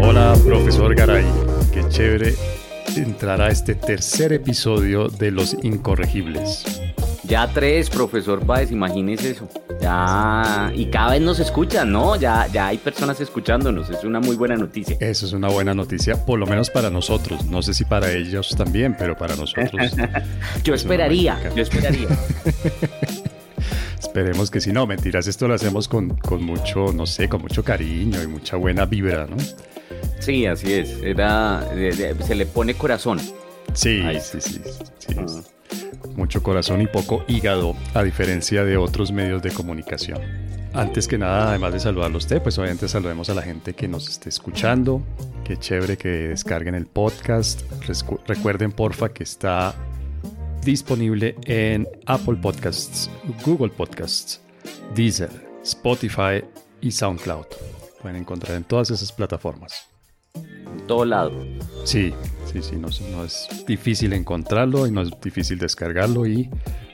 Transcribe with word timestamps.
Hola, 0.00 0.34
profesor 0.44 0.94
Garay. 0.94 1.24
Qué 1.72 1.88
chévere 1.88 2.34
entrar 2.96 3.40
a 3.40 3.48
este 3.48 3.74
tercer 3.74 4.32
episodio 4.32 5.08
de 5.08 5.30
Los 5.30 5.56
Incorregibles. 5.62 6.64
Ya 7.22 7.48
tres, 7.48 7.88
profesor 7.88 8.44
Páez, 8.44 8.72
imagínese 8.72 9.30
eso. 9.30 9.48
Ya, 9.80 10.72
y 10.74 10.86
cada 10.86 11.12
vez 11.12 11.22
nos 11.22 11.38
escuchan, 11.38 11.92
¿no? 11.92 12.16
Ya, 12.16 12.48
ya 12.52 12.66
hay 12.66 12.78
personas 12.78 13.20
escuchándonos, 13.20 13.88
es 13.88 14.04
una 14.04 14.20
muy 14.20 14.36
buena 14.36 14.56
noticia. 14.56 14.96
Eso 15.00 15.26
es 15.26 15.32
una 15.32 15.48
buena 15.48 15.74
noticia, 15.74 16.26
por 16.26 16.38
lo 16.38 16.46
menos 16.46 16.70
para 16.70 16.90
nosotros. 16.90 17.44
No 17.46 17.62
sé 17.62 17.72
si 17.74 17.84
para 17.84 18.10
ellos 18.10 18.54
también, 18.56 18.96
pero 18.98 19.16
para 19.16 19.36
nosotros. 19.36 19.92
yo 20.64 20.74
esperaría, 20.74 21.38
yo 21.54 21.62
esperaría. 21.62 22.08
Esperemos 24.12 24.50
que 24.50 24.60
si 24.60 24.72
no, 24.72 24.86
mentiras, 24.86 25.26
esto 25.26 25.48
lo 25.48 25.54
hacemos 25.54 25.88
con, 25.88 26.10
con 26.18 26.44
mucho, 26.44 26.92
no 26.92 27.06
sé, 27.06 27.30
con 27.30 27.40
mucho 27.40 27.64
cariño 27.64 28.22
y 28.22 28.26
mucha 28.26 28.56
buena 28.56 28.84
vibra, 28.84 29.26
¿no? 29.26 29.38
Sí, 30.20 30.44
así 30.44 30.70
es. 30.70 30.98
Era, 31.02 31.66
se 32.26 32.34
le 32.34 32.44
pone 32.44 32.74
corazón. 32.74 33.18
Sí, 33.72 34.02
sí, 34.20 34.40
sí, 34.40 34.60
sí. 34.98 35.14
Ah 35.16 35.24
mucho 36.16 36.42
corazón 36.42 36.82
y 36.82 36.86
poco 36.86 37.24
hígado, 37.28 37.74
a 37.94 38.02
diferencia 38.02 38.64
de 38.64 38.76
otros 38.76 39.12
medios 39.12 39.42
de 39.42 39.50
comunicación. 39.50 40.20
Antes 40.74 41.06
que 41.06 41.18
nada, 41.18 41.50
además 41.50 41.74
de 41.74 41.80
saludarlo 41.80 42.16
a 42.16 42.18
usted, 42.18 42.42
pues 42.42 42.58
obviamente 42.58 42.88
saludemos 42.88 43.28
a 43.28 43.34
la 43.34 43.42
gente 43.42 43.74
que 43.74 43.88
nos 43.88 44.08
esté 44.08 44.30
escuchando. 44.30 45.02
Qué 45.44 45.58
chévere 45.58 45.98
que 45.98 46.08
descarguen 46.08 46.74
el 46.74 46.86
podcast. 46.86 47.62
Recuerden, 48.26 48.72
porfa, 48.72 49.10
que 49.10 49.22
está 49.22 49.74
disponible 50.64 51.36
en 51.44 51.86
Apple 52.06 52.36
Podcasts, 52.36 53.10
Google 53.44 53.70
Podcasts, 53.70 54.40
Deezer, 54.94 55.30
Spotify 55.62 56.44
y 56.80 56.90
SoundCloud. 56.90 57.46
Pueden 58.00 58.16
encontrar 58.16 58.56
en 58.56 58.64
todas 58.64 58.90
esas 58.90 59.12
plataformas. 59.12 59.88
En 60.34 60.86
todo 60.86 61.04
lado. 61.04 61.32
Sí, 61.84 62.12
sí, 62.50 62.62
sí, 62.62 62.76
no, 62.76 62.88
es 63.24 63.48
difícil 63.66 64.12
encontrarlo 64.12 64.86
y 64.86 64.90
no 64.90 65.02
es 65.02 65.10
difícil 65.22 65.58
descargarlo 65.58 66.26
y 66.26 66.48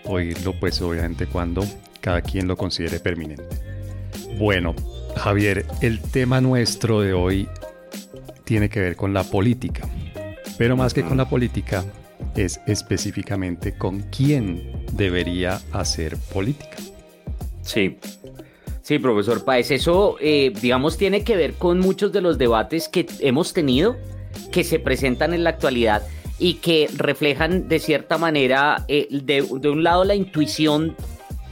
oírlo, 0.04 0.58
pues 0.58 0.80
obviamente 0.80 1.26
cuando 1.26 1.64
cada 2.00 2.22
quien 2.22 2.48
lo 2.48 2.56
considere 2.56 3.00
permanente. 3.00 3.44
Bueno, 4.38 4.74
Javier, 5.16 5.66
el 5.80 6.00
tema 6.00 6.40
nuestro 6.40 7.00
de 7.00 7.12
hoy 7.12 7.48
tiene 8.44 8.68
que 8.68 8.80
ver 8.80 8.96
con 8.96 9.12
la 9.12 9.24
política, 9.24 9.86
pero 10.56 10.76
más 10.76 10.94
que 10.94 11.02
con 11.02 11.16
la 11.16 11.28
política, 11.28 11.84
es 12.36 12.60
específicamente 12.66 13.76
con 13.76 14.00
quién 14.10 14.72
debería 14.92 15.60
hacer 15.72 16.16
política. 16.32 16.76
Sí, 17.62 17.98
sí, 18.82 18.98
profesor 18.98 19.44
Paez, 19.44 19.70
eso, 19.70 20.16
eh, 20.20 20.52
digamos, 20.60 20.96
tiene 20.96 21.24
que 21.24 21.36
ver 21.36 21.54
con 21.54 21.80
muchos 21.80 22.12
de 22.12 22.20
los 22.20 22.38
debates 22.38 22.88
que 22.88 23.06
hemos 23.20 23.52
tenido 23.52 23.96
que 24.52 24.64
se 24.64 24.78
presentan 24.78 25.34
en 25.34 25.44
la 25.44 25.50
actualidad 25.50 26.02
y 26.38 26.54
que 26.54 26.88
reflejan 26.96 27.68
de 27.68 27.80
cierta 27.80 28.16
manera, 28.16 28.84
eh, 28.88 29.08
de, 29.10 29.42
un 29.42 29.82
lado, 29.82 30.04
la 30.04 30.14
intuición 30.14 30.96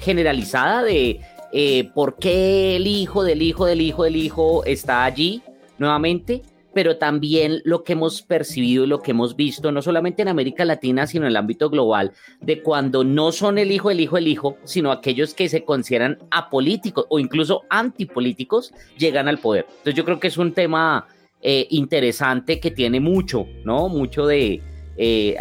generalizada 0.01 0.83
de 0.83 1.21
eh, 1.53 1.91
por 1.95 2.17
qué 2.17 2.77
el 2.77 2.87
hijo 2.87 3.25
del 3.25 3.43
hijo 3.43 3.67
del 3.67 3.81
hijo 3.81 4.05
del 4.05 4.17
hijo 4.17 4.65
está 4.65 5.05
allí 5.05 5.43
nuevamente, 5.79 6.43
pero 6.77 6.99
también 6.99 7.63
lo 7.65 7.83
que 7.85 7.95
hemos 7.95 8.21
percibido 8.21 8.85
y 8.85 8.87
lo 8.87 9.01
que 9.01 9.13
hemos 9.13 9.35
visto, 9.35 9.73
no 9.73 9.81
solamente 9.81 10.21
en 10.21 10.29
América 10.29 10.63
Latina, 10.67 11.07
sino 11.07 11.25
en 11.25 11.31
el 11.31 11.37
ámbito 11.39 11.71
global, 11.71 12.13
de 12.43 12.61
cuando 12.61 13.03
no 13.03 13.33
son 13.33 13.57
el 13.57 13.73
hijo 13.73 13.89
del 13.89 14.01
hijo 14.01 14.17
del 14.17 14.29
hijo, 14.29 14.59
sino 14.65 14.93
aquellos 14.93 15.33
que 15.33 15.49
se 15.49 15.65
consideran 15.65 16.19
apolíticos 16.31 17.07
o 17.09 17.19
incluso 17.19 17.63
antipolíticos, 17.71 18.75
llegan 18.99 19.27
al 19.27 19.39
poder. 19.39 19.65
Entonces 19.71 19.95
yo 19.95 20.05
creo 20.05 20.21
que 20.21 20.27
es 20.27 20.37
un 20.37 20.53
tema 20.53 21.07
eh, 21.41 21.67
interesante 21.71 22.61
que 22.61 22.71
tiene 22.71 23.01
mucho, 23.01 23.47
¿no? 23.65 23.89
Mucho 23.89 24.27
de 24.27 24.61
eh, 24.99 25.35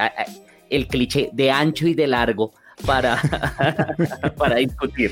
el 0.69 0.88
cliché 0.88 1.31
de 1.34 1.51
ancho 1.51 1.85
y 1.85 1.95
de 1.95 2.07
largo 2.07 2.53
para, 2.85 3.22
para 4.38 4.56
discutir. 4.56 5.12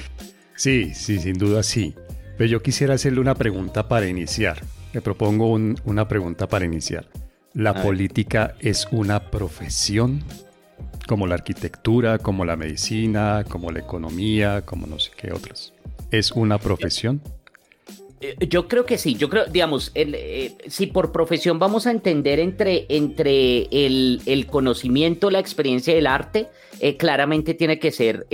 Sí, 0.56 0.94
sí, 0.94 1.20
sin 1.20 1.34
duda 1.34 1.64
sí. 1.64 1.94
Pero 2.38 2.50
yo 2.50 2.62
quisiera 2.62 2.94
hacerle 2.94 3.20
una 3.20 3.36
pregunta 3.36 3.90
para 3.90 4.08
iniciar. 4.08 4.62
Le 4.94 5.02
propongo 5.02 5.48
una 5.52 6.08
pregunta 6.08 6.48
para 6.48 6.66
iniciar. 6.66 7.10
¿La 7.54 7.82
política 7.82 8.56
es 8.60 8.88
una 8.92 9.32
profesión? 9.32 10.24
Como 11.08 11.28
la 11.28 11.36
arquitectura, 11.36 12.20
como 12.20 12.46
la 12.46 12.56
medicina, 12.56 13.44
como 13.50 13.72
la 13.72 13.80
economía, 13.80 14.62
como 14.66 14.88
no 14.88 15.00
sé 15.00 15.12
qué 15.18 15.34
otras. 15.34 15.74
¿Es 16.12 16.32
una 16.32 16.60
profesión? 16.60 17.22
Yo 18.48 18.68
creo 18.68 18.86
que 18.86 18.98
sí, 18.98 19.16
yo 19.16 19.30
creo, 19.30 19.46
digamos, 19.46 19.92
eh, 19.96 20.56
si 20.68 20.88
por 20.88 21.12
profesión 21.12 21.60
vamos 21.60 21.88
a 21.88 21.92
entender 21.92 22.40
entre, 22.40 22.86
entre 22.90 23.68
el, 23.72 24.48
conocimiento, 24.50 25.30
la 25.30 25.40
experiencia 25.40 25.94
del 25.94 26.08
arte, 26.08 26.48
eh, 26.80 26.98
claramente 26.98 27.54
tiene 27.54 27.80
que 27.80 27.92
ser 27.92 28.28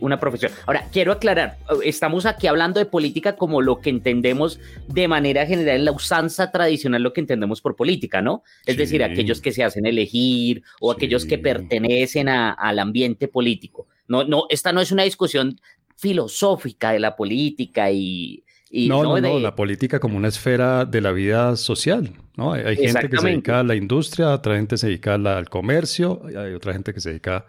una 0.00 0.20
profesión. 0.20 0.52
Ahora, 0.66 0.88
quiero 0.92 1.12
aclarar, 1.12 1.58
estamos 1.82 2.26
aquí 2.26 2.46
hablando 2.46 2.78
de 2.78 2.86
política 2.86 3.36
como 3.36 3.62
lo 3.62 3.80
que 3.80 3.90
entendemos 3.90 4.60
de 4.88 5.08
manera 5.08 5.46
general 5.46 5.76
en 5.76 5.84
la 5.84 5.92
usanza 5.92 6.50
tradicional, 6.50 7.02
lo 7.02 7.12
que 7.12 7.20
entendemos 7.20 7.60
por 7.60 7.76
política, 7.76 8.22
¿no? 8.22 8.42
Es 8.64 8.76
decir, 8.76 9.02
aquellos 9.02 9.40
que 9.40 9.52
se 9.52 9.64
hacen 9.64 9.86
elegir 9.86 10.62
o 10.80 10.90
aquellos 10.90 11.24
que 11.24 11.38
pertenecen 11.38 12.28
al 12.28 12.78
ambiente 12.78 13.28
político. 13.28 13.86
No, 14.08 14.24
no, 14.24 14.44
esta 14.50 14.72
no 14.72 14.80
es 14.80 14.92
una 14.92 15.02
discusión 15.02 15.58
filosófica 15.96 16.92
de 16.92 17.00
la 17.00 17.16
política 17.16 17.90
y 17.90 18.44
no, 18.88 19.02
no, 19.02 19.20
no, 19.20 19.38
la 19.38 19.54
política 19.54 20.00
como 20.00 20.16
una 20.16 20.28
esfera 20.28 20.84
de 20.84 21.00
la 21.00 21.12
vida 21.12 21.56
social, 21.56 22.12
¿no? 22.36 22.52
Hay, 22.52 22.76
gente 22.76 23.08
que 23.08 23.18
se 23.18 23.28
dedica 23.28 23.60
a 23.60 23.62
la 23.62 23.74
industria, 23.74 24.30
otra 24.30 24.56
gente 24.56 24.76
se 24.76 24.88
dedica 24.88 25.14
al 25.14 25.48
comercio, 25.48 26.22
hay 26.26 26.52
otra 26.52 26.72
gente 26.72 26.92
que 26.92 27.00
se 27.00 27.10
dedica 27.10 27.46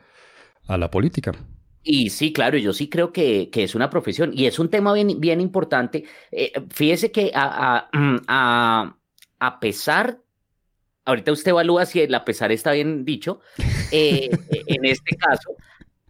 a 0.67 0.77
la 0.77 0.89
política. 0.89 1.33
Y 1.83 2.09
sí, 2.09 2.33
claro, 2.33 2.57
yo 2.57 2.73
sí 2.73 2.89
creo 2.89 3.13
que, 3.13 3.49
es 3.53 3.75
una 3.75 3.89
profesión 3.89 4.31
y 4.33 4.45
es 4.45 4.59
un 4.59 4.69
tema 4.69 4.93
bien, 4.93 5.19
bien 5.19 5.39
importante. 5.39 6.03
Eh, 6.31 6.51
fíjese 6.69 7.11
que 7.11 7.31
a, 7.33 7.89
a, 9.39 9.59
pesar, 9.61 10.19
ahorita 11.05 11.31
usted 11.31 11.51
evalúa 11.51 11.85
si 11.85 12.01
el 12.01 12.13
a 12.13 12.25
pesar 12.25 12.51
está 12.51 12.73
bien 12.73 13.05
dicho, 13.05 13.39
eh, 13.91 14.29
en 14.67 14.85
este 14.85 15.15
caso, 15.15 15.55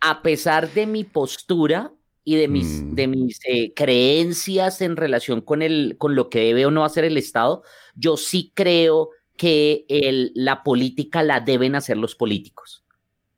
a 0.01 0.22
pesar 0.22 0.69
de 0.72 0.88
mi 0.88 1.03
postura, 1.03 1.91
y 2.27 2.35
de 2.35 2.49
mis, 2.49 2.83
mm. 2.83 2.93
de 2.95 3.07
mis 3.07 3.39
eh, 3.45 3.73
creencias 3.73 4.81
en 4.81 4.97
relación 4.97 5.39
con, 5.39 5.61
el, 5.61 5.95
con 5.97 6.13
lo 6.13 6.29
que 6.29 6.39
debe 6.39 6.65
o 6.65 6.71
no 6.71 6.83
hacer 6.83 7.05
el 7.05 7.15
Estado, 7.15 7.63
yo 7.95 8.17
sí 8.17 8.51
creo 8.53 9.11
que 9.38 9.85
el, 9.88 10.33
la 10.35 10.61
política 10.61 11.23
la 11.23 11.39
deben 11.39 11.73
hacer 11.73 11.95
los 11.95 12.15
políticos. 12.15 12.83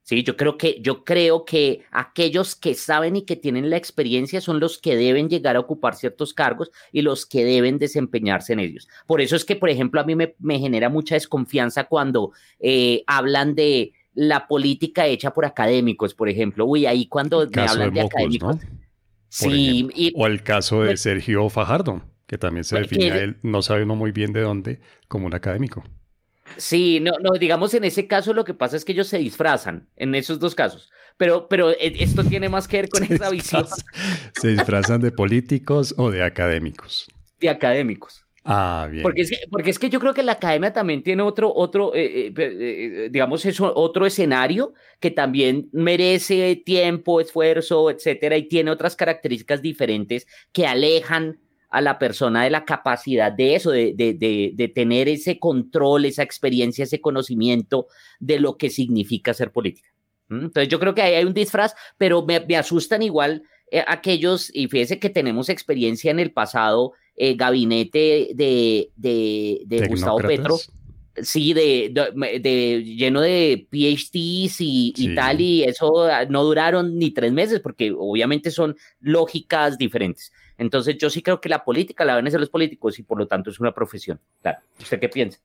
Sí, 0.02 0.24
yo 0.24 0.36
creo 0.36 0.58
que 0.58 0.80
yo 0.82 1.04
creo 1.04 1.44
que 1.44 1.82
aquellos 1.92 2.56
que 2.56 2.74
saben 2.74 3.14
y 3.14 3.22
que 3.22 3.36
tienen 3.36 3.70
la 3.70 3.76
experiencia 3.76 4.40
son 4.40 4.58
los 4.58 4.76
que 4.76 4.96
deben 4.96 5.28
llegar 5.28 5.54
a 5.54 5.60
ocupar 5.60 5.94
ciertos 5.94 6.34
cargos 6.34 6.72
y 6.90 7.02
los 7.02 7.26
que 7.26 7.44
deben 7.44 7.78
desempeñarse 7.78 8.54
en 8.54 8.58
ellos. 8.58 8.88
Por 9.06 9.20
eso 9.20 9.36
es 9.36 9.44
que, 9.44 9.54
por 9.54 9.70
ejemplo, 9.70 10.00
a 10.00 10.04
mí 10.04 10.16
me, 10.16 10.34
me 10.40 10.58
genera 10.58 10.88
mucha 10.88 11.14
desconfianza 11.14 11.84
cuando 11.84 12.32
eh, 12.58 13.04
hablan 13.06 13.54
de 13.54 13.92
la 14.14 14.48
política 14.48 15.06
hecha 15.06 15.32
por 15.32 15.44
académicos, 15.44 16.12
por 16.14 16.28
ejemplo. 16.28 16.66
Uy, 16.66 16.86
ahí 16.86 17.06
cuando 17.06 17.48
me 17.48 17.62
hablan 17.62 17.94
de, 17.94 18.00
académicos. 18.00 18.56
Sí, 19.30 20.12
o 20.16 20.26
el 20.26 20.42
caso 20.42 20.82
de 20.82 20.96
Sergio 20.96 21.48
Fajardo, 21.48 22.02
que 22.26 22.36
también 22.36 22.64
se 22.64 22.78
define 22.78 23.12
a 23.12 23.18
él, 23.18 23.38
no 23.42 23.62
sabe 23.62 23.84
uno 23.84 23.94
muy 23.94 24.10
bien 24.10 24.32
de 24.32 24.40
dónde, 24.40 24.80
como 25.06 25.26
un 25.26 25.34
académico. 25.34 25.84
Sí, 26.56 26.98
no, 27.00 27.12
no, 27.22 27.38
digamos 27.38 27.72
en 27.74 27.84
ese 27.84 28.08
caso 28.08 28.34
lo 28.34 28.44
que 28.44 28.54
pasa 28.54 28.76
es 28.76 28.84
que 28.84 28.90
ellos 28.90 29.06
se 29.06 29.18
disfrazan, 29.18 29.88
en 29.96 30.16
esos 30.16 30.40
dos 30.40 30.56
casos. 30.56 30.90
Pero, 31.16 31.48
pero 31.48 31.70
eh, 31.70 31.94
esto 32.00 32.24
tiene 32.24 32.48
más 32.48 32.66
que 32.66 32.78
ver 32.78 32.88
con 32.90 33.04
esa 33.04 33.30
visión. 33.30 33.66
Se 34.40 34.48
disfrazan 34.48 35.00
de 35.00 35.12
políticos 35.12 35.94
o 35.96 36.10
de 36.10 36.24
académicos. 36.24 37.06
De 37.38 37.48
académicos. 37.48 38.24
Ah. 38.44 38.88
Porque 39.02 39.20
es, 39.20 39.30
que, 39.30 39.36
porque 39.50 39.70
es 39.70 39.78
que 39.78 39.90
yo 39.90 40.00
creo 40.00 40.14
que 40.14 40.22
la 40.22 40.32
academia 40.32 40.72
también 40.72 41.02
tiene 41.02 41.22
otro, 41.22 41.52
otro 41.54 41.94
eh, 41.94 42.32
eh, 42.36 43.08
digamos, 43.10 43.44
eso, 43.44 43.72
otro 43.76 44.06
escenario 44.06 44.72
que 44.98 45.10
también 45.10 45.68
merece 45.72 46.56
tiempo, 46.64 47.20
esfuerzo, 47.20 47.90
etcétera, 47.90 48.36
y 48.38 48.48
tiene 48.48 48.70
otras 48.70 48.96
características 48.96 49.60
diferentes 49.60 50.26
que 50.52 50.66
alejan 50.66 51.38
a 51.68 51.80
la 51.80 51.98
persona 51.98 52.44
de 52.44 52.50
la 52.50 52.64
capacidad 52.64 53.30
de 53.30 53.54
eso, 53.54 53.70
de, 53.70 53.94
de, 53.94 54.52
de, 54.54 54.68
tener 54.68 55.08
ese 55.08 55.38
control, 55.38 56.04
esa 56.04 56.24
experiencia, 56.24 56.82
ese 56.82 57.00
conocimiento 57.00 57.86
de 58.18 58.40
lo 58.40 58.56
que 58.56 58.70
significa 58.70 59.34
ser 59.34 59.52
política. 59.52 59.88
¿Mm? 60.28 60.46
Entonces 60.46 60.68
yo 60.68 60.80
creo 60.80 60.94
que 60.94 61.02
ahí 61.02 61.14
hay 61.14 61.24
un 61.24 61.34
disfraz, 61.34 61.74
pero 61.96 62.24
me, 62.24 62.40
me 62.40 62.56
asustan 62.56 63.02
igual 63.02 63.44
eh, 63.70 63.84
aquellos, 63.86 64.50
y 64.54 64.68
fíjese 64.68 64.98
que 64.98 65.10
tenemos 65.10 65.48
experiencia 65.48 66.10
en 66.10 66.18
el 66.18 66.32
pasado, 66.32 66.92
eh, 67.16 67.34
gabinete 67.36 68.30
de, 68.34 68.90
de, 68.96 69.86
Gustavo 69.88 70.18
Petro, 70.18 70.56
sí, 71.16 71.52
de, 71.52 71.92
de, 72.40 72.84
lleno 72.84 73.20
de 73.20 73.66
PhDs 73.70 74.56
y, 74.60 75.14
tal, 75.14 75.40
y 75.40 75.64
eso 75.64 76.04
ah, 76.04 76.24
no 76.24 76.42
duraron 76.44 76.98
ni 76.98 77.10
tres 77.10 77.32
meses, 77.32 77.60
porque 77.60 77.92
obviamente 77.96 78.50
son 78.50 78.76
lógicas 79.00 79.78
diferentes. 79.78 80.32
Entonces, 80.58 80.96
yo 80.98 81.08
sí 81.10 81.22
creo 81.22 81.40
que 81.40 81.48
la 81.48 81.64
política 81.64 82.04
la 82.04 82.14
van 82.14 82.26
a 82.26 82.28
hacer 82.28 82.40
los 82.40 82.50
políticos 82.50 82.98
y 82.98 83.02
por 83.02 83.18
lo 83.18 83.26
tanto 83.26 83.50
es 83.50 83.60
una 83.60 83.72
profesión. 83.72 84.20
Claro. 84.42 84.58
¿Usted 84.78 85.00
qué 85.00 85.08
piensa? 85.08 85.38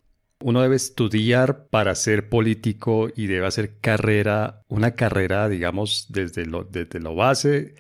Uno 0.44 0.62
debe 0.62 0.76
estudiar 0.76 1.68
para 1.68 1.96
ser 1.96 2.28
político 2.28 3.10
y 3.16 3.28
debe 3.28 3.48
hacer 3.48 3.80
carrera, 3.80 4.62
una 4.68 4.96
carrera, 4.96 5.48
digamos, 5.48 6.08
desde 6.10 6.46
lo, 6.46 6.66
desde 6.66 7.00
lo 7.00 7.16
base, 7.16 7.76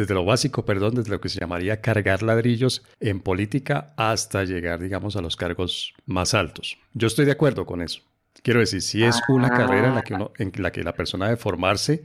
desde 0.00 0.14
lo 0.14 0.24
básico, 0.24 0.64
perdón, 0.64 0.94
desde 0.94 1.10
lo 1.10 1.20
que 1.20 1.28
se 1.28 1.38
llamaría 1.38 1.80
cargar 1.80 2.22
ladrillos 2.22 2.82
en 3.00 3.20
política 3.20 3.92
hasta 3.96 4.44
llegar, 4.44 4.80
digamos, 4.80 5.14
a 5.16 5.20
los 5.20 5.36
cargos 5.36 5.92
más 6.06 6.32
altos. 6.34 6.78
Yo 6.94 7.06
estoy 7.06 7.26
de 7.26 7.32
acuerdo 7.32 7.66
con 7.66 7.82
eso. 7.82 8.00
Quiero 8.42 8.60
decir, 8.60 8.80
si 8.80 9.04
es 9.04 9.20
una 9.28 9.50
carrera 9.50 9.88
en 9.88 9.94
la 9.94 10.02
que, 10.02 10.14
uno, 10.14 10.32
en 10.38 10.52
la, 10.56 10.72
que 10.72 10.82
la 10.82 10.94
persona 10.94 11.26
debe 11.26 11.36
formarse 11.36 12.04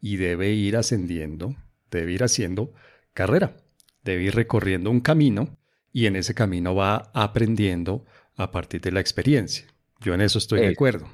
y 0.00 0.16
debe 0.16 0.52
ir 0.52 0.76
ascendiendo, 0.76 1.54
debe 1.90 2.12
ir 2.12 2.24
haciendo 2.24 2.72
carrera, 3.12 3.56
debe 4.02 4.22
ir 4.22 4.34
recorriendo 4.34 4.90
un 4.90 5.00
camino 5.00 5.58
y 5.92 6.06
en 6.06 6.16
ese 6.16 6.34
camino 6.34 6.74
va 6.74 7.10
aprendiendo 7.12 8.06
a 8.36 8.50
partir 8.50 8.80
de 8.80 8.92
la 8.92 9.00
experiencia. 9.00 9.66
Yo 10.00 10.14
en 10.14 10.22
eso 10.22 10.38
estoy 10.38 10.60
de 10.60 10.68
acuerdo. 10.68 11.08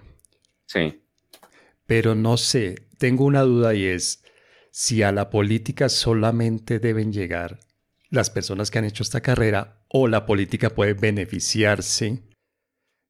Sí. 0.67 1.03
Pero 1.87 2.15
no 2.15 2.37
sé, 2.37 2.87
tengo 2.99 3.25
una 3.25 3.43
duda 3.43 3.75
y 3.75 3.85
es 3.85 4.23
si 4.71 5.03
a 5.03 5.13
la 5.13 5.31
política 5.31 5.89
solamente 5.89 6.79
deben 6.79 7.13
llegar 7.13 7.61
las 8.11 8.31
personas 8.31 8.71
que 8.71 8.79
han 8.79 8.85
hecho 8.85 9.03
esta 9.03 9.21
carrera 9.21 9.85
o 9.89 10.09
la 10.09 10.27
política 10.27 10.71
puede 10.71 10.95
beneficiarse 10.95 12.23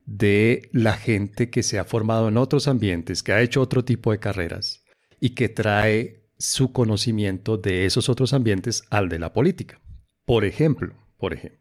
de 0.05 0.69
la 0.73 0.95
gente 0.95 1.51
que 1.51 1.63
se 1.63 1.79
ha 1.79 1.85
formado 1.85 2.29
en 2.29 2.37
otros 2.37 2.69
ambientes, 2.69 3.23
que 3.23 3.33
ha 3.33 3.41
hecho 3.41 3.63
otro 3.63 3.85
tipo 3.85 4.13
de 4.13 4.19
carreras 4.19 4.83
y 5.21 5.31
que 5.31 5.49
trae 5.49 6.29
su 6.39 6.73
conocimiento 6.73 7.57
de 7.57 7.87
esos 7.87 8.09
otros 8.09 8.33
ambientes 8.33 8.83
al 8.91 9.09
de 9.09 9.19
la 9.19 9.33
política. 9.33 9.81
Por 10.25 10.45
ejemplo, 10.45 10.95
por 11.19 11.35
ejemplo, 11.35 11.61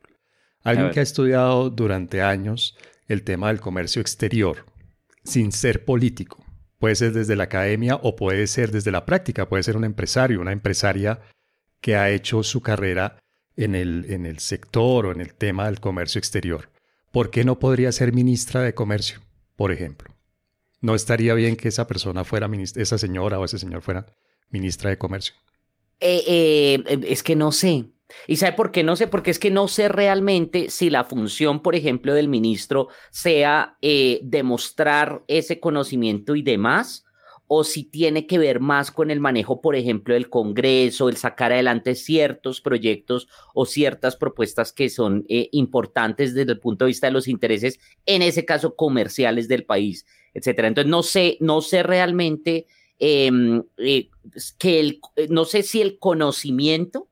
Alguien 0.61 0.91
que 0.91 0.99
ha 0.99 1.03
estudiado 1.03 1.69
durante 1.69 2.21
años 2.21 2.77
el 3.07 3.23
tema 3.23 3.47
del 3.47 3.61
comercio 3.61 4.01
exterior, 4.01 4.65
sin 5.23 5.51
ser 5.51 5.85
político. 5.85 6.45
Puede 6.79 6.95
ser 6.95 7.11
desde 7.11 7.35
la 7.35 7.43
academia 7.43 7.95
o 7.95 8.15
puede 8.15 8.47
ser 8.47 8.71
desde 8.71 8.91
la 8.91 9.05
práctica, 9.05 9.47
puede 9.49 9.63
ser 9.63 9.77
un 9.77 9.83
empresario, 9.83 10.41
una 10.41 10.53
empresaria 10.53 11.19
que 11.81 11.95
ha 11.95 12.09
hecho 12.09 12.41
su 12.41 12.61
carrera 12.61 13.19
en 13.55 13.75
el, 13.75 14.05
en 14.09 14.25
el 14.25 14.39
sector 14.39 15.05
o 15.05 15.11
en 15.11 15.19
el 15.19 15.33
tema 15.33 15.65
del 15.65 15.81
comercio 15.81 16.19
exterior. 16.19 16.69
¿Por 17.11 17.31
qué 17.31 17.43
no 17.43 17.59
podría 17.59 17.91
ser 17.91 18.13
ministra 18.13 18.61
de 18.61 18.73
comercio, 18.73 19.19
por 19.55 19.71
ejemplo? 19.71 20.15
¿No 20.81 20.95
estaría 20.95 21.33
bien 21.33 21.57
que 21.57 21.67
esa 21.67 21.87
persona 21.87 22.23
fuera 22.23 22.47
ministra, 22.47 22.81
esa 22.81 22.97
señora 22.97 23.39
o 23.39 23.45
ese 23.45 23.59
señor 23.59 23.81
fuera 23.81 24.05
ministra 24.49 24.89
de 24.89 24.97
comercio? 24.97 25.35
Eh, 25.99 26.23
eh, 26.25 26.99
es 27.07 27.23
que 27.23 27.35
no 27.35 27.51
sé. 27.51 27.85
¿Y 28.27 28.37
sabe 28.37 28.53
por 28.53 28.71
qué 28.71 28.83
no 28.83 28.95
sé? 28.95 29.07
Porque 29.07 29.31
es 29.31 29.39
que 29.39 29.51
no 29.51 29.67
sé 29.67 29.87
realmente 29.87 30.69
si 30.69 30.89
la 30.89 31.03
función, 31.03 31.61
por 31.61 31.75
ejemplo, 31.75 32.13
del 32.13 32.27
ministro 32.27 32.89
sea 33.11 33.77
eh, 33.81 34.19
demostrar 34.23 35.23
ese 35.27 35.59
conocimiento 35.59 36.35
y 36.35 36.41
demás, 36.41 37.05
o 37.51 37.63
si 37.63 37.83
tiene 37.83 38.27
que 38.27 38.37
ver 38.37 38.59
más 38.59 38.91
con 38.91 39.09
el 39.09 39.19
manejo, 39.19 39.59
por 39.59 39.75
ejemplo, 39.75 40.13
del 40.13 40.29
Congreso, 40.29 41.09
el 41.09 41.17
sacar 41.17 41.51
adelante 41.51 41.95
ciertos 41.95 42.61
proyectos 42.61 43.27
o 43.55 43.65
ciertas 43.65 44.15
propuestas 44.15 44.71
que 44.71 44.87
son 44.87 45.25
eh, 45.29 45.49
importantes 45.51 46.35
desde 46.35 46.51
el 46.51 46.59
punto 46.59 46.85
de 46.85 46.89
vista 46.89 47.07
de 47.07 47.13
los 47.13 47.27
intereses, 47.27 47.79
en 48.05 48.21
ese 48.21 48.45
caso 48.45 48.75
comerciales 48.75 49.47
del 49.47 49.65
país, 49.65 50.05
etcétera. 50.35 50.67
Entonces, 50.67 50.91
no 50.91 51.01
sé, 51.01 51.37
no 51.39 51.61
sé 51.61 51.81
realmente 51.81 52.67
em, 52.99 53.63
eh, 53.77 54.09
que 54.59 54.79
el, 54.79 55.01
no 55.29 55.45
sé 55.45 55.63
si 55.63 55.81
el 55.81 55.97
conocimiento 55.97 57.08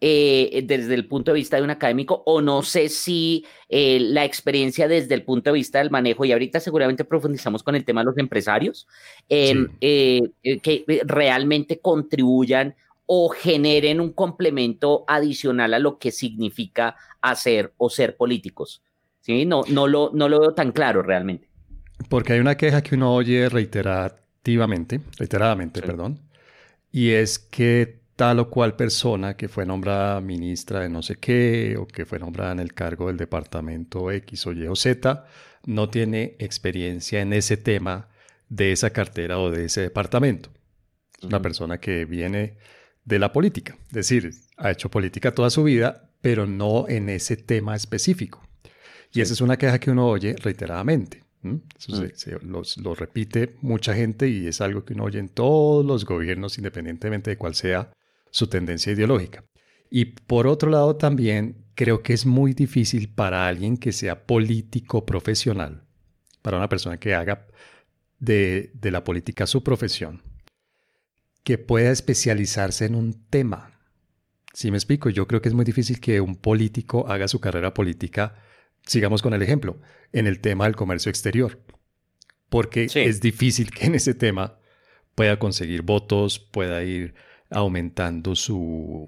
eh, 0.00 0.62
desde 0.64 0.94
el 0.94 1.06
punto 1.06 1.32
de 1.32 1.36
vista 1.36 1.56
de 1.58 1.62
un 1.62 1.70
académico 1.70 2.22
o 2.24 2.40
no 2.40 2.62
sé 2.62 2.88
si 2.88 3.44
eh, 3.68 3.98
la 4.00 4.24
experiencia 4.24 4.88
desde 4.88 5.14
el 5.14 5.24
punto 5.24 5.50
de 5.50 5.54
vista 5.54 5.78
del 5.78 5.90
manejo, 5.90 6.24
y 6.24 6.32
ahorita 6.32 6.58
seguramente 6.58 7.04
profundizamos 7.04 7.62
con 7.62 7.74
el 7.74 7.84
tema 7.84 8.00
de 8.00 8.06
los 8.06 8.18
empresarios, 8.18 8.88
em, 9.28 9.68
eh, 9.80 10.22
que 10.62 10.84
realmente 11.04 11.80
contribuyan 11.80 12.74
o 13.04 13.28
generen 13.28 14.00
un 14.00 14.12
complemento 14.12 15.04
adicional 15.06 15.74
a 15.74 15.78
lo 15.78 15.98
que 15.98 16.12
significa 16.12 16.96
hacer 17.20 17.72
o 17.76 17.90
ser 17.90 18.16
políticos. 18.16 18.82
¿Sí? 19.20 19.44
No, 19.44 19.62
no, 19.68 19.86
lo, 19.86 20.12
no 20.14 20.28
lo 20.28 20.40
veo 20.40 20.54
tan 20.54 20.72
claro 20.72 21.02
realmente. 21.02 21.48
Porque 22.08 22.32
hay 22.32 22.40
una 22.40 22.56
queja 22.56 22.82
que 22.82 22.94
uno 22.94 23.14
oye 23.14 23.48
reiterativamente, 23.50 25.00
reiteradamente, 25.18 25.82
perdón, 25.82 26.20
y 26.90 27.10
es 27.10 27.38
que 27.38 27.99
tal 28.20 28.38
o 28.38 28.50
cual 28.50 28.76
persona 28.76 29.34
que 29.34 29.48
fue 29.48 29.64
nombrada 29.64 30.20
ministra 30.20 30.80
de 30.80 30.90
no 30.90 31.00
sé 31.00 31.16
qué 31.16 31.78
o 31.78 31.86
que 31.86 32.04
fue 32.04 32.18
nombrada 32.18 32.52
en 32.52 32.58
el 32.58 32.74
cargo 32.74 33.06
del 33.06 33.16
departamento 33.16 34.10
X 34.10 34.46
o 34.46 34.52
Y 34.52 34.66
o 34.66 34.76
Z 34.76 35.24
no 35.64 35.88
tiene 35.88 36.36
experiencia 36.38 37.22
en 37.22 37.32
ese 37.32 37.56
tema 37.56 38.10
de 38.50 38.72
esa 38.72 38.90
cartera 38.90 39.38
o 39.38 39.50
de 39.50 39.64
ese 39.64 39.80
departamento. 39.80 40.50
Una 41.22 41.40
persona 41.40 41.80
que 41.80 42.04
viene 42.04 42.58
de 43.06 43.18
la 43.18 43.32
política, 43.32 43.78
es 43.88 43.94
decir, 43.94 44.34
ha 44.58 44.70
hecho 44.70 44.90
política 44.90 45.34
toda 45.34 45.48
su 45.48 45.64
vida, 45.64 46.10
pero 46.20 46.46
no 46.46 46.90
en 46.90 47.08
ese 47.08 47.38
tema 47.38 47.74
específico. 47.74 48.46
Y 49.14 49.22
esa 49.22 49.32
es 49.32 49.40
una 49.40 49.56
queja 49.56 49.80
que 49.80 49.92
uno 49.92 50.06
oye 50.06 50.36
reiteradamente. 50.36 51.24
Eso 51.78 52.38
lo 52.82 52.94
repite 52.94 53.56
mucha 53.62 53.94
gente 53.94 54.28
y 54.28 54.46
es 54.46 54.60
algo 54.60 54.84
que 54.84 54.92
uno 54.92 55.04
oye 55.04 55.20
en 55.20 55.30
todos 55.30 55.86
los 55.86 56.04
gobiernos, 56.04 56.58
independientemente 56.58 57.30
de 57.30 57.38
cuál 57.38 57.54
sea 57.54 57.90
su 58.30 58.48
tendencia 58.48 58.92
ideológica. 58.92 59.44
Y 59.90 60.04
por 60.04 60.46
otro 60.46 60.70
lado 60.70 60.96
también 60.96 61.64
creo 61.74 62.02
que 62.02 62.12
es 62.12 62.26
muy 62.26 62.52
difícil 62.52 63.08
para 63.08 63.48
alguien 63.48 63.76
que 63.76 63.92
sea 63.92 64.26
político 64.26 65.04
profesional, 65.04 65.84
para 66.42 66.58
una 66.58 66.68
persona 66.68 66.98
que 66.98 67.14
haga 67.14 67.46
de, 68.18 68.70
la 68.82 69.02
política 69.02 69.46
su 69.46 69.64
profesión, 69.64 70.22
que 71.42 71.58
pueda 71.58 71.90
especializarse 71.90 72.84
en 72.84 72.94
un 72.94 73.26
tema. 73.28 73.80
Si 74.52 74.70
me 74.70 74.76
explico, 74.76 75.10
yo 75.10 75.26
creo 75.26 75.40
que 75.40 75.48
es 75.48 75.54
muy 75.54 75.64
difícil 75.64 76.00
que 76.00 76.20
un 76.20 76.36
político 76.36 77.08
haga 77.08 77.28
su 77.28 77.40
carrera 77.40 77.74
política, 77.74 78.36
sigamos 78.86 79.22
con 79.22 79.32
el 79.32 79.42
ejemplo, 79.42 79.80
en 80.12 80.26
el 80.26 80.40
tema 80.40 80.64
del 80.64 80.76
comercio 80.76 81.10
exterior, 81.10 81.60
porque 82.48 82.88
es 82.94 83.20
difícil 83.20 83.70
que 83.70 83.86
en 83.86 83.94
ese 83.94 84.14
tema 84.14 84.58
pueda 85.14 85.38
conseguir 85.38 85.82
votos, 85.82 86.38
pueda 86.38 86.82
ir 86.84 87.14
aumentando 87.50 88.34
su, 88.36 89.06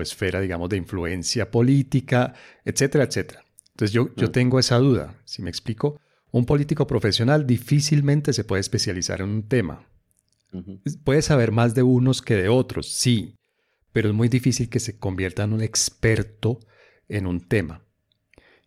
esfera, 0.00 0.40
digamos, 0.40 0.68
de 0.68 0.76
influencia 0.76 1.50
política, 1.50 2.34
etcétera, 2.64 3.04
etcétera. 3.04 3.44
Entonces 3.72 3.92
yo, 3.92 4.14
yo 4.16 4.28
mm. 4.28 4.32
tengo 4.32 4.58
esa 4.58 4.78
duda, 4.78 5.20
si 5.24 5.42
me 5.42 5.50
explico, 5.50 6.00
un 6.30 6.46
político 6.46 6.86
profesional 6.86 7.46
difícilmente 7.46 8.32
se 8.32 8.44
puede 8.44 8.60
especializar 8.60 9.20
en 9.20 9.28
un 9.28 9.48
tema. 9.48 9.86
Puede 11.02 11.22
saber 11.22 11.50
más 11.50 11.74
de 11.74 11.82
unos 11.82 12.22
que 12.22 12.36
de 12.36 12.48
otros, 12.48 12.92
sí, 12.92 13.36
pero 13.92 14.08
es 14.08 14.14
muy 14.14 14.28
difícil 14.28 14.68
que 14.68 14.80
se 14.80 14.98
convierta 14.98 15.44
en 15.44 15.52
un 15.52 15.62
experto 15.62 16.60
en 17.08 17.26
un 17.26 17.46
tema. 17.46 17.84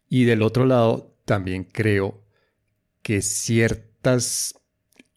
Y 0.09 0.25
del 0.25 0.41
otro 0.41 0.65
lado, 0.65 1.17
también 1.25 1.63
creo 1.65 2.23
que 3.01 3.21
ciertas, 3.21 4.55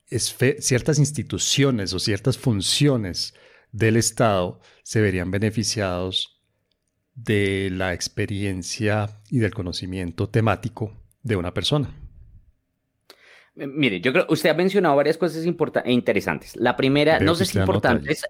ciertas 0.09 0.99
instituciones 0.99 1.93
o 1.93 1.99
ciertas 1.99 2.39
funciones 2.39 3.35
del 3.73 3.97
Estado 3.97 4.61
se 4.83 5.01
verían 5.01 5.31
beneficiados 5.31 6.41
de 7.15 7.71
la 7.73 7.93
experiencia 7.93 9.21
y 9.31 9.39
del 9.39 9.53
conocimiento 9.53 10.29
temático 10.29 10.97
de 11.23 11.37
una 11.37 11.53
persona. 11.53 11.95
Mire, 13.55 14.01
yo 14.01 14.13
creo, 14.13 14.27
usted 14.31 14.49
ha 14.49 14.55
mencionado 14.55 14.97
varias 14.97 15.19
cosas 15.19 15.45
e 15.45 15.93
interesantes. 15.93 16.57
La 16.57 16.77
primera, 16.77 17.21
no 17.21 17.35
sé 17.35 17.45
si 17.45 17.59
importantes, 17.59 18.25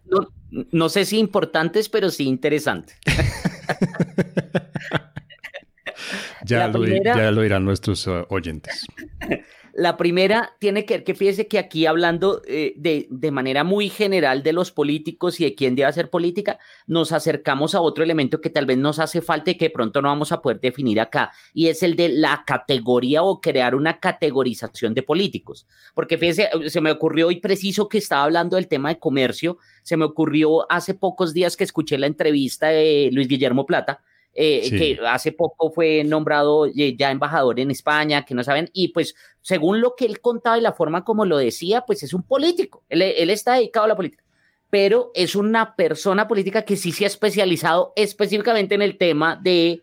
no, 0.50 0.88
sé 0.88 1.04
si 1.04 1.18
importantes, 1.18 1.88
pero 1.88 2.10
sí 2.10 2.24
interesantes. 2.24 2.98
ya, 6.44 6.68
lo, 6.68 6.84
ya, 6.84 7.30
lo, 7.30 7.42
dirán 7.42 7.64
nuestros 7.64 8.06
uh, 8.06 8.24
oyentes. 8.28 8.86
La 9.80 9.96
primera 9.96 10.54
tiene 10.58 10.84
que 10.84 10.98
ver 10.98 11.04
que 11.04 11.14
fíjese 11.14 11.48
que 11.48 11.58
aquí 11.58 11.86
hablando 11.86 12.42
eh, 12.46 12.74
de, 12.76 13.06
de, 13.08 13.30
manera 13.30 13.64
muy 13.64 13.88
general 13.88 14.42
de 14.42 14.52
los 14.52 14.72
políticos 14.72 15.40
y 15.40 15.44
de 15.44 15.54
quién 15.54 15.74
debe 15.74 15.86
hacer 15.86 16.10
política, 16.10 16.58
nos 16.86 17.12
acercamos 17.12 17.74
a 17.74 17.80
otro 17.80 18.04
elemento 18.04 18.42
que 18.42 18.50
tal 18.50 18.66
vez 18.66 18.76
nos 18.76 18.98
hace 18.98 19.22
falta 19.22 19.52
y 19.52 19.54
que 19.54 19.70
pronto 19.70 20.02
no 20.02 20.08
vamos 20.08 20.32
a 20.32 20.42
poder 20.42 20.60
definir 20.60 21.00
acá, 21.00 21.32
y 21.54 21.68
es 21.68 21.82
el 21.82 21.96
de 21.96 22.10
la 22.10 22.44
categoría 22.46 23.22
o 23.22 23.40
crear 23.40 23.74
una 23.74 24.00
categorización 24.00 24.92
de 24.92 25.02
políticos. 25.02 25.66
Porque 25.94 26.18
fíjese, 26.18 26.50
se 26.66 26.82
me 26.82 26.90
ocurrió 26.90 27.28
hoy 27.28 27.40
preciso 27.40 27.88
que 27.88 27.96
estaba 27.96 28.24
hablando 28.24 28.56
del 28.56 28.68
tema 28.68 28.90
de 28.90 28.98
comercio, 28.98 29.56
se 29.82 29.96
me 29.96 30.04
ocurrió 30.04 30.70
hace 30.70 30.92
pocos 30.92 31.32
días 31.32 31.56
que 31.56 31.64
escuché 31.64 31.96
la 31.96 32.06
entrevista 32.06 32.68
de 32.68 33.08
Luis 33.14 33.28
Guillermo 33.28 33.64
Plata, 33.64 34.02
eh, 34.34 34.70
que 34.70 34.98
hace 35.06 35.32
poco 35.32 35.72
fue 35.72 36.04
nombrado 36.04 36.66
eh, 36.66 36.94
ya 36.96 37.10
embajador 37.10 37.58
en 37.58 37.70
España, 37.70 38.24
que 38.24 38.34
no 38.34 38.44
saben, 38.44 38.70
y 38.72 38.88
pues 38.88 39.14
según 39.40 39.80
lo 39.80 39.94
que 39.96 40.04
él 40.04 40.20
contaba 40.20 40.56
y 40.56 40.60
la 40.60 40.72
forma 40.72 41.04
como 41.04 41.24
lo 41.24 41.36
decía, 41.38 41.82
pues 41.82 42.02
es 42.02 42.14
un 42.14 42.22
político, 42.22 42.84
él, 42.88 43.02
está 43.02 43.54
dedicado 43.54 43.86
a 43.86 43.88
la 43.88 43.96
política, 43.96 44.22
pero 44.70 45.10
es 45.14 45.34
una 45.34 45.74
persona 45.74 46.28
política 46.28 46.62
que 46.62 46.76
sí 46.76 46.92
se 46.92 47.04
ha 47.04 47.08
especializado 47.08 47.92
específicamente 47.96 48.76
en 48.76 48.82
el 48.82 48.96
tema 48.98 49.34
de 49.34 49.82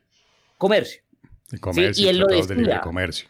comercio. 0.57 1.01
De 1.49 1.59
comercio, 1.59 2.05
y 2.05 2.09
él 2.09 2.19
lo 2.19 2.27
decía. 2.27 2.81
comercio. 2.81 3.27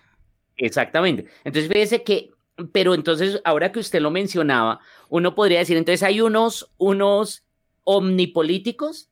Exactamente. 0.55 1.25
Entonces 1.43 1.71
fíjese 1.71 2.03
que, 2.03 2.31
pero 2.71 2.93
entonces 2.93 3.41
ahora 3.43 3.71
que 3.71 3.79
usted 3.79 4.01
lo 4.01 4.11
mencionaba, 4.11 4.79
uno 5.09 5.33
podría 5.33 5.59
decir, 5.59 5.77
entonces 5.77 6.03
hay 6.03 6.21
unos, 6.21 6.71
unos 6.77 7.43
omnipolíticos 7.83 9.09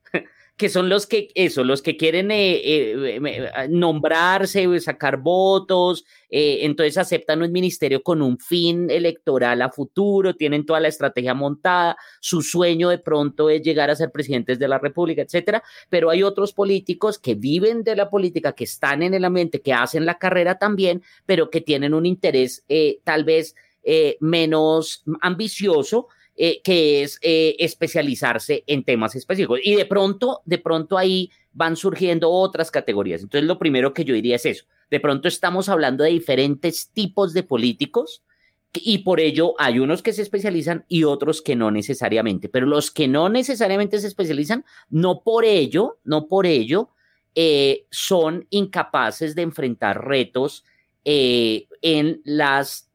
que 0.57 0.69
son 0.69 0.87
los 0.87 1.05
que, 1.05 1.29
eso, 1.35 1.65
los 1.65 1.81
que 1.81 1.97
quieren 1.97 2.31
eh, 2.31 2.55
eh, 2.55 3.19
eh, 3.23 3.67
nombrarse, 3.69 4.79
sacar 4.79 5.17
votos, 5.17 6.05
entonces 6.29 6.97
aceptan 6.97 7.41
un 7.41 7.51
ministerio 7.51 8.03
con 8.03 8.21
un 8.21 8.37
fin 8.37 8.89
electoral 8.89 9.61
a 9.61 9.69
futuro, 9.69 10.35
tienen 10.35 10.65
toda 10.65 10.81
la 10.81 10.89
estrategia 10.89 11.33
montada, 11.33 11.97
su 12.19 12.41
sueño 12.41 12.89
de 12.89 12.97
pronto 12.97 13.49
es 13.49 13.61
llegar 13.61 13.89
a 13.89 13.95
ser 13.95 14.11
presidentes 14.11 14.59
de 14.59 14.67
la 14.67 14.77
República, 14.77 15.21
etcétera, 15.21 15.63
pero 15.89 16.09
hay 16.09 16.23
otros 16.23 16.51
políticos 16.51 17.19
que 17.19 17.35
viven 17.35 17.83
de 17.83 17.95
la 17.95 18.09
política, 18.09 18.53
que 18.53 18.65
están 18.65 19.01
en 19.03 19.13
el 19.13 19.23
ambiente, 19.23 19.61
que 19.61 19.73
hacen 19.73 20.05
la 20.05 20.17
carrera 20.17 20.57
también, 20.57 21.03
pero 21.25 21.49
que 21.49 21.61
tienen 21.61 21.93
un 21.93 22.05
interés 22.05 22.65
tal 23.03 23.23
vez 23.23 23.55
menos 24.19 25.03
ambicioso, 25.21 26.07
eh, 26.37 26.61
que 26.63 27.03
es 27.03 27.17
eh, 27.21 27.55
especializarse 27.59 28.63
en 28.67 28.83
temas 28.83 29.15
específicos. 29.15 29.59
Y 29.63 29.75
de 29.75 29.85
pronto, 29.85 30.41
de 30.45 30.57
pronto 30.57 30.97
ahí 30.97 31.31
van 31.53 31.77
surgiendo 31.77 32.29
otras 32.29 32.71
categorías. 32.71 33.21
Entonces, 33.21 33.47
lo 33.47 33.57
primero 33.57 33.93
que 33.93 34.03
yo 34.03 34.13
diría 34.13 34.35
es 34.35 34.45
eso. 34.45 34.65
De 34.89 34.99
pronto 34.99 35.27
estamos 35.27 35.69
hablando 35.69 36.03
de 36.03 36.09
diferentes 36.09 36.89
tipos 36.89 37.33
de 37.33 37.43
políticos 37.43 38.21
y 38.73 38.99
por 38.99 39.19
ello 39.19 39.53
hay 39.57 39.79
unos 39.79 40.01
que 40.01 40.11
se 40.11 40.21
especializan 40.21 40.85
y 40.87 41.05
otros 41.05 41.41
que 41.41 41.55
no 41.55 41.71
necesariamente. 41.71 42.49
Pero 42.49 42.65
los 42.65 42.91
que 42.91 43.07
no 43.07 43.29
necesariamente 43.29 43.99
se 43.99 44.07
especializan, 44.07 44.65
no 44.89 45.21
por 45.21 45.45
ello, 45.45 45.99
no 46.03 46.27
por 46.27 46.45
ello, 46.45 46.89
eh, 47.35 47.85
son 47.91 48.47
incapaces 48.49 49.35
de 49.35 49.41
enfrentar 49.41 50.05
retos 50.05 50.65
en 51.05 52.21
las 52.25 52.85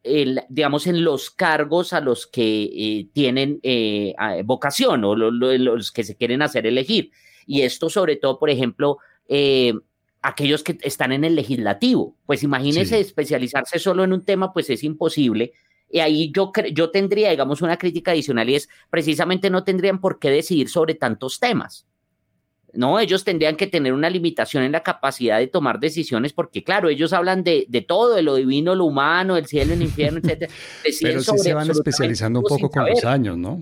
digamos, 0.48 0.86
en 0.86 1.04
los 1.04 1.30
cargos 1.30 1.92
a 1.92 2.00
los 2.00 2.26
que 2.26 2.62
eh, 2.64 3.08
tienen 3.12 3.60
eh, 3.62 4.14
vocación 4.44 5.04
o 5.04 5.14
los 5.14 5.92
que 5.92 6.04
se 6.04 6.16
quieren 6.16 6.42
hacer 6.42 6.66
elegir. 6.66 7.10
Y 7.46 7.62
esto 7.62 7.90
sobre 7.90 8.16
todo, 8.16 8.38
por 8.38 8.50
ejemplo, 8.50 8.98
eh, 9.28 9.74
aquellos 10.22 10.62
que 10.62 10.78
están 10.82 11.12
en 11.12 11.24
el 11.24 11.34
legislativo. 11.34 12.16
Pues 12.26 12.42
imagínense 12.42 12.98
especializarse 13.00 13.78
solo 13.78 14.04
en 14.04 14.12
un 14.12 14.24
tema, 14.24 14.52
pues 14.52 14.70
es 14.70 14.84
imposible. 14.84 15.52
Y 15.90 15.98
ahí 15.98 16.32
yo, 16.32 16.52
yo 16.72 16.90
tendría, 16.90 17.30
digamos, 17.30 17.62
una 17.62 17.76
crítica 17.76 18.12
adicional 18.12 18.48
y 18.48 18.54
es 18.54 18.68
precisamente 18.90 19.50
no 19.50 19.64
tendrían 19.64 20.00
por 20.00 20.18
qué 20.18 20.30
decidir 20.30 20.68
sobre 20.68 20.94
tantos 20.94 21.40
temas. 21.40 21.86
¿No? 22.74 23.00
Ellos 23.00 23.24
tendrían 23.24 23.56
que 23.56 23.66
tener 23.66 23.92
una 23.92 24.10
limitación 24.10 24.62
en 24.62 24.72
la 24.72 24.82
capacidad 24.82 25.38
de 25.38 25.46
tomar 25.46 25.80
decisiones, 25.80 26.32
porque 26.32 26.62
claro, 26.62 26.88
ellos 26.88 27.12
hablan 27.12 27.42
de, 27.44 27.66
todo, 27.86 28.14
de 28.14 28.22
lo 28.22 28.34
divino, 28.36 28.74
lo 28.74 28.84
humano, 28.84 29.36
el 29.36 29.46
cielo, 29.46 29.74
el 29.74 29.82
infierno, 29.82 30.20
etc. 30.24 30.50
Pero 31.00 31.20
sí 31.20 31.38
se 31.38 31.54
van 31.54 31.70
especializando 31.70 32.40
un 32.40 32.46
poco 32.46 32.70
con 32.70 32.88
los 32.88 33.04
años, 33.04 33.36
¿no? 33.36 33.52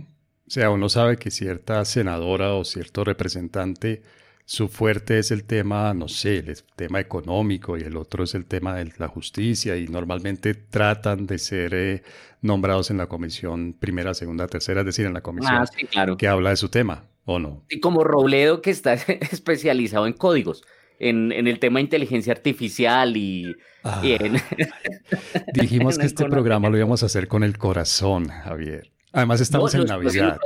O 0.47 0.50
sea, 0.50 0.71
uno 0.71 0.88
sabe 0.88 1.19
que 1.19 1.31
cierta 1.31 1.85
senadora 1.85 2.55
o 2.55 2.65
cierto 2.65 3.05
representante, 3.05 4.03
su 4.47 4.69
fuerte 4.69 5.19
es 5.19 5.31
el 5.31 5.45
tema, 5.45 5.93
no 5.93 6.09
sé, 6.09 6.38
el 6.38 6.57
tema 6.75 7.00
económico 7.00 7.77
y 7.77 7.83
el 7.83 7.99
otro 7.99 8.25
es 8.25 8.35
el 8.35 8.47
tema 8.47 8.75
de 8.77 8.91
la 8.97 9.07
justicia 9.07 9.77
y 9.77 9.88
normalmente 9.88 10.55
tratan 10.55 11.27
de 11.27 11.38
ser 11.38 11.75
eh, 11.75 12.03
nombrados 12.41 12.91
en 12.91 12.97
la 12.97 13.09
comisión 13.09 13.75
primera, 13.79 14.15
segunda, 14.15 14.47
tercera, 14.47 14.81
es 14.81 14.87
decir, 14.87 15.05
en 15.05 15.12
la 15.12 15.21
comisión 15.21 15.67
ah, 15.97 16.17
que 16.17 16.29
habla 16.29 16.49
de 16.49 16.57
su 16.57 16.71
tema. 16.71 17.05
¿O 17.31 17.39
no? 17.39 17.63
Y 17.69 17.81
como 17.81 18.05
Robledo, 18.05 18.63
que 18.63 18.71
está 18.71 18.95
especializado 19.31 20.07
en 20.07 20.15
códigos, 20.15 20.65
en, 20.99 21.31
el 21.31 21.59
tema 21.59 21.79
de 21.79 21.83
inteligencia 21.83 22.33
artificial 22.33 23.19
y, 23.19 23.55
ah. 23.85 24.01
Dijimos 25.53 25.99
que 25.99 26.07
este 26.07 26.25
programa 26.25 26.71
lo 26.71 26.79
íbamos 26.79 27.03
a 27.03 27.07
hacer 27.07 27.29
con 27.29 27.45
el 27.45 27.59
corazón, 27.59 28.29
Javier. 28.29 28.91
Además 29.13 29.43
estamos 29.43 29.75
en 29.75 29.85
Navidad. 29.85 30.39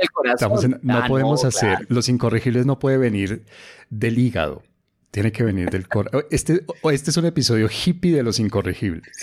no 0.81 0.97
ah, 0.97 1.05
podemos 1.07 1.45
hacer, 1.45 1.85
los 1.87 2.09
incorregibles 2.09 2.65
no 2.65 2.79
puede 2.79 2.97
venir 2.97 3.45
del 3.89 4.19
hígado. 4.19 4.61
Tiene 5.09 5.31
que 5.31 5.43
venir 5.43 5.69
del 5.69 5.87
corazón. 5.87 6.25
Este, 6.31 6.65
este 6.91 7.11
es 7.11 7.17
un 7.17 7.25
episodio 7.25 7.69
hippie 7.69 8.13
de 8.13 8.23
los 8.23 8.39
incorregibles. 8.39 9.15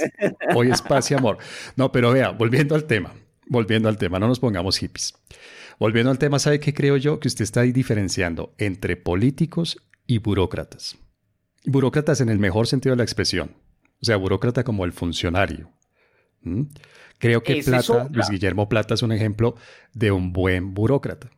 Hoy 0.55 0.71
es 0.71 0.81
paz 0.81 1.11
y 1.11 1.15
amor. 1.15 1.37
No, 1.77 1.93
pero 1.93 2.11
vea, 2.13 2.31
volviendo 2.31 2.75
al 2.75 2.85
tema, 2.85 3.13
volviendo 3.47 3.91
al 3.91 3.99
tema, 3.99 4.19
no 4.19 4.29
nos 4.29 4.41
pongamos 4.41 4.79
hippies. 4.79 5.15
Volviendo 5.81 6.11
al 6.11 6.19
tema, 6.19 6.39
¿sabe 6.39 6.61
qué 6.61 6.75
creo 6.75 6.99
yo? 6.99 7.21
Que 7.21 7.29
usted 7.29 7.43
está 7.43 7.63
ahí 7.63 7.73
diferenciando 7.73 8.53
entre 8.59 8.99
políticos 8.99 9.79
y 10.07 10.19
burócratas. 10.19 10.99
Burócratas 11.65 12.21
en 12.21 12.29
el 12.29 12.39
mejor 12.39 12.67
sentido 12.67 12.93
de 12.93 12.99
la 12.99 13.03
expresión. 13.03 13.57
O 14.03 14.05
sea, 14.05 14.17
burócrata 14.17 14.63
como 14.63 14.85
el 14.85 14.93
funcionario. 14.93 15.71
¿Mm? 16.43 16.65
Creo 17.17 17.43
que 17.43 17.63
Plata, 17.63 18.09
Luis 18.13 18.29
Guillermo 18.29 18.69
Plata 18.69 18.93
es 18.93 19.03
un 19.03 19.13
ejemplo 19.13 19.55
de 19.95 20.11
un 20.11 20.35
buen 20.35 20.75
burócrata. 20.75 21.31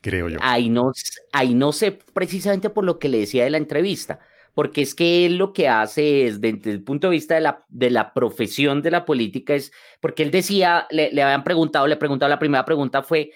Creo 0.00 0.28
yo. 0.28 0.38
Ahí 0.42 0.68
no, 0.68 0.90
ahí 1.32 1.54
no 1.54 1.70
sé 1.70 1.92
precisamente 1.92 2.68
por 2.68 2.82
lo 2.82 2.98
que 2.98 3.08
le 3.08 3.18
decía 3.18 3.44
de 3.44 3.50
la 3.50 3.58
entrevista 3.58 4.18
porque 4.54 4.82
es 4.82 4.94
que 4.94 5.24
él 5.24 5.36
lo 5.36 5.52
que 5.52 5.68
hace 5.68 6.26
es, 6.26 6.40
desde 6.40 6.72
el 6.72 6.82
punto 6.82 7.08
de 7.08 7.12
vista 7.12 7.36
de 7.36 7.40
la, 7.40 7.64
de 7.68 7.90
la 7.90 8.12
profesión 8.12 8.82
de 8.82 8.90
la 8.90 9.06
política, 9.06 9.54
es, 9.54 9.72
porque 10.00 10.22
él 10.22 10.30
decía, 10.30 10.86
le, 10.90 11.10
le 11.10 11.22
habían 11.22 11.42
preguntado, 11.42 11.86
le 11.86 11.96
preguntado, 11.96 12.28
la 12.28 12.38
primera 12.38 12.64
pregunta 12.64 13.02
fue, 13.02 13.30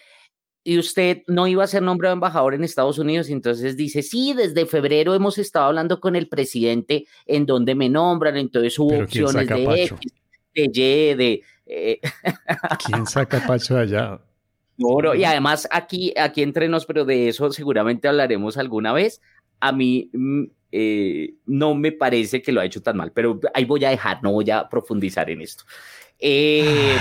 y 0.67 0.81
usted 0.81 1.23
no 1.29 1.47
iba 1.47 1.63
a 1.63 1.69
ser 1.69 1.81
nombrado 1.81 2.13
embajador 2.13 2.53
en 2.53 2.65
Estados 2.65 2.99
Unidos, 2.99 3.31
y 3.31 3.33
entonces 3.35 3.77
dice, 3.77 4.03
sí, 4.03 4.35
desde 4.35 4.67
febrero 4.67 5.15
hemos 5.15 5.39
estado 5.39 5.67
hablando 5.67 6.01
con 6.01 6.17
el 6.17 6.27
presidente 6.27 7.07
en 7.25 7.47
donde 7.47 7.77
me 7.77 7.89
nombran, 7.89 8.37
entonces 8.37 8.77
hubo 8.77 8.99
opciones 8.99 9.49
de 9.49 9.85
X, 9.85 10.13
de 10.53 10.63
Y, 10.65 11.15
de... 11.15 11.43
Eh, 11.67 12.01
¿Quién 12.85 13.07
saca 13.07 13.47
Pacho 13.47 13.79
allá? 13.79 14.21
Y 15.17 15.25
además 15.25 15.69
aquí, 15.71 16.13
aquí 16.19 16.43
entre 16.43 16.69
nos, 16.69 16.85
pero 16.85 17.05
de 17.05 17.29
eso 17.29 17.51
seguramente 17.51 18.09
hablaremos 18.09 18.59
alguna 18.59 18.93
vez. 18.93 19.23
A 19.59 19.73
mí 19.73 20.11
mm, 20.13 20.45
eh, 20.71 21.35
no 21.47 21.75
me 21.75 21.93
parece 21.93 22.43
que 22.43 22.53
lo 22.53 22.61
ha 22.61 22.67
hecho 22.67 22.83
tan 22.83 22.99
mal, 22.99 23.11
pero 23.13 23.41
ahí 23.55 23.65
voy 23.65 23.87
a 23.87 23.89
dejar, 23.89 24.23
no 24.23 24.33
voy 24.33 24.51
a 24.51 24.69
profundizar 24.69 25.31
en 25.31 25.41
esto. 25.41 25.65
Eh, 26.19 26.97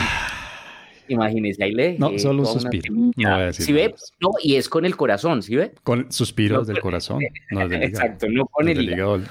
Imagínese, 1.07 1.63
ahí 1.63 1.71
le. 1.71 1.97
No, 1.97 2.17
solo 2.17 2.41
un 2.41 2.47
suspiro. 2.47 2.93
No 3.15 3.53
¿Sí 3.53 3.73
ve? 3.73 3.93
No, 4.19 4.29
y 4.41 4.55
es 4.55 4.69
con 4.69 4.85
el 4.85 4.95
corazón, 4.95 5.43
¿sí 5.43 5.55
ve? 5.55 5.73
Con 5.83 6.11
suspiros 6.11 6.67
del 6.67 6.79
corazón. 6.79 7.21
No 7.51 7.67
del 7.67 7.83
Exacto, 7.83 8.27
no 8.29 8.45
con 8.47 8.67
el, 8.67 8.81
hígado. 8.81 9.21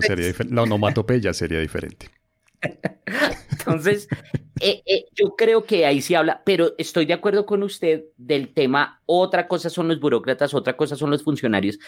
sería 0.00 0.26
diferente. 0.26 0.54
La 0.54 0.62
onomatopeya 0.62 1.32
sería 1.32 1.60
diferente. 1.60 2.08
Entonces, 3.50 4.08
eh, 4.60 4.82
eh, 4.84 5.06
yo 5.14 5.34
creo 5.36 5.64
que 5.64 5.86
ahí 5.86 6.02
sí 6.02 6.14
habla, 6.14 6.42
pero 6.44 6.74
estoy 6.78 7.06
de 7.06 7.14
acuerdo 7.14 7.46
con 7.46 7.62
usted 7.62 8.04
del 8.16 8.52
tema. 8.52 9.00
Otra 9.06 9.48
cosa 9.48 9.70
son 9.70 9.88
los 9.88 10.00
burócratas, 10.00 10.54
otra 10.54 10.76
cosa 10.76 10.96
son 10.96 11.10
los 11.10 11.22
funcionarios, 11.22 11.78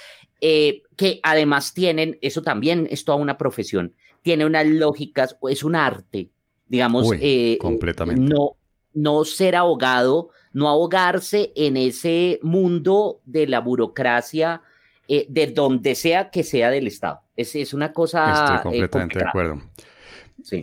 eh, 0.41 0.83
que 0.97 1.21
además 1.23 1.75
tienen, 1.75 2.19
eso 2.23 2.43
también 2.43 2.89
es 2.91 3.05
toda 3.05 3.19
una 3.19 3.37
profesión, 3.37 3.95
tiene 4.23 4.47
unas 4.47 4.67
lógicas, 4.67 5.37
es 5.51 5.63
un 5.63 5.77
arte, 5.77 6.31
digamos. 6.67 7.11
completamente. 7.59 8.23
No, 8.23 8.57
no 8.95 9.25
ser 9.25 9.57
abogado, 9.57 10.31
no 10.53 10.69
ahogarse 10.69 11.53
en 11.57 11.77
ese 11.77 12.39
mundo 12.43 13.21
de 13.25 13.47
la 13.47 13.61
burocracia, 13.61 14.63
eh, 15.09 15.27
de 15.29 15.49
donde 15.49 15.95
sea 15.95 16.31
que 16.31 16.43
sea 16.43 16.71
del 16.71 16.87
Estado. 16.87 17.23
Es, 17.37 17.55
es 17.55 17.75
una 17.75 17.93
cosa. 17.93 18.33
Estoy 18.33 18.57
eh, 18.57 18.63
completamente 18.63 19.19
de 19.19 19.25
acuerdo. 19.25 19.63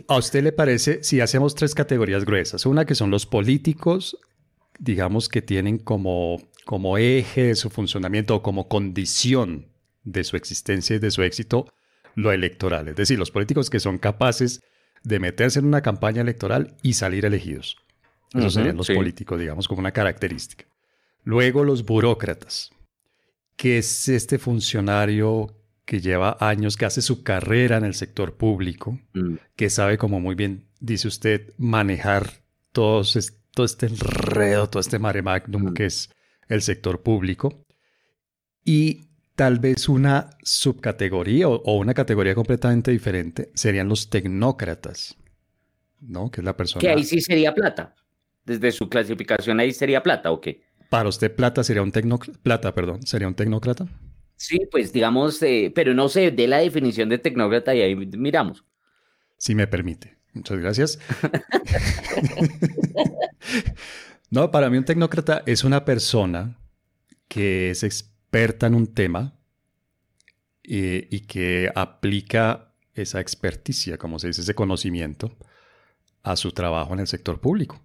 ¿A 0.08 0.16
usted 0.16 0.42
le 0.42 0.52
parece, 0.52 1.02
si 1.02 1.20
hacemos 1.20 1.54
tres 1.54 1.74
categorías 1.74 2.24
gruesas, 2.24 2.66
una 2.66 2.84
que 2.84 2.94
son 2.94 3.10
los 3.10 3.26
políticos, 3.26 4.18
digamos 4.78 5.28
que 5.28 5.42
tienen 5.42 5.78
como, 5.78 6.36
como 6.66 6.98
eje 6.98 7.44
de 7.44 7.54
su 7.54 7.70
funcionamiento 7.70 8.36
o 8.36 8.42
como 8.42 8.68
condición 8.68 9.68
de 10.04 10.24
su 10.24 10.36
existencia 10.36 10.96
y 10.96 10.98
de 10.98 11.10
su 11.10 11.22
éxito 11.22 11.66
lo 12.14 12.32
electoral, 12.32 12.88
es 12.88 12.96
decir, 12.96 13.18
los 13.18 13.30
políticos 13.30 13.70
que 13.70 13.80
son 13.80 13.98
capaces 13.98 14.62
de 15.02 15.20
meterse 15.20 15.60
en 15.60 15.66
una 15.66 15.80
campaña 15.80 16.22
electoral 16.22 16.74
y 16.82 16.94
salir 16.94 17.24
elegidos. 17.24 17.76
Esos 18.34 18.54
serían 18.54 18.76
los 18.76 18.88
políticos, 18.88 19.38
digamos, 19.40 19.66
como 19.66 19.80
una 19.80 19.92
característica. 19.92 20.64
Luego 21.24 21.64
los 21.64 21.84
burócratas, 21.84 22.70
que 23.56 23.78
es 23.78 24.08
este 24.08 24.38
funcionario 24.38 25.56
que 25.84 26.00
lleva 26.00 26.36
años, 26.40 26.76
que 26.76 26.86
hace 26.86 27.02
su 27.02 27.22
carrera 27.22 27.76
en 27.76 27.84
el 27.84 27.94
sector 27.94 28.36
público, 28.36 28.98
mm. 29.12 29.34
que 29.56 29.70
sabe, 29.70 29.98
como 29.98 30.20
muy 30.20 30.34
bien 30.34 30.68
dice 30.78 31.08
usted, 31.08 31.52
manejar 31.58 32.30
todo, 32.72 33.02
todo 33.52 33.66
este 33.66 33.86
enredo, 33.86 34.70
todo 34.70 34.80
este 34.80 34.98
mare 34.98 35.22
magnum 35.22 35.70
mm. 35.70 35.74
que 35.74 35.86
es 35.86 36.10
el 36.48 36.62
sector 36.62 37.02
público. 37.02 37.64
Y 38.64 39.08
tal 39.34 39.58
vez 39.58 39.88
una 39.88 40.30
subcategoría 40.42 41.48
o, 41.48 41.76
una 41.78 41.94
categoría 41.94 42.34
completamente 42.34 42.90
diferente 42.90 43.50
serían 43.54 43.88
los 43.88 44.10
tecnócratas, 44.10 45.16
¿no? 46.00 46.30
Que 46.30 46.40
es 46.40 46.44
la 46.44 46.56
persona... 46.56 46.80
Que 46.80 46.90
ahí 46.90 47.04
sí 47.04 47.20
sería 47.20 47.54
plata. 47.54 47.94
Desde 48.50 48.72
su 48.72 48.88
clasificación 48.88 49.60
ahí 49.60 49.72
sería 49.72 50.02
plata, 50.02 50.32
¿o 50.32 50.40
qué? 50.40 50.64
Para 50.88 51.08
usted 51.08 51.32
plata 51.32 51.62
sería 51.62 51.82
un 51.82 51.92
tecnócrata, 51.92 52.36
plata, 52.42 52.74
perdón, 52.74 53.06
sería 53.06 53.28
un 53.28 53.34
tecnócrata. 53.34 53.86
Sí, 54.34 54.66
pues 54.68 54.92
digamos, 54.92 55.40
eh, 55.42 55.70
pero 55.72 55.94
no 55.94 56.08
sé, 56.08 56.32
de 56.32 56.48
la 56.48 56.58
definición 56.58 57.08
de 57.08 57.18
tecnócrata 57.18 57.76
y 57.76 57.82
ahí 57.82 57.94
miramos. 57.94 58.64
Si 59.38 59.54
me 59.54 59.68
permite. 59.68 60.16
Muchas 60.32 60.58
gracias. 60.58 60.98
no, 64.30 64.50
para 64.50 64.68
mí 64.68 64.78
un 64.78 64.84
tecnócrata 64.84 65.44
es 65.46 65.62
una 65.62 65.84
persona 65.84 66.58
que 67.28 67.70
es 67.70 67.84
experta 67.84 68.66
en 68.66 68.74
un 68.74 68.88
tema 68.88 69.38
eh, 70.64 71.06
y 71.08 71.20
que 71.20 71.70
aplica 71.72 72.74
esa 72.94 73.20
experticia, 73.20 73.96
como 73.96 74.18
se 74.18 74.26
dice, 74.26 74.40
ese 74.40 74.56
conocimiento 74.56 75.30
a 76.24 76.34
su 76.34 76.50
trabajo 76.50 76.94
en 76.94 77.00
el 77.00 77.06
sector 77.06 77.40
público. 77.40 77.80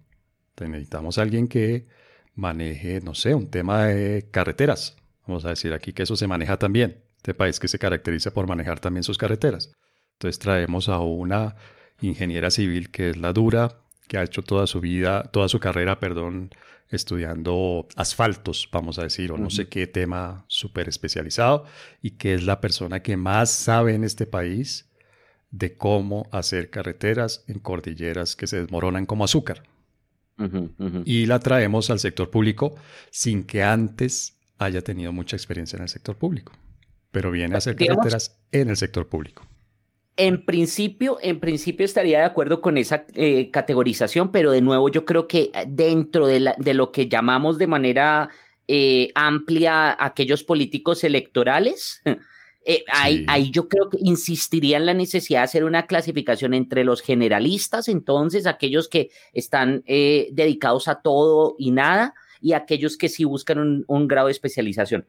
Necesitamos 0.64 1.18
a 1.18 1.22
alguien 1.22 1.48
que 1.48 1.86
maneje, 2.34 3.00
no 3.00 3.14
sé, 3.14 3.34
un 3.34 3.50
tema 3.50 3.86
de 3.86 4.28
carreteras. 4.30 4.96
Vamos 5.26 5.44
a 5.44 5.50
decir 5.50 5.72
aquí 5.72 5.92
que 5.92 6.04
eso 6.04 6.16
se 6.16 6.26
maneja 6.26 6.58
también. 6.58 7.02
Este 7.16 7.34
país 7.34 7.58
que 7.58 7.68
se 7.68 7.78
caracteriza 7.78 8.32
por 8.32 8.46
manejar 8.46 8.80
también 8.80 9.02
sus 9.02 9.18
carreteras. 9.18 9.72
Entonces 10.14 10.38
traemos 10.38 10.88
a 10.88 11.00
una 11.00 11.56
ingeniera 12.00 12.50
civil 12.50 12.90
que 12.90 13.10
es 13.10 13.16
la 13.16 13.32
dura, 13.32 13.80
que 14.08 14.18
ha 14.18 14.22
hecho 14.22 14.42
toda 14.42 14.66
su 14.66 14.80
vida, 14.80 15.24
toda 15.32 15.48
su 15.48 15.58
carrera, 15.58 15.98
perdón, 15.98 16.50
estudiando 16.88 17.88
asfaltos, 17.96 18.68
vamos 18.70 18.98
a 18.98 19.02
decir, 19.02 19.32
o 19.32 19.38
no 19.38 19.50
sé 19.50 19.68
qué 19.68 19.86
tema 19.86 20.44
súper 20.46 20.88
especializado, 20.88 21.64
y 22.00 22.12
que 22.12 22.34
es 22.34 22.44
la 22.44 22.60
persona 22.60 23.02
que 23.02 23.16
más 23.16 23.50
sabe 23.50 23.94
en 23.94 24.04
este 24.04 24.26
país 24.26 24.88
de 25.50 25.76
cómo 25.76 26.28
hacer 26.30 26.70
carreteras 26.70 27.44
en 27.48 27.58
cordilleras 27.58 28.36
que 28.36 28.46
se 28.46 28.60
desmoronan 28.60 29.06
como 29.06 29.24
azúcar. 29.24 29.64
Y 31.04 31.26
la 31.26 31.40
traemos 31.40 31.90
al 31.90 31.98
sector 31.98 32.30
público 32.30 32.74
sin 33.10 33.44
que 33.44 33.62
antes 33.62 34.38
haya 34.58 34.82
tenido 34.82 35.12
mucha 35.12 35.36
experiencia 35.36 35.76
en 35.76 35.84
el 35.84 35.88
sector 35.88 36.16
público, 36.16 36.52
pero 37.10 37.30
viene 37.30 37.54
a 37.54 37.58
hacer 37.58 37.76
carreteras 37.76 38.38
en 38.52 38.70
el 38.70 38.76
sector 38.76 39.08
público. 39.08 39.46
En 40.18 40.46
principio, 40.46 41.18
en 41.20 41.40
principio 41.40 41.84
estaría 41.84 42.20
de 42.20 42.24
acuerdo 42.24 42.62
con 42.62 42.78
esa 42.78 43.04
eh, 43.14 43.50
categorización, 43.50 44.32
pero 44.32 44.50
de 44.50 44.62
nuevo 44.62 44.88
yo 44.88 45.04
creo 45.04 45.28
que 45.28 45.50
dentro 45.68 46.26
de, 46.26 46.74
lo 46.74 46.90
que 46.90 47.08
llamamos 47.08 47.58
de 47.58 47.66
manera 47.66 48.30
eh, 48.66 49.10
amplia 49.14 49.94
aquellos 50.02 50.42
políticos 50.42 51.04
electorales, 51.04 52.02
eh, 52.66 52.84
ahí, 52.88 53.50
yo 53.50 53.68
creo 53.68 53.88
que 53.88 53.98
insistiría 54.00 54.76
en 54.76 54.86
la 54.86 54.94
necesidad 54.94 55.40
de 55.40 55.44
hacer 55.44 55.64
una 55.64 55.86
clasificación 55.86 56.52
entre 56.52 56.84
los 56.84 57.00
generalistas, 57.00 57.88
entonces 57.88 58.46
aquellos 58.46 58.88
que 58.88 59.10
están 59.32 59.82
dedicados 59.86 60.88
a 60.88 61.00
todo 61.00 61.54
y 61.58 61.70
nada, 61.70 62.14
y 62.40 62.52
aquellos 62.52 62.96
que 62.96 63.08
sí 63.08 63.24
buscan 63.24 63.84
un 63.86 64.08
grado 64.08 64.26
de 64.26 64.32
especialización. 64.32 65.06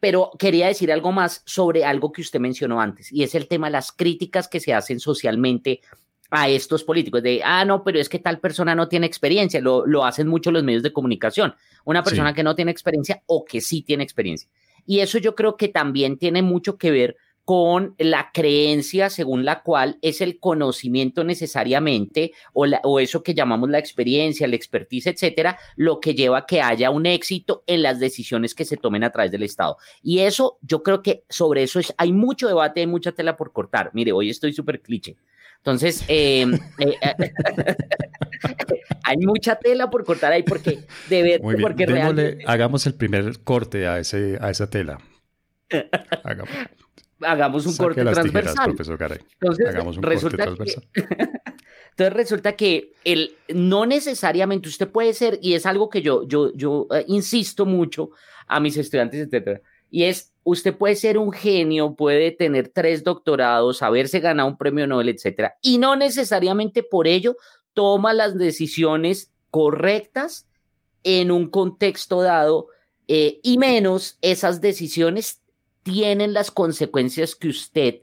Pero 0.00 0.30
quería 0.38 0.66
decir 0.66 0.92
algo 0.92 1.12
más 1.12 1.42
sobre 1.46 1.84
algo 1.84 2.12
que 2.12 2.20
usted 2.20 2.40
mencionó 2.40 2.80
antes, 2.80 3.12
y 3.12 3.22
es 3.22 3.34
el 3.34 3.48
tema 3.48 3.68
de 3.68 3.72
las 3.72 3.92
críticas 3.92 4.48
que 4.48 4.60
se 4.60 4.74
hacen 4.74 5.00
socialmente 5.00 5.80
a 6.30 6.48
estos 6.48 6.84
políticos, 6.84 7.22
de, 7.22 7.42
ah, 7.44 7.64
no, 7.64 7.84
pero 7.84 8.00
es 8.00 8.08
que 8.08 8.18
tal 8.18 8.40
persona 8.40 8.74
no 8.74 8.88
tiene 8.88 9.06
experiencia, 9.06 9.60
lo, 9.60 9.86
lo 9.86 10.04
hacen 10.04 10.26
mucho 10.26 10.50
los 10.50 10.64
medios 10.64 10.82
de 10.82 10.92
comunicación, 10.92 11.54
una 11.84 12.02
persona 12.02 12.34
que 12.34 12.42
no 12.42 12.54
tiene 12.54 12.70
experiencia 12.70 13.22
o 13.26 13.44
que 13.44 13.60
sí 13.60 13.82
tiene 13.82 14.02
experiencia. 14.02 14.48
Y 14.86 15.00
eso 15.00 15.18
yo 15.18 15.34
creo 15.34 15.56
que 15.56 15.68
también 15.68 16.18
tiene 16.18 16.42
mucho 16.42 16.78
que 16.78 16.90
ver 16.90 17.16
con 17.44 17.94
la 17.98 18.30
creencia 18.32 19.10
según 19.10 19.44
la 19.44 19.62
cual 19.62 19.98
es 20.00 20.20
el 20.22 20.38
conocimiento 20.40 21.24
necesariamente 21.24 22.32
o, 22.54 22.64
o, 22.84 23.00
eso 23.00 23.22
que 23.22 23.34
llamamos 23.34 23.68
la 23.68 23.78
experiencia, 23.78 24.48
la 24.48 24.56
expertise, 24.56 25.08
etcétera, 25.08 25.58
lo 25.76 26.00
que 26.00 26.14
lleva 26.14 26.38
a 26.38 26.46
que 26.46 26.62
haya 26.62 26.90
un 26.90 27.04
éxito 27.04 27.62
en 27.66 27.82
las 27.82 28.00
decisiones 28.00 28.54
que 28.54 28.64
se 28.64 28.78
tomen 28.78 29.04
a 29.04 29.10
través 29.10 29.30
del 29.30 29.42
Estado. 29.42 29.76
Y 30.02 30.20
eso, 30.20 30.58
yo 30.62 30.82
creo 30.82 31.02
que 31.02 31.24
sobre 31.28 31.62
eso 31.62 31.80
es, 31.80 31.92
hay 31.98 32.12
mucho 32.12 32.48
debate, 32.48 32.80
hay 32.80 32.86
mucha 32.86 33.12
tela 33.12 33.36
por 33.36 33.52
cortar. 33.52 33.90
Mire, 33.92 34.12
hoy 34.12 34.30
estoy 34.30 34.54
súper 34.54 34.80
cliché. 34.80 35.16
Entonces, 35.58 36.04
em, 36.08 36.54
eh, 36.78 36.94
eh, 37.00 37.14
hay 39.04 39.18
mucha 39.18 39.56
tela 39.56 39.90
por 39.90 40.04
cortar 40.04 40.32
ahí 40.32 40.42
porque 40.42 40.86
de 41.08 41.22
ver, 41.22 41.40
porque 41.60 42.38
hagamos 42.46 42.86
el 42.86 42.94
primer 42.94 43.40
corte 43.44 43.86
a, 43.86 43.98
ese, 43.98 44.38
a 44.40 44.50
esa 44.50 44.68
tela. 44.68 44.98
Hagamos 46.24 46.48
hagamos 47.20 47.66
un 47.66 47.76
corte 47.76 48.02
transversal. 48.02 48.70
Entonces, 48.70 49.66
hagamos 49.66 49.96
un 49.96 50.02
resulta 50.02 50.44
corte 50.44 50.56
transversal. 50.56 50.88
Que, 50.92 51.00
entonces 51.90 52.12
resulta 52.12 52.52
que 52.56 52.92
el, 53.04 53.36
no 53.48 53.86
necesariamente 53.86 54.68
usted 54.68 54.88
puede 54.88 55.14
ser, 55.14 55.38
y 55.40 55.54
es 55.54 55.66
algo 55.66 55.88
que 55.88 56.02
yo, 56.02 56.26
yo, 56.26 56.52
yo 56.54 56.86
eh, 56.90 57.04
insisto 57.08 57.66
mucho 57.66 58.10
a 58.46 58.60
mis 58.60 58.76
estudiantes, 58.76 59.26
etcétera, 59.26 59.60
y 59.90 60.04
es, 60.04 60.32
usted 60.42 60.76
puede 60.76 60.96
ser 60.96 61.18
un 61.18 61.32
genio, 61.32 61.94
puede 61.94 62.32
tener 62.32 62.68
tres 62.68 63.04
doctorados, 63.04 63.80
haberse 63.82 64.20
ganado 64.20 64.48
un 64.48 64.58
premio 64.58 64.86
Nobel, 64.86 65.10
etcétera, 65.10 65.54
y 65.62 65.78
no 65.78 65.94
necesariamente 65.96 66.82
por 66.82 67.06
ello 67.06 67.36
toma 67.74 68.14
las 68.14 68.36
decisiones 68.38 69.32
correctas 69.50 70.46
en 71.02 71.30
un 71.30 71.48
contexto 71.48 72.22
dado, 72.22 72.68
eh, 73.06 73.40
y 73.42 73.58
menos 73.58 74.18
esas 74.22 74.60
decisiones 74.60 75.42
tienen 75.82 76.32
las 76.32 76.50
consecuencias 76.50 77.34
que 77.34 77.48
usted 77.48 78.00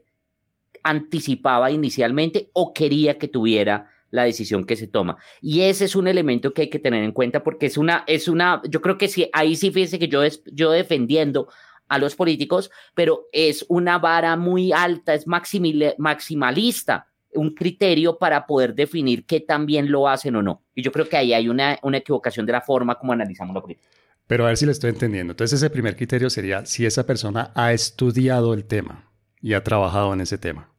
anticipaba 0.84 1.70
inicialmente 1.70 2.50
o 2.52 2.72
quería 2.72 3.18
que 3.18 3.28
tuviera 3.28 3.90
la 4.10 4.24
decisión 4.24 4.64
que 4.64 4.76
se 4.76 4.86
toma. 4.86 5.16
Y 5.40 5.62
ese 5.62 5.86
es 5.86 5.96
un 5.96 6.06
elemento 6.06 6.52
que 6.52 6.62
hay 6.62 6.70
que 6.70 6.78
tener 6.78 7.02
en 7.02 7.12
cuenta 7.12 7.42
porque 7.42 7.66
es 7.66 7.76
una, 7.76 8.04
es 8.06 8.28
una, 8.28 8.62
yo 8.68 8.80
creo 8.80 8.98
que 8.98 9.08
sí, 9.08 9.28
ahí 9.32 9.56
sí 9.56 9.70
fíjese 9.70 9.98
que 9.98 10.08
yo, 10.08 10.22
yo 10.52 10.70
defendiendo 10.70 11.48
a 11.88 11.98
los 11.98 12.14
políticos, 12.14 12.70
pero 12.94 13.26
es 13.32 13.66
una 13.68 13.98
vara 13.98 14.36
muy 14.36 14.72
alta, 14.72 15.14
es 15.14 15.26
maximalista, 15.26 17.11
un 17.34 17.54
criterio 17.54 18.18
para 18.18 18.46
poder 18.46 18.74
definir 18.74 19.24
qué 19.26 19.40
también 19.40 19.90
lo 19.90 20.08
hacen 20.08 20.36
o 20.36 20.42
no. 20.42 20.64
Y 20.74 20.82
yo 20.82 20.92
creo 20.92 21.08
que 21.08 21.16
ahí 21.16 21.32
hay 21.32 21.48
una, 21.48 21.78
una 21.82 21.98
equivocación 21.98 22.46
de 22.46 22.52
la 22.52 22.60
forma 22.60 22.96
como 22.98 23.12
analizamos 23.12 23.54
la 23.54 23.60
política. 23.60 23.88
Pero 24.26 24.44
a 24.44 24.48
ver 24.48 24.56
si 24.56 24.66
lo 24.66 24.72
estoy 24.72 24.90
entendiendo. 24.90 25.32
Entonces 25.32 25.60
ese 25.60 25.70
primer 25.70 25.96
criterio 25.96 26.30
sería 26.30 26.64
si 26.64 26.86
esa 26.86 27.06
persona 27.06 27.52
ha 27.54 27.72
estudiado 27.72 28.54
el 28.54 28.64
tema 28.64 29.10
y 29.40 29.54
ha 29.54 29.62
trabajado 29.62 30.12
en 30.12 30.20
ese 30.20 30.38
tema. 30.38 30.72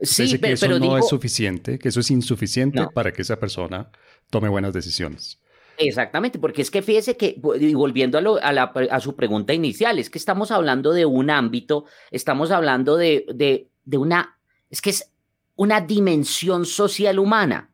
Sí, 0.00 0.36
pero, 0.38 0.48
que 0.48 0.52
eso 0.52 0.78
no 0.78 0.98
es 0.98 1.08
suficiente, 1.08 1.78
que 1.78 1.88
eso 1.88 2.00
es 2.00 2.10
insuficiente 2.10 2.86
para 2.92 3.12
que 3.12 3.22
esa 3.22 3.38
persona 3.38 3.90
tome 4.30 4.48
buenas 4.48 4.72
decisiones. 4.72 5.40
Exactamente, 5.78 6.38
porque 6.38 6.62
es 6.62 6.70
que 6.70 6.82
fíjese 6.82 7.16
que, 7.16 7.36
volviendo 7.38 8.18
a, 8.18 8.62
a, 8.90 9.00
su 9.00 9.14
pregunta 9.14 9.52
inicial, 9.52 9.98
es 9.98 10.10
que 10.10 10.18
estamos 10.18 10.50
hablando 10.50 10.92
de 10.92 11.06
un 11.06 11.30
ámbito, 11.30 11.84
estamos 12.10 12.50
hablando 12.50 12.96
de, 12.96 13.26
de, 13.34 13.70
de 13.84 13.98
una, 13.98 14.38
es 14.70 14.80
que 14.80 14.90
es 14.90 15.12
una 15.56 15.80
dimensión 15.80 16.64
social 16.64 17.18
humana. 17.18 17.70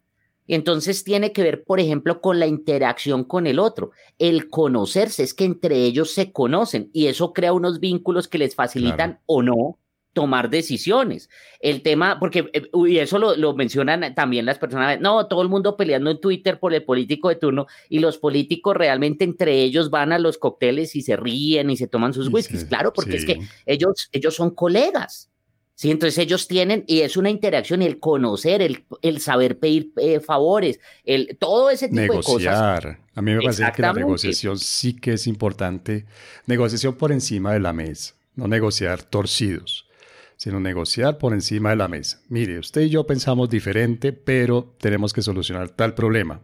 Entonces 0.49 1.05
tiene 1.05 1.33
que 1.33 1.43
ver, 1.43 1.65
por 1.65 1.81
ejemplo, 1.81 2.21
con 2.21 2.41
la 2.41 2.47
interacción 2.47 3.25
con 3.25 3.47
el 3.47 3.59
otro. 3.59 3.93
El 4.19 4.49
conocerse 4.49 5.23
es 5.23 5.35
que 5.35 5.45
entre 5.45 5.77
ellos 5.85 6.13
se 6.13 6.33
conocen 6.33 6.91
y 6.93 7.07
eso 7.07 7.33
crea 7.33 7.53
unos 7.53 7.81
vínculos 7.81 8.29
que 8.29 8.39
les 8.39 8.55
facilitan 8.55 9.21
o 9.27 9.43
no 9.43 9.79
tomar 10.13 10.51
decisiones. 10.51 11.31
El 11.61 11.83
tema, 11.83 12.19
porque, 12.19 12.51
eh, 12.53 12.69
y 12.87 12.99
eso 12.99 13.19
lo, 13.19 13.55
mencionan 13.55 14.15
también 14.15 14.45
las 14.45 14.59
personas, 14.59 15.01
no, 15.01 15.27
todo 15.27 15.43
el 15.43 15.49
mundo 15.49 15.77
peleando 15.77 16.11
en 16.11 16.21
Twitter 16.21 16.59
por 16.59 16.75
el 16.75 16.85
político 16.85 17.29
de 17.31 17.37
turno 17.37 17.67
y 17.89 18.01
los 18.01 18.19
políticos 18.19 18.77
realmente 18.77 19.25
entre 19.25 19.63
ellos 19.63 19.91
van 19.91 20.13
a 20.13 20.19
los 20.19 20.39
cócteles 20.39 20.95
y 20.97 21.03
se 21.03 21.17
ríen 21.17 21.71
y 21.71 21.77
se 21.77 21.89
toman 21.89 22.13
sus 22.13 22.29
whiskies. 22.29 22.65
claro, 22.67 22.93
porque 22.93 23.17
es 23.17 23.25
que 23.25 23.41
ellos, 23.65 24.09
ellos 24.13 24.35
son 24.35 24.51
colegas. 24.51 25.32
Sí, 25.75 25.91
entonces 25.91 26.19
ellos 26.19 26.47
tienen, 26.49 26.85
y 26.87 27.01
es 27.01 27.17
una 27.17 27.31
interacción, 27.31 27.83
el 27.83 27.99
conocer, 27.99 28.63
el, 28.63 28.85
el 29.01 29.21
saber 29.21 29.59
pedir 29.59 29.93
eh, 29.97 30.21
favores, 30.21 30.79
el, 31.05 31.37
todo 31.41 31.71
ese 31.71 31.89
tipo 31.89 32.01
de 32.01 32.09
cosas. 32.09 32.29
Negociar. 32.29 33.01
A 33.15 33.23
mí 33.23 33.35
me 33.35 33.43
parece 33.43 33.65
que 33.75 33.83
la 33.83 33.93
negociación 33.93 34.59
sí 34.59 34.95
que 34.95 35.15
es 35.15 35.27
importante. 35.27 36.07
Negociación 36.47 36.95
por 36.95 37.11
encima 37.11 37.53
de 37.53 37.61
la 37.61 37.73
mesa, 37.73 38.15
no 38.35 38.47
negociar 38.49 39.03
torcidos, 39.03 39.87
sino 40.37 40.61
negociar 40.61 41.19
por 41.19 41.33
encima 41.33 41.71
de 41.71 41.77
la 41.77 41.89
mesa. 41.89 42.21
Mire, 42.29 42.59
usted 42.59 42.83
y 42.83 42.91
yo 42.91 43.07
pensamos 43.07 43.49
diferente, 43.49 44.13
pero 44.13 44.77
tenemos 44.79 45.13
que 45.13 45.23
solucionar 45.23 45.71
tal 45.71 45.95
problema. 45.95 46.43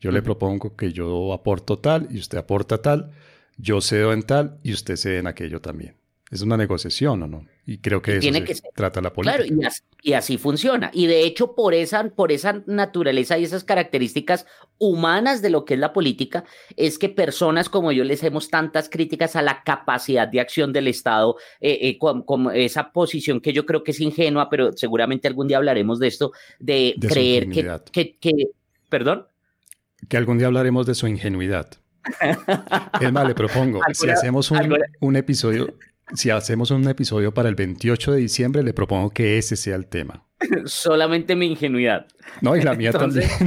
Yo 0.00 0.12
le 0.12 0.22
propongo 0.22 0.76
que 0.76 0.92
yo 0.92 1.32
aporto 1.32 1.78
tal 1.78 2.06
y 2.10 2.18
usted 2.18 2.38
aporta 2.38 2.80
tal, 2.80 3.12
yo 3.56 3.80
cedo 3.80 4.12
en 4.12 4.22
tal 4.22 4.60
y 4.62 4.72
usted 4.72 4.96
cede 4.96 5.18
en 5.18 5.26
aquello 5.26 5.60
también. 5.60 5.96
Es 6.30 6.42
una 6.42 6.56
negociación 6.56 7.22
o 7.22 7.26
no. 7.26 7.46
Y 7.68 7.80
creo 7.80 8.00
que 8.00 8.16
eso 8.16 8.54
se 8.54 8.62
trata 8.74 9.02
la 9.02 9.12
política. 9.12 9.44
Claro, 9.44 9.74
y 10.00 10.14
así, 10.14 10.38
funciona. 10.38 10.90
Y 10.94 11.06
de 11.06 11.24
hecho, 11.24 11.54
por 11.54 11.74
esa, 11.74 12.08
por 12.08 12.32
esa 12.32 12.62
naturaleza 12.64 13.36
y 13.36 13.44
esas 13.44 13.62
características 13.62 14.46
humanas 14.78 15.42
de 15.42 15.50
lo 15.50 15.66
que 15.66 15.74
es 15.74 15.80
la 15.80 15.92
política, 15.92 16.44
es 16.78 16.98
que 16.98 17.10
personas 17.10 17.68
como 17.68 17.92
yo 17.92 18.04
les 18.04 18.20
hacemos 18.20 18.48
tantas 18.48 18.88
críticas 18.88 19.36
a 19.36 19.42
la 19.42 19.64
capacidad 19.64 20.26
de 20.26 20.40
acción 20.40 20.72
del 20.72 20.88
Estado, 20.88 21.36
eh, 21.60 21.98
como, 21.98 22.52
esa 22.52 22.90
posición 22.90 23.38
que 23.42 23.52
yo 23.52 23.66
creo 23.66 23.84
que 23.84 23.90
es 23.90 24.00
ingenua, 24.00 24.48
pero 24.48 24.72
seguramente 24.72 25.28
algún 25.28 25.46
día 25.46 25.58
hablaremos 25.58 25.98
de 25.98 26.06
esto, 26.06 26.32
de, 26.58 26.94
creer 26.98 27.50
que, 27.50 28.16
que, 28.18 28.46
perdón. 28.88 29.26
Que 30.08 30.16
algún 30.16 30.38
día 30.38 30.46
hablaremos 30.46 30.86
de 30.86 30.94
su 30.94 31.06
ingenuidad. 31.06 31.68
es 33.02 33.12
más, 33.12 33.28
le 33.28 33.34
propongo, 33.34 33.82
si 33.92 34.08
hacemos 34.08 34.50
un 35.00 35.16
episodio 35.16 35.74
si 36.14 36.30
hacemos 36.30 36.70
un 36.70 36.88
episodio 36.88 37.32
para 37.32 37.48
el 37.48 37.54
28 37.54 38.12
de 38.12 38.18
diciembre, 38.18 38.62
le 38.62 38.72
propongo 38.72 39.10
que 39.10 39.38
ese 39.38 39.56
sea 39.56 39.76
el 39.76 39.86
tema. 39.86 40.26
Solamente 40.64 41.36
mi 41.36 41.46
ingenuidad. 41.46 42.06
No, 42.40 42.56
y 42.56 42.62
la 42.62 42.74
mía 42.74 42.92
también. 42.92 43.28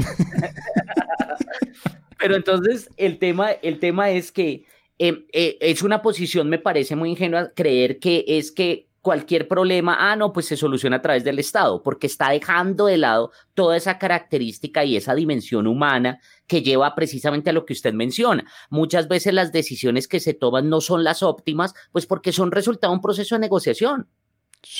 Pero 2.19 2.35
entonces 2.35 2.89
el 2.97 3.17
tema, 3.17 3.51
el 3.51 3.79
tema 3.79 4.11
es 4.11 4.31
que 4.31 4.65
em, 4.99 5.25
eh, 5.33 5.57
es 5.59 5.81
una 5.81 6.01
posición, 6.01 6.49
me 6.49 6.59
parece 6.59 6.95
muy 6.95 7.09
ingenua, 7.09 7.51
creer 7.55 7.99
que 7.99 8.23
es 8.27 8.51
que 8.51 8.91
cualquier 9.01 9.47
problema, 9.47 9.97
ah, 9.99 10.15
no, 10.15 10.31
pues 10.31 10.45
se 10.45 10.55
soluciona 10.55 10.97
a 10.97 11.01
través 11.01 11.23
del 11.23 11.39
Estado, 11.39 11.81
porque 11.81 12.05
está 12.05 12.29
dejando 12.29 12.85
de 12.85 12.97
lado 12.97 13.31
toda 13.55 13.75
esa 13.75 13.97
característica 13.97 14.85
y 14.85 14.95
esa 14.95 15.15
dimensión 15.15 15.65
humana 15.65 16.19
que 16.51 16.61
lleva 16.61 16.93
precisamente 16.95 17.49
a 17.49 17.53
lo 17.53 17.65
que 17.65 17.71
usted 17.71 17.93
menciona. 17.93 18.43
Muchas 18.69 19.07
veces 19.07 19.33
las 19.33 19.53
decisiones 19.53 20.09
que 20.09 20.19
se 20.19 20.33
toman 20.33 20.67
no 20.67 20.81
son 20.81 21.05
las 21.05 21.23
óptimas, 21.23 21.73
pues 21.93 22.05
porque 22.05 22.33
son 22.33 22.51
resultado 22.51 22.91
de 22.91 22.97
un 22.97 23.01
proceso 23.01 23.35
de 23.35 23.39
negociación. 23.39 24.09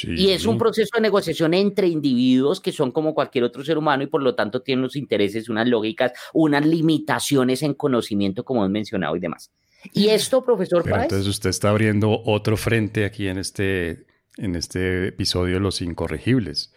Y 0.04 0.32
es 0.32 0.46
un 0.46 0.58
proceso 0.58 0.90
de 0.96 1.02
negociación 1.02 1.54
entre 1.54 1.88
individuos 1.88 2.60
que 2.60 2.74
son 2.74 2.92
como 2.92 3.14
cualquier 3.14 3.46
otro 3.46 3.64
ser 3.64 3.78
humano 3.78 4.04
y 4.04 4.08
por 4.08 4.22
lo 4.22 4.36
tanto 4.36 4.62
tienen 4.62 4.82
unos 4.82 4.98
intereses, 4.98 5.48
unas 5.48 5.66
lógicas, 5.66 6.12
unas 6.34 6.66
limitaciones 6.66 7.64
en 7.64 7.74
conocimiento, 7.74 8.44
como 8.44 8.66
han 8.66 8.72
mencionado 8.74 9.16
y 9.16 9.22
demás. 9.22 9.50
Y 9.94 10.10
esto, 10.10 10.44
profesor 10.44 10.84
Pero 10.84 11.04
Entonces 11.04 11.26
usted 11.26 11.52
está 11.52 11.70
abriendo 11.70 12.22
otro 12.26 12.58
frente 12.58 13.06
aquí 13.06 13.30
en 13.30 13.38
este 13.38 14.08
en 14.36 14.58
este 14.58 15.08
episodio 15.08 15.54
de 15.54 15.62
los 15.62 15.82
incorregibles. 15.82 16.74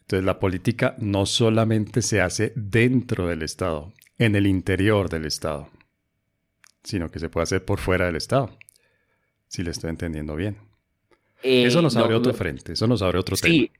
Entonces 0.00 0.24
la 0.24 0.38
política 0.38 0.96
no 0.98 1.26
solamente 1.26 2.00
se 2.00 2.22
hace 2.22 2.54
dentro 2.56 3.26
del 3.28 3.42
Estado, 3.42 3.92
en 4.18 4.34
el 4.34 4.46
interior 4.46 5.08
del 5.08 5.24
Estado, 5.24 5.68
sino 6.82 7.10
que 7.10 7.18
se 7.18 7.28
puede 7.28 7.44
hacer 7.44 7.64
por 7.64 7.78
fuera 7.78 8.06
del 8.06 8.16
Estado, 8.16 8.50
si 9.46 9.62
le 9.62 9.70
estoy 9.70 9.90
entendiendo 9.90 10.36
bien. 10.36 10.58
Eh, 11.42 11.64
eso 11.64 11.80
nos 11.80 11.96
abre 11.96 12.14
otro 12.14 12.34
frente, 12.34 12.72
eso 12.72 12.86
nos 12.86 13.00
abre 13.00 13.18
otro 13.18 13.36
sí, 13.36 13.70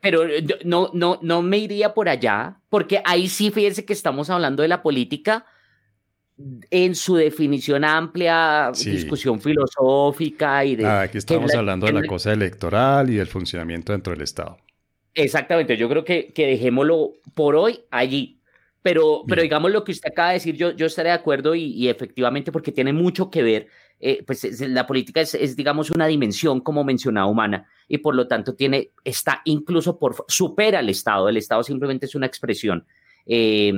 Pero 0.00 0.22
no, 0.64 0.90
no, 0.94 1.18
no 1.22 1.42
me 1.42 1.58
iría 1.58 1.92
por 1.92 2.08
allá, 2.08 2.60
porque 2.68 3.02
ahí 3.04 3.28
sí 3.28 3.50
fíjense 3.50 3.84
que 3.84 3.92
estamos 3.92 4.30
hablando 4.30 4.62
de 4.62 4.68
la 4.68 4.82
política 4.82 5.44
en 6.70 6.94
su 6.94 7.16
definición 7.16 7.84
amplia, 7.84 8.70
discusión 8.72 9.40
filosófica 9.40 10.64
y 10.64 10.76
de... 10.76 10.86
aquí 10.86 11.18
estamos 11.18 11.54
hablando 11.54 11.86
de 11.86 11.92
la 11.92 12.06
cosa 12.06 12.32
electoral 12.32 13.10
y 13.10 13.16
del 13.16 13.26
funcionamiento 13.26 13.92
dentro 13.92 14.12
del 14.12 14.22
Estado. 14.22 14.56
Exactamente, 15.12 15.76
yo 15.76 15.88
creo 15.88 16.04
que, 16.04 16.32
que 16.32 16.46
dejémoslo 16.46 17.14
por 17.34 17.56
hoy 17.56 17.80
allí. 17.90 18.39
Pero, 18.82 19.24
pero 19.28 19.42
digamos 19.42 19.70
lo 19.70 19.84
que 19.84 19.92
usted 19.92 20.10
acaba 20.10 20.28
de 20.28 20.34
decir, 20.34 20.56
yo, 20.56 20.70
yo 20.70 20.86
estaré 20.86 21.10
de 21.10 21.14
acuerdo 21.14 21.54
y, 21.54 21.88
efectivamente 21.88 22.50
porque 22.50 22.72
tiene 22.72 22.94
mucho 22.94 23.30
que 23.30 23.42
ver, 23.42 23.68
eh, 23.98 24.22
pues 24.26 24.60
la 24.60 24.86
política 24.86 25.20
es, 25.20 25.34
es, 25.34 25.54
digamos, 25.54 25.90
una 25.90 26.06
dimensión, 26.06 26.60
como 26.60 26.82
mencionaba, 26.82 27.26
humana 27.26 27.68
y 27.88 27.98
por 27.98 28.14
lo 28.14 28.26
tanto 28.26 28.54
tiene, 28.54 28.92
está 29.04 29.42
incluso 29.44 29.98
por, 29.98 30.24
supera 30.28 30.78
al 30.78 30.88
Estado. 30.88 31.28
El 31.28 31.36
Estado 31.36 31.62
simplemente 31.62 32.06
es 32.06 32.14
una 32.14 32.26
expresión 32.26 32.86
eh, 33.26 33.72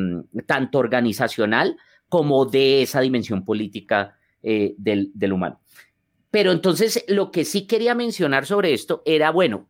tanto 0.47 0.79
organizacional 0.79 1.77
como 2.09 2.45
de 2.45 2.83
esa 2.83 3.01
dimensión 3.01 3.45
política 3.45 4.17
eh, 4.43 4.75
del, 4.77 5.11
del 5.15 5.33
humano. 5.33 5.61
Pero 6.31 6.53
entonces 6.53 7.05
lo 7.09 7.31
que 7.31 7.45
sí 7.45 7.67
quería 7.67 7.95
mencionar 7.95 8.47
sobre 8.47 8.73
esto 8.73 9.03
era, 9.05 9.31
bueno, 9.31 9.69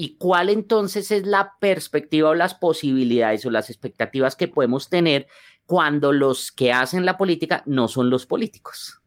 ¿y 0.00 0.16
cuál 0.16 0.48
entonces 0.48 1.10
es 1.10 1.26
la 1.26 1.52
perspectiva 1.60 2.30
o 2.30 2.34
las 2.34 2.54
posibilidades 2.54 3.44
o 3.44 3.50
las 3.50 3.68
expectativas 3.68 4.34
que 4.34 4.48
podemos 4.48 4.88
tener 4.88 5.26
cuando 5.66 6.12
los 6.12 6.50
que 6.52 6.72
hacen 6.72 7.04
la 7.04 7.18
política 7.18 7.62
no 7.66 7.86
son 7.86 8.08
los 8.08 8.24
políticos, 8.26 9.02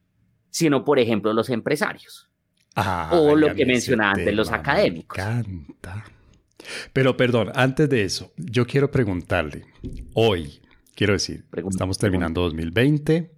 sino, 0.50 0.86
por 0.86 1.00
ejemplo, 1.00 1.34
los 1.34 1.50
empresarios? 1.50 2.30
o 3.12 3.36
lo 3.36 3.54
que 3.54 3.68
mencionaba 3.68 4.14
antes, 4.14 4.34
los 4.34 4.52
académicos. 4.52 5.18
Me 5.18 5.24
encanta. 5.24 6.06
Pero 6.92 7.16
perdón, 7.16 7.52
antes 7.54 7.88
de 7.88 8.04
eso, 8.04 8.32
yo 8.38 8.66
quiero 8.66 8.90
preguntarle, 8.90 9.66
hoy, 10.16 10.64
Quiero 10.96 11.14
decir, 11.14 11.46
estamos 11.70 11.98
terminando 11.98 12.42
2020. 12.42 13.32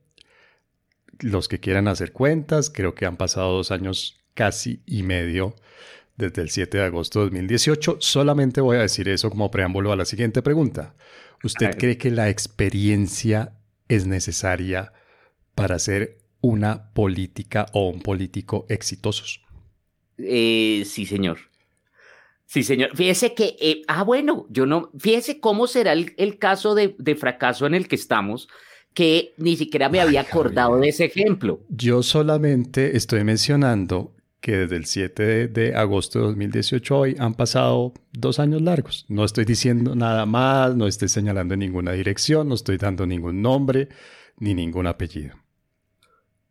Los 1.19 1.47
que 1.47 1.59
quieran 1.59 1.87
hacer 1.87 2.11
cuentas, 2.11 2.69
creo 2.69 2.95
que 2.95 3.05
han 3.05 3.15
pasado 3.15 3.53
dos 3.53 3.71
años 3.71 4.17
casi 4.33 4.81
y 4.85 5.03
medio 5.03 5.55
desde 6.17 6.41
el 6.41 6.49
7 6.49 6.78
de 6.78 6.84
agosto 6.84 7.19
de 7.19 7.25
2018. 7.25 7.97
Solamente 7.99 8.62
voy 8.62 8.78
a 8.78 8.82
decir 8.82 9.10
eso 9.10 9.30
como 9.30 9.51
preámbulo 9.51 9.91
a 9.91 9.95
la 9.95 10.06
siguiente 10.06 10.41
pregunta. 10.41 10.95
¿Usted 11.43 11.78
cree 11.78 11.97
que 11.97 12.12
la 12.12 12.30
experiencia 12.30 13.54
es 13.88 14.08
necesaria 14.08 14.93
para 15.54 15.78
ser 15.80 16.17
una 16.41 16.91
política 16.93 17.65
o 17.73 17.89
un 17.89 18.01
político 18.01 18.65
exitosos? 18.69 19.41
Eh, 20.17 20.84
sí, 20.86 21.06
señor. 21.06 21.39
Sí, 22.45 22.63
señor. 22.63 22.95
Fíjese 22.95 23.34
que, 23.34 23.58
eh, 23.60 23.82
ah, 23.88 24.04
bueno, 24.04 24.45
yo 24.49 24.65
no, 24.65 24.91
fíjese 24.97 25.39
cómo 25.39 25.67
será 25.67 25.93
el, 25.93 26.38
caso 26.38 26.75
de, 26.75 26.95
fracaso 27.15 27.65
en 27.65 27.73
el 27.73 27.88
que 27.88 27.95
estamos, 27.95 28.47
que 28.93 29.34
ni 29.38 29.58
siquiera 29.58 29.89
me 29.89 29.99
había 29.99 30.21
acordado 30.21 30.78
de 30.78 30.89
ese 30.89 31.06
ejemplo. 31.06 31.60
Yo 31.69 32.04
solamente 32.04 32.95
estoy 32.95 33.23
mencionando 33.23 34.14
que 34.45 34.58
desde 34.58 34.75
el 34.75 34.86
7 34.86 35.47
de, 35.47 35.75
agosto 35.75 36.19
de 36.19 36.25
2018 36.25 36.95
hoy 36.99 37.15
han 37.17 37.34
pasado 37.34 37.93
dos 38.12 38.38
años 38.38 38.62
largos. 38.62 39.03
No 39.08 39.25
estoy 39.25 39.43
diciendo 39.43 39.95
nada 39.95 40.27
más, 40.27 40.75
no 40.75 40.86
estoy 40.86 41.10
señalando 41.10 41.55
en 41.55 41.62
ninguna 41.62 41.93
dirección, 41.93 42.47
no 42.47 42.53
estoy 42.53 42.77
dando 42.77 43.08
ningún 43.08 43.41
nombre 43.41 43.89
ni 44.38 44.53
ningún 44.53 44.86
apellido. 44.86 45.36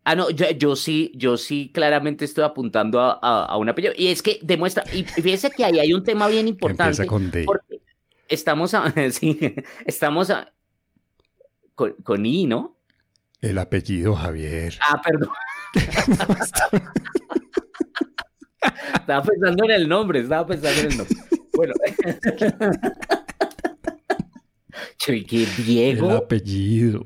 Ah, 0.03 0.17
no, 0.17 0.29
yo, 0.29 0.75
sí, 0.75 1.13
yo 1.15 1.37
sí 1.37 1.71
claramente 1.73 2.25
estoy 2.25 2.43
apuntando 2.43 3.01
a, 3.01 3.13
a, 3.13 3.57
una 3.59 3.73
Y 3.97 4.09
es 4.09 4.23
que 4.23 4.41
demuestra, 4.43 4.83
y 4.93 5.05
fíjese 5.05 5.53
que 5.53 5.65
ahí 5.65 5.79
hay 5.79 5.95
un 5.95 6.03
tema 6.03 6.27
bien 6.27 6.49
importante. 6.55 7.07
con 7.07 7.31
D. 7.31 7.45
Porque 7.45 7.81
estamos 8.27 8.75
a, 8.75 8.93
sí, 9.13 9.39
estamos 9.87 10.31
a, 10.31 10.53
con, 11.77 11.93
con, 12.03 12.27
I, 12.27 12.47
¿no? 12.47 12.77
El 13.41 13.57
apellido 13.57 14.17
Javier. 14.17 14.75
Ah, 14.81 15.01
perdón. 15.01 15.31
estaba 18.95 19.23
pensando 19.23 19.65
en 19.65 19.71
el 19.71 19.89
nombre, 19.89 20.21
estaba 20.21 20.47
pensando 20.47 20.81
en 20.81 20.93
el 20.93 20.99
nombre. 20.99 21.17
Bueno. 21.55 21.75
¿Qué 24.99 25.47
Diego? 25.65 26.11
El 26.11 26.17
apellido. 26.17 27.03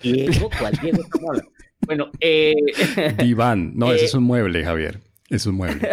Diego, 0.00 0.50
¿cuál 0.58 0.74
Diego 0.80 1.02
estamos 1.02 1.28
hablando? 1.28 1.52
Bueno, 1.80 2.10
eh... 2.20 2.54
diván. 3.18 3.72
No, 3.76 3.92
ese 3.92 4.06
es 4.06 4.14
un 4.14 4.24
mueble, 4.24 4.64
Javier. 4.64 5.00
Es 5.28 5.46
un 5.46 5.56
mueble. 5.56 5.88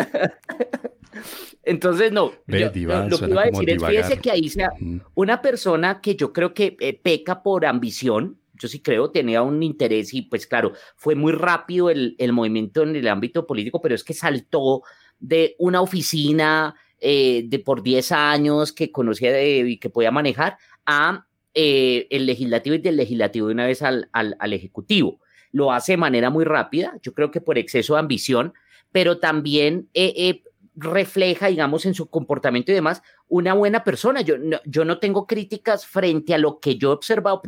Entonces, 1.64 2.12
no. 2.12 2.34
lo 2.48 2.72
que 2.72 2.80
iba 2.80 3.00
a 3.00 3.06
decir 3.06 3.70
es, 3.70 3.84
fíjese 3.84 4.18
que 4.18 4.32
ahí 4.32 4.50
sea 4.50 4.72
una 5.16 5.42
persona 5.42 6.02
que 6.02 6.16
yo 6.16 6.34
creo 6.34 6.54
que 6.54 6.76
eh, 6.80 7.00
peca 7.02 7.42
por 7.42 7.66
ambición, 7.66 8.38
yo 8.54 8.68
sí 8.68 8.82
creo, 8.82 9.12
tenía 9.12 9.42
un 9.42 9.64
interés 9.64 10.14
y 10.14 10.24
pues 10.24 10.48
claro, 10.48 10.74
fue 10.96 11.16
muy 11.16 11.32
rápido 11.32 11.90
el, 11.90 12.16
el 12.18 12.34
movimiento 12.34 12.84
en 12.84 12.96
el 12.96 13.08
ámbito 13.08 13.48
político, 13.48 13.82
pero 13.82 13.96
es 13.96 14.04
que 14.04 14.14
saltó 14.14 14.84
de 15.20 15.56
una 15.58 15.82
oficina 15.82 16.76
eh, 17.00 17.44
de 17.48 17.60
por 17.60 17.84
10 17.84 18.12
años 18.12 18.72
que 18.72 18.92
conocía 18.92 19.44
y 19.44 19.78
que 19.78 19.90
podía 19.90 20.12
manejar 20.12 20.58
a 20.86 21.26
eh, 21.54 22.08
el 22.10 22.26
legislativo 22.26 22.76
y 22.76 22.80
del 22.80 22.98
legislativo 22.98 23.48
de 23.48 23.54
una 23.54 23.66
vez 23.66 23.82
al, 23.82 24.10
al, 24.14 24.36
al 24.40 24.54
ejecutivo. 24.54 25.20
Lo 25.52 25.72
hace 25.72 25.94
de 25.94 25.98
manera 25.98 26.30
muy 26.30 26.46
rápida, 26.46 26.98
yo 27.02 27.14
creo 27.14 27.30
que 27.30 27.42
por 27.42 27.58
exceso 27.58 27.94
de 27.94 28.00
ambición, 28.00 28.54
pero 28.92 29.20
también 29.20 29.90
eh, 29.94 30.44
refleja, 30.76 31.48
digamos, 31.48 31.86
en 31.86 31.94
su 31.94 32.08
comportamiento 32.10 32.72
y 32.72 32.76
demás, 32.76 33.02
una 33.28 33.54
buena 33.54 33.84
persona. 33.84 34.22
Yo 34.22 34.38
no, 34.38 34.60
yo 34.66 34.86
no 34.86 35.00
tengo 35.00 35.28
críticas 35.28 35.86
frente 35.86 36.34
a 36.34 36.38
lo 36.38 36.60
que 36.60 36.78
yo 36.78 36.92
he 36.92 36.94
observado. 36.94 37.42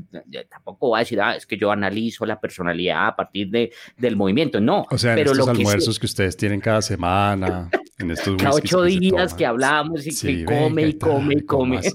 tampoco 0.49 0.89
voy 0.89 0.97
a 0.97 0.99
decir, 0.99 1.21
ah, 1.21 1.35
es 1.35 1.45
que 1.45 1.57
yo 1.57 1.71
analizo 1.71 2.25
la 2.25 2.39
personalidad 2.39 3.07
a 3.07 3.15
partir 3.15 3.49
de, 3.49 3.71
del 3.97 4.15
movimiento. 4.15 4.59
No. 4.59 4.85
O 4.89 4.97
sea, 4.97 5.13
en 5.13 5.19
estos 5.19 5.47
almuerzos 5.47 5.99
que, 5.99 6.05
ustedes 6.05 6.37
tienen 6.37 6.61
cada 6.61 6.81
semana, 6.81 7.69
en 7.97 8.11
estos 8.11 8.35
Cada 8.41 8.55
ocho 8.55 8.83
días 8.83 9.33
que 9.33 9.45
hablamos 9.45 10.05
y 10.05 10.15
que 10.15 10.45
come 10.45 10.87
y 10.87 10.93
come 10.97 11.35
y 11.35 11.41
come. 11.41 11.81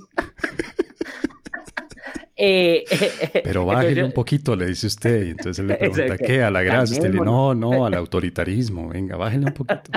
Eh, 2.43 2.85
Pero 3.45 3.67
bájale 3.67 4.03
un 4.03 4.13
poquito, 4.13 4.57
le 4.57 4.65
dice 4.65 4.87
usted. 4.87 5.27
Y 5.27 5.31
entonces 5.33 5.59
él 5.59 5.67
le 5.67 5.75
pregunta, 5.75 6.17
¿qué? 6.17 6.43
¿A 6.43 6.51
la 6.51 6.63
gracia? 6.63 6.97
Usted 6.97 7.13
le 7.13 7.21
no, 7.21 7.55
no, 7.55 7.85
al 7.85 7.93
autoritarismo. 7.93 8.89
Venga, 8.89 9.17
bájale 9.17 9.45
un 9.45 9.53
poquito. 9.53 9.91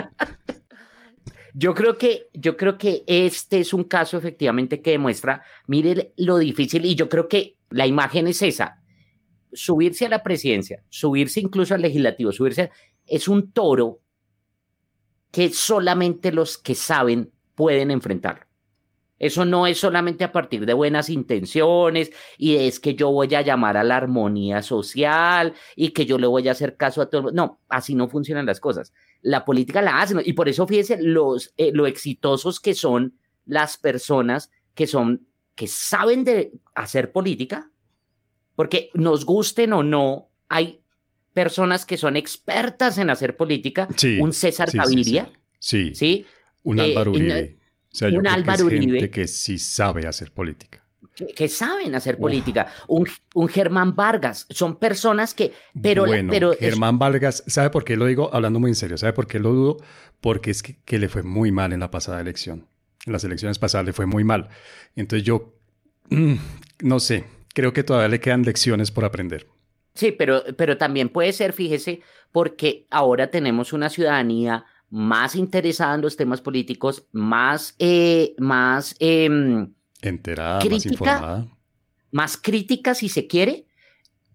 Yo 1.53 1.75
creo 1.75 1.97
que, 1.97 2.29
yo 2.33 2.57
creo 2.57 2.77
que 2.77 3.03
este 3.05 3.59
es 3.59 3.73
un 3.73 3.83
caso 3.83 4.17
efectivamente 4.17 4.81
que 4.81 4.91
demuestra, 4.91 5.43
mire 5.67 6.13
lo 6.17 6.37
difícil, 6.37 6.85
y 6.85 6.95
yo 6.95 7.09
creo 7.09 7.27
que 7.27 7.57
la 7.69 7.85
imagen 7.85 8.27
es 8.27 8.41
esa. 8.41 8.81
Subirse 9.51 10.07
a 10.07 10.09
la 10.09 10.23
presidencia, 10.23 10.83
subirse 10.89 11.39
incluso 11.39 11.75
al 11.75 11.81
legislativo, 11.81 12.31
subirse, 12.31 12.71
es 13.05 13.27
un 13.27 13.51
toro 13.51 14.01
que 15.31 15.49
solamente 15.49 16.31
los 16.31 16.57
que 16.57 16.73
saben 16.73 17.31
pueden 17.55 17.91
enfrentarlo. 17.91 18.45
Eso 19.19 19.45
no 19.45 19.67
es 19.67 19.79
solamente 19.79 20.23
a 20.23 20.31
partir 20.31 20.65
de 20.65 20.73
buenas 20.73 21.09
intenciones 21.09 22.11
y 22.37 22.57
es 22.57 22.79
que 22.79 22.93
yo 22.93 23.09
voy 23.09 23.33
a 23.35 23.41
llamar 23.41 23.77
a 23.77 23.83
la 23.83 23.95
armonía 23.95 24.61
social 24.61 25.53
y 25.75 25.91
que 25.91 26.05
yo 26.05 26.17
le 26.17 26.27
voy 26.27 26.47
a 26.47 26.51
hacer 26.51 26.75
caso 26.75 27.01
a 27.01 27.09
todo. 27.09 27.31
No, 27.31 27.61
así 27.69 27.95
no 27.95 28.09
funcionan 28.09 28.45
las 28.45 28.59
cosas. 28.59 28.91
La 29.23 29.43
política 29.43 29.81
la 29.81 30.01
hacen 30.01 30.21
y 30.23 30.33
por 30.33 30.47
eso 30.47 30.67
fíjense 30.67 31.01
los, 31.01 31.53
eh, 31.57 31.71
lo 31.73 31.88
exitosos 31.88 32.59
que 32.59 32.75
son 32.75 33.17
las 33.45 33.77
personas 33.77 34.51
que 34.75 34.88
son, 34.88 35.27
que 35.55 35.67
saben 35.67 36.23
de 36.23 36.53
hacer 36.75 37.12
política, 37.12 37.71
porque 38.55 38.89
nos 38.93 39.25
gusten 39.25 39.73
o 39.73 39.83
no, 39.83 40.29
hay 40.49 40.81
personas 41.33 41.86
que 41.86 41.97
son 41.97 42.15
expertas 42.15 42.97
en 42.97 43.09
hacer 43.09 43.36
política. 43.36 43.88
un 44.19 44.33
César 44.33 44.69
Gaviria. 44.71 45.31
Sí, 45.59 45.95
sí, 45.95 46.25
Un 46.63 46.79
eh, 46.79 46.83
Álvaro 46.83 47.12
Uribe. 47.12 47.59
O 47.91 47.95
sea, 47.95 48.09
un 48.09 48.27
Álvaro 48.27 48.67
que 48.67 48.79
Gente 48.79 49.09
que 49.09 49.27
sí 49.27 49.57
sabe 49.57 50.07
hacer 50.07 50.31
política. 50.31 50.83
Que, 51.36 51.47
saben 51.47 51.93
hacer 51.95 52.17
política. 52.17 52.67
Un, 52.88 53.08
un, 53.36 53.47
Germán 53.47 53.95
Vargas. 53.95 54.47
Son 54.49 54.78
personas 54.78 55.34
que. 55.34 55.54
Pero, 55.80 56.06
bueno, 56.06 56.32
pero 56.32 56.54
Germán 56.60 56.97
Vargas, 56.97 57.43
¿sabe 57.47 57.69
por 57.69 57.84
qué 57.84 57.95
lo 57.95 58.06
digo? 58.06 58.30
Hablando 58.34 58.60
muy 58.60 58.71
en 58.71 58.76
serio, 58.76 58.97
¿sabe 58.97 59.13
por 59.13 59.28
qué 59.28 59.39
lo 59.39 59.52
dudo? 59.52 59.78
Porque 60.21 60.52
es 60.52 60.63
que, 60.63 60.78
que 60.86 60.97
le 60.97 61.10
fue 61.10 61.23
muy 61.23 61.52
mal 61.52 61.73
en 61.73 61.82
la 61.82 61.91
pasada 61.91 62.19
elección. 62.19 62.67
En 63.06 63.13
las 63.13 63.23
elecciones 63.23 63.60
pasadas 63.60 63.86
le 63.86 63.93
fue 63.93 64.06
muy 64.06 64.23
mal. 64.23 64.49
Entonces 64.95 65.26
yo. 65.26 65.54
Mm, 66.10 66.36
no 66.82 66.99
sé. 66.99 67.26
Creo 67.54 67.73
que 67.73 67.84
todavía 67.84 68.10
le 68.10 68.19
quedan 68.19 68.43
lecciones 68.43 68.89
por 68.89 69.06
aprender. 69.06 69.47
Sí, 69.93 70.12
pero, 70.12 70.43
pero 70.58 70.78
también 70.78 71.10
puede 71.10 71.34
ser, 71.34 71.54
fíjese, 71.54 72.02
porque 72.32 72.88
ahora 72.89 73.30
tenemos 73.30 73.73
una 73.73 73.89
ciudadanía 73.89 74.65
más 74.89 75.36
interesada 75.36 75.95
en 75.95 76.02
los 76.02 76.17
temas 76.17 76.41
políticos, 76.41 77.08
más, 77.12 77.76
eh, 77.80 78.36
más 78.38 78.95
em, 78.99 79.73
enterada, 80.09 80.63
más 80.63 80.85
informada. 80.85 81.47
Más 82.11 82.37
crítica 82.37 82.93
si 82.93 83.09
se 83.09 83.27
quiere, 83.27 83.65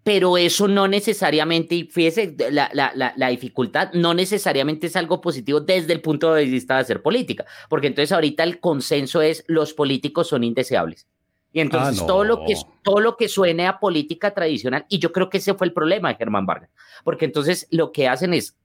pero 0.03 0.37
eso 0.37 0.67
no 0.67 0.87
necesariamente, 0.87 1.75
y 1.75 1.83
fíjese, 1.83 2.35
la, 2.51 2.69
la, 2.73 3.13
la, 3.15 3.27
dificultad 3.29 3.91
no 3.93 4.13
necesariamente 4.13 4.87
es 4.87 4.95
algo 4.95 5.21
positivo 5.21 5.59
desde 5.59 5.93
el 5.93 6.01
punto 6.01 6.33
de 6.33 6.45
vista 6.45 6.75
de 6.75 6.81
hacer 6.81 7.01
política, 7.01 7.45
porque 7.69 7.87
entonces 7.87 8.11
ahorita 8.11 8.43
el 8.43 8.59
consenso 8.59 9.21
es 9.21 9.43
los 9.47 9.73
políticos 9.73 10.27
son 10.27 10.43
indeseables. 10.43 11.07
Y 11.51 11.61
entonces 11.61 12.01
ah, 12.01 12.05
todo, 12.05 12.23
lo 12.23 12.45
que, 12.45 12.55
todo 12.83 12.99
lo 12.99 13.17
que 13.17 13.27
suene 13.27 13.65
a 13.67 13.79
política 13.79 14.33
tradicional, 14.33 14.85
y 14.87 14.99
yo 14.99 15.11
creo 15.11 15.29
que 15.29 15.39
ese 15.39 15.53
fue 15.53 15.67
el 15.67 15.73
problema 15.73 16.09
de 16.09 16.15
Germán 16.15 16.45
Vargas, 16.45 16.69
porque 17.03 17.25
entonces 17.25 17.67
lo 17.71 17.91
que 17.91 18.07
hacen 18.07 18.33
es 18.33 18.55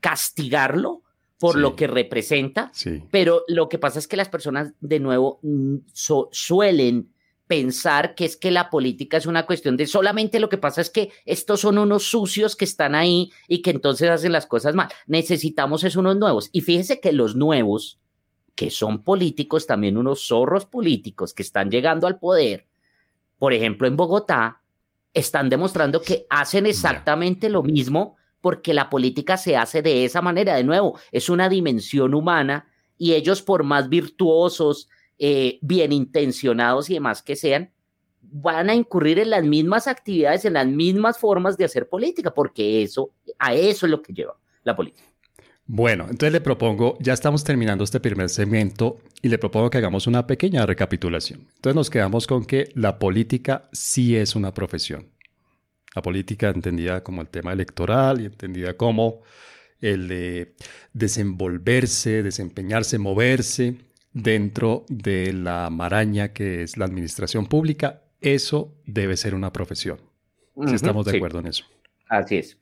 castigarlo 0.00 1.01
por 1.42 1.58
lo 1.58 1.74
que 1.74 1.88
representa, 1.88 2.70
pero 3.10 3.42
lo 3.48 3.68
que 3.68 3.76
pasa 3.76 3.98
es 3.98 4.06
que 4.06 4.16
las 4.16 4.28
personas 4.28 4.74
de 4.80 5.00
nuevo 5.00 5.40
mm, 5.42 5.78
suelen 6.30 7.10
pensar 7.48 8.14
que 8.14 8.24
es 8.24 8.36
que 8.36 8.52
la 8.52 8.70
política 8.70 9.16
es 9.16 9.26
una 9.26 9.44
cuestión 9.44 9.76
de 9.76 9.88
solamente 9.88 10.38
lo 10.38 10.48
que 10.48 10.56
pasa 10.56 10.80
es 10.80 10.88
que 10.88 11.10
estos 11.26 11.58
son 11.58 11.78
unos 11.78 12.04
sucios 12.04 12.54
que 12.54 12.64
están 12.64 12.94
ahí 12.94 13.32
y 13.48 13.60
que 13.60 13.70
entonces 13.70 14.08
hacen 14.08 14.30
las 14.30 14.46
cosas 14.46 14.76
mal. 14.76 14.88
Necesitamos 15.08 15.82
es 15.82 15.96
unos 15.96 16.16
nuevos. 16.16 16.48
Y 16.52 16.60
fíjese 16.60 17.00
que 17.00 17.10
los 17.10 17.34
nuevos, 17.34 17.98
que 18.54 18.70
son 18.70 19.02
políticos, 19.02 19.66
también 19.66 19.96
unos 19.98 20.24
zorros 20.24 20.64
políticos 20.64 21.34
que 21.34 21.42
están 21.42 21.72
llegando 21.72 22.06
al 22.06 22.20
poder, 22.20 22.68
por 23.36 23.52
ejemplo 23.52 23.88
en 23.88 23.96
Bogotá, 23.96 24.62
están 25.12 25.50
demostrando 25.50 26.02
que 26.02 26.24
hacen 26.30 26.66
exactamente 26.66 27.48
lo 27.48 27.64
mismo 27.64 28.16
porque 28.42 28.74
la 28.74 28.90
política 28.90 29.38
se 29.38 29.56
hace 29.56 29.80
de 29.80 30.04
esa 30.04 30.20
manera. 30.20 30.54
De 30.54 30.64
nuevo, 30.64 30.98
es 31.10 31.30
una 31.30 31.48
dimensión 31.48 32.12
humana 32.12 32.68
y 32.98 33.14
ellos, 33.14 33.40
por 33.40 33.64
más 33.64 33.88
virtuosos, 33.88 34.90
eh, 35.18 35.58
bien 35.62 35.92
intencionados 35.92 36.90
y 36.90 36.94
demás 36.94 37.22
que 37.22 37.36
sean, 37.36 37.70
van 38.20 38.68
a 38.68 38.74
incurrir 38.74 39.18
en 39.18 39.30
las 39.30 39.44
mismas 39.44 39.86
actividades, 39.86 40.44
en 40.44 40.54
las 40.54 40.66
mismas 40.66 41.18
formas 41.18 41.56
de 41.56 41.64
hacer 41.64 41.88
política, 41.88 42.34
porque 42.34 42.82
eso, 42.82 43.12
a 43.38 43.54
eso 43.54 43.86
es 43.86 43.90
lo 43.90 44.02
que 44.02 44.12
lleva 44.12 44.36
la 44.64 44.76
política. 44.76 45.08
Bueno, 45.66 46.04
entonces 46.04 46.32
le 46.32 46.40
propongo, 46.40 46.98
ya 47.00 47.12
estamos 47.12 47.44
terminando 47.44 47.84
este 47.84 48.00
primer 48.00 48.28
segmento 48.28 48.98
y 49.22 49.28
le 49.28 49.38
propongo 49.38 49.70
que 49.70 49.78
hagamos 49.78 50.06
una 50.06 50.26
pequeña 50.26 50.66
recapitulación. 50.66 51.46
Entonces 51.54 51.76
nos 51.76 51.88
quedamos 51.88 52.26
con 52.26 52.44
que 52.44 52.70
la 52.74 52.98
política 52.98 53.68
sí 53.72 54.16
es 54.16 54.34
una 54.34 54.52
profesión. 54.52 55.11
La 55.94 56.02
política 56.02 56.48
entendida 56.50 57.02
como 57.02 57.20
el 57.20 57.28
tema 57.28 57.52
electoral 57.52 58.20
y 58.20 58.26
entendida 58.26 58.76
como 58.76 59.22
el 59.80 60.08
de 60.08 60.54
desenvolverse, 60.92 62.22
desempeñarse, 62.22 62.98
moverse 62.98 63.76
dentro 64.12 64.84
de 64.88 65.32
la 65.32 65.68
maraña 65.70 66.32
que 66.32 66.62
es 66.62 66.76
la 66.76 66.84
administración 66.84 67.46
pública, 67.46 68.02
eso 68.20 68.74
debe 68.86 69.16
ser 69.16 69.34
una 69.34 69.52
profesión. 69.52 69.98
si 70.66 70.74
estamos 70.74 71.04
de 71.06 71.16
acuerdo 71.16 71.40
en 71.40 71.46
eso. 71.46 71.64
Así 72.08 72.36
es. 72.36 72.58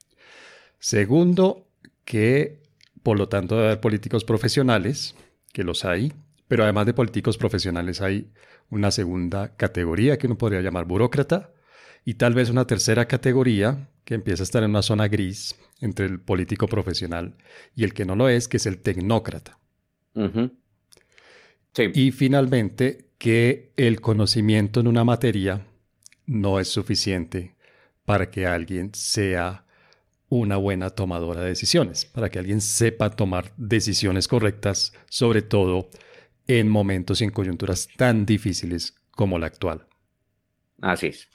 Segundo, 0.79 1.66
que 2.05 2.61
por 3.03 3.19
lo 3.19 3.29
tanto 3.29 3.57
debe 3.57 3.69
haber 3.69 3.81
políticos 3.81 4.25
profesionales, 4.25 5.14
que 5.53 5.64
los 5.64 5.85
hay, 5.85 6.12
pero 6.49 6.64
además 6.64 6.87
de 6.87 6.95
políticos 6.95 7.38
profesionales 7.38 8.01
hay 8.01 8.31
una 8.71 8.90
segunda 8.90 9.57
categoría 9.57 10.19
que 10.19 10.27
uno 10.27 10.38
podría 10.38 10.61
llamar 10.61 10.85
burócrata, 10.85 11.53
y 12.05 12.15
tal 12.15 12.35
vez 12.35 12.51
una 12.51 12.67
tercera 12.67 13.07
categoría 13.07 13.89
que 14.05 14.15
empieza 14.15 14.43
a 14.43 14.45
estar 14.45 14.63
en 14.63 14.71
una 14.71 14.83
zona 14.83 15.09
gris 15.09 15.55
entre 15.81 16.07
el 16.07 16.21
político 16.21 16.67
profesional 16.67 17.37
y 17.75 17.85
el 17.85 17.95
que 17.95 18.05
no 18.05 18.17
lo 18.17 18.29
es, 18.29 18.49
que 18.49 18.57
es 18.57 18.67
el 18.67 18.79
tecnócrata. 18.79 19.59
Y 21.95 22.11
finalmente, 22.11 23.11
que 23.19 23.73
el 23.77 24.01
conocimiento 24.01 24.81
en 24.81 24.89
una 24.89 25.05
materia 25.05 25.67
no 26.27 26.59
es 26.59 26.69
suficiente 26.69 27.55
para 28.05 28.31
que 28.31 28.47
alguien 28.47 28.95
sea 28.95 29.65
una 30.29 30.57
buena 30.57 30.91
tomadora 30.91 31.43
de 31.43 31.49
decisiones, 31.49 32.07
para 32.07 32.31
que 32.31 32.39
alguien 32.39 32.61
sepa 32.61 33.11
tomar 33.11 33.53
decisiones 33.57 34.27
correctas, 34.27 34.93
sobre 35.09 35.43
todo 35.43 35.91
en 36.47 36.69
momentos 36.69 37.21
y 37.21 37.25
en 37.25 37.31
coyunturas 37.31 37.89
tan 37.97 38.27
difíciles 38.27 38.95
como 39.11 39.39
la 39.39 39.47
actual. 39.47 39.87
Así 40.81 41.09
es. 41.09 41.29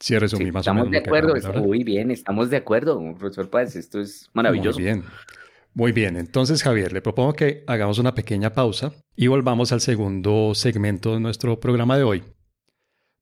Sí, 0.00 0.18
resumí 0.18 0.50
más 0.50 0.66
o 0.66 0.74
menos. 0.74 0.88
Estamos 0.88 0.90
de 0.90 0.98
acuerdo, 0.98 1.62
muy 1.62 1.84
bien, 1.84 2.10
estamos 2.10 2.50
de 2.50 2.56
acuerdo, 2.56 2.98
profesor 3.18 3.50
Páez, 3.50 3.76
esto 3.76 4.00
es 4.00 4.30
maravilloso. 4.32 4.78
Muy 4.78 4.84
bien. 4.84 5.04
Muy 5.72 5.92
bien, 5.92 6.16
entonces 6.16 6.62
Javier, 6.64 6.92
le 6.92 7.00
propongo 7.00 7.34
que 7.34 7.62
hagamos 7.68 7.98
una 7.98 8.14
pequeña 8.14 8.52
pausa 8.52 8.92
y 9.14 9.28
volvamos 9.28 9.70
al 9.70 9.80
segundo 9.80 10.52
segmento 10.54 11.14
de 11.14 11.20
nuestro 11.20 11.60
programa 11.60 11.96
de 11.96 12.02
hoy 12.02 12.24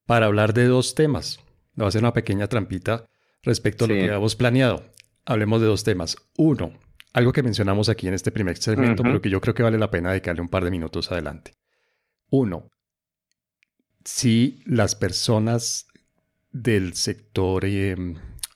para 0.07 0.25
hablar 0.25 0.53
de 0.53 0.65
dos 0.65 0.95
temas. 0.95 1.37
Le 1.75 1.83
voy 1.83 1.85
a 1.85 1.87
hacer 1.89 2.01
una 2.01 2.13
pequeña 2.13 2.47
trampita 2.47 3.05
respecto 3.43 3.85
a 3.85 3.87
lo 3.87 3.93
que 3.93 4.05
habíamos 4.05 4.35
planeado. 4.35 4.83
Hablemos 5.25 5.61
de 5.61 5.67
dos 5.67 5.83
temas. 5.83 6.17
Uno, 6.37 6.73
algo 7.13 7.33
que 7.33 7.43
mencionamos 7.43 7.87
aquí 7.87 8.07
en 8.07 8.15
este 8.15 8.31
primer 8.31 8.57
segmento, 8.57 9.03
pero 9.03 9.21
que 9.21 9.29
yo 9.29 9.41
creo 9.41 9.53
que 9.53 9.63
vale 9.63 9.77
la 9.77 9.91
pena 9.91 10.09
dedicarle 10.09 10.41
un 10.41 10.49
par 10.49 10.63
de 10.63 10.71
minutos 10.71 11.11
adelante. 11.11 11.53
Uno, 12.31 12.69
si 14.03 14.63
las 14.65 14.95
personas 14.95 15.85
del 16.51 16.93
sector, 16.93 17.65
eh, 17.65 17.95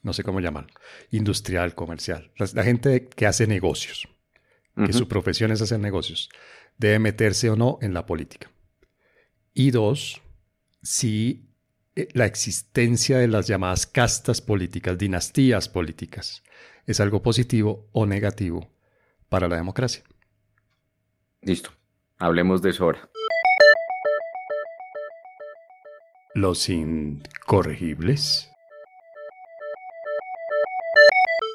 no 0.01 0.13
sé 0.13 0.23
cómo 0.23 0.39
llamar, 0.39 0.67
industrial, 1.11 1.75
comercial, 1.75 2.31
la, 2.37 2.63
gente 2.63 3.07
que 3.07 3.25
hace 3.25 3.47
negocios, 3.47 4.07
que 4.75 4.93
su 4.93 5.07
profesión 5.07 5.51
es 5.51 5.61
hacer 5.61 5.79
negocios, 5.79 6.29
debe 6.77 6.99
meterse 6.99 7.49
o 7.49 7.55
no 7.55 7.77
en 7.81 7.93
la 7.93 8.05
política. 8.05 8.51
Y 9.53 9.71
dos, 9.71 10.21
si 10.81 11.49
eh, 11.95 12.07
la 12.13 12.25
existencia 12.25 13.19
de 13.19 13.27
las 13.27 13.47
llamadas 13.47 13.85
castas 13.85 14.41
políticas, 14.41 14.97
dinastías 14.97 15.69
políticas, 15.69 16.43
es 16.85 16.99
algo 16.99 17.21
positivo 17.21 17.87
o 17.91 18.05
negativo 18.05 18.71
para 19.29 19.47
la 19.47 19.55
democracia. 19.55 20.03
Listo, 21.41 21.71
hablemos 22.17 22.61
de 22.61 22.71
eso 22.71 22.85
ahora. 22.85 23.09
Los 26.35 26.67
incorregibles. 26.67 28.49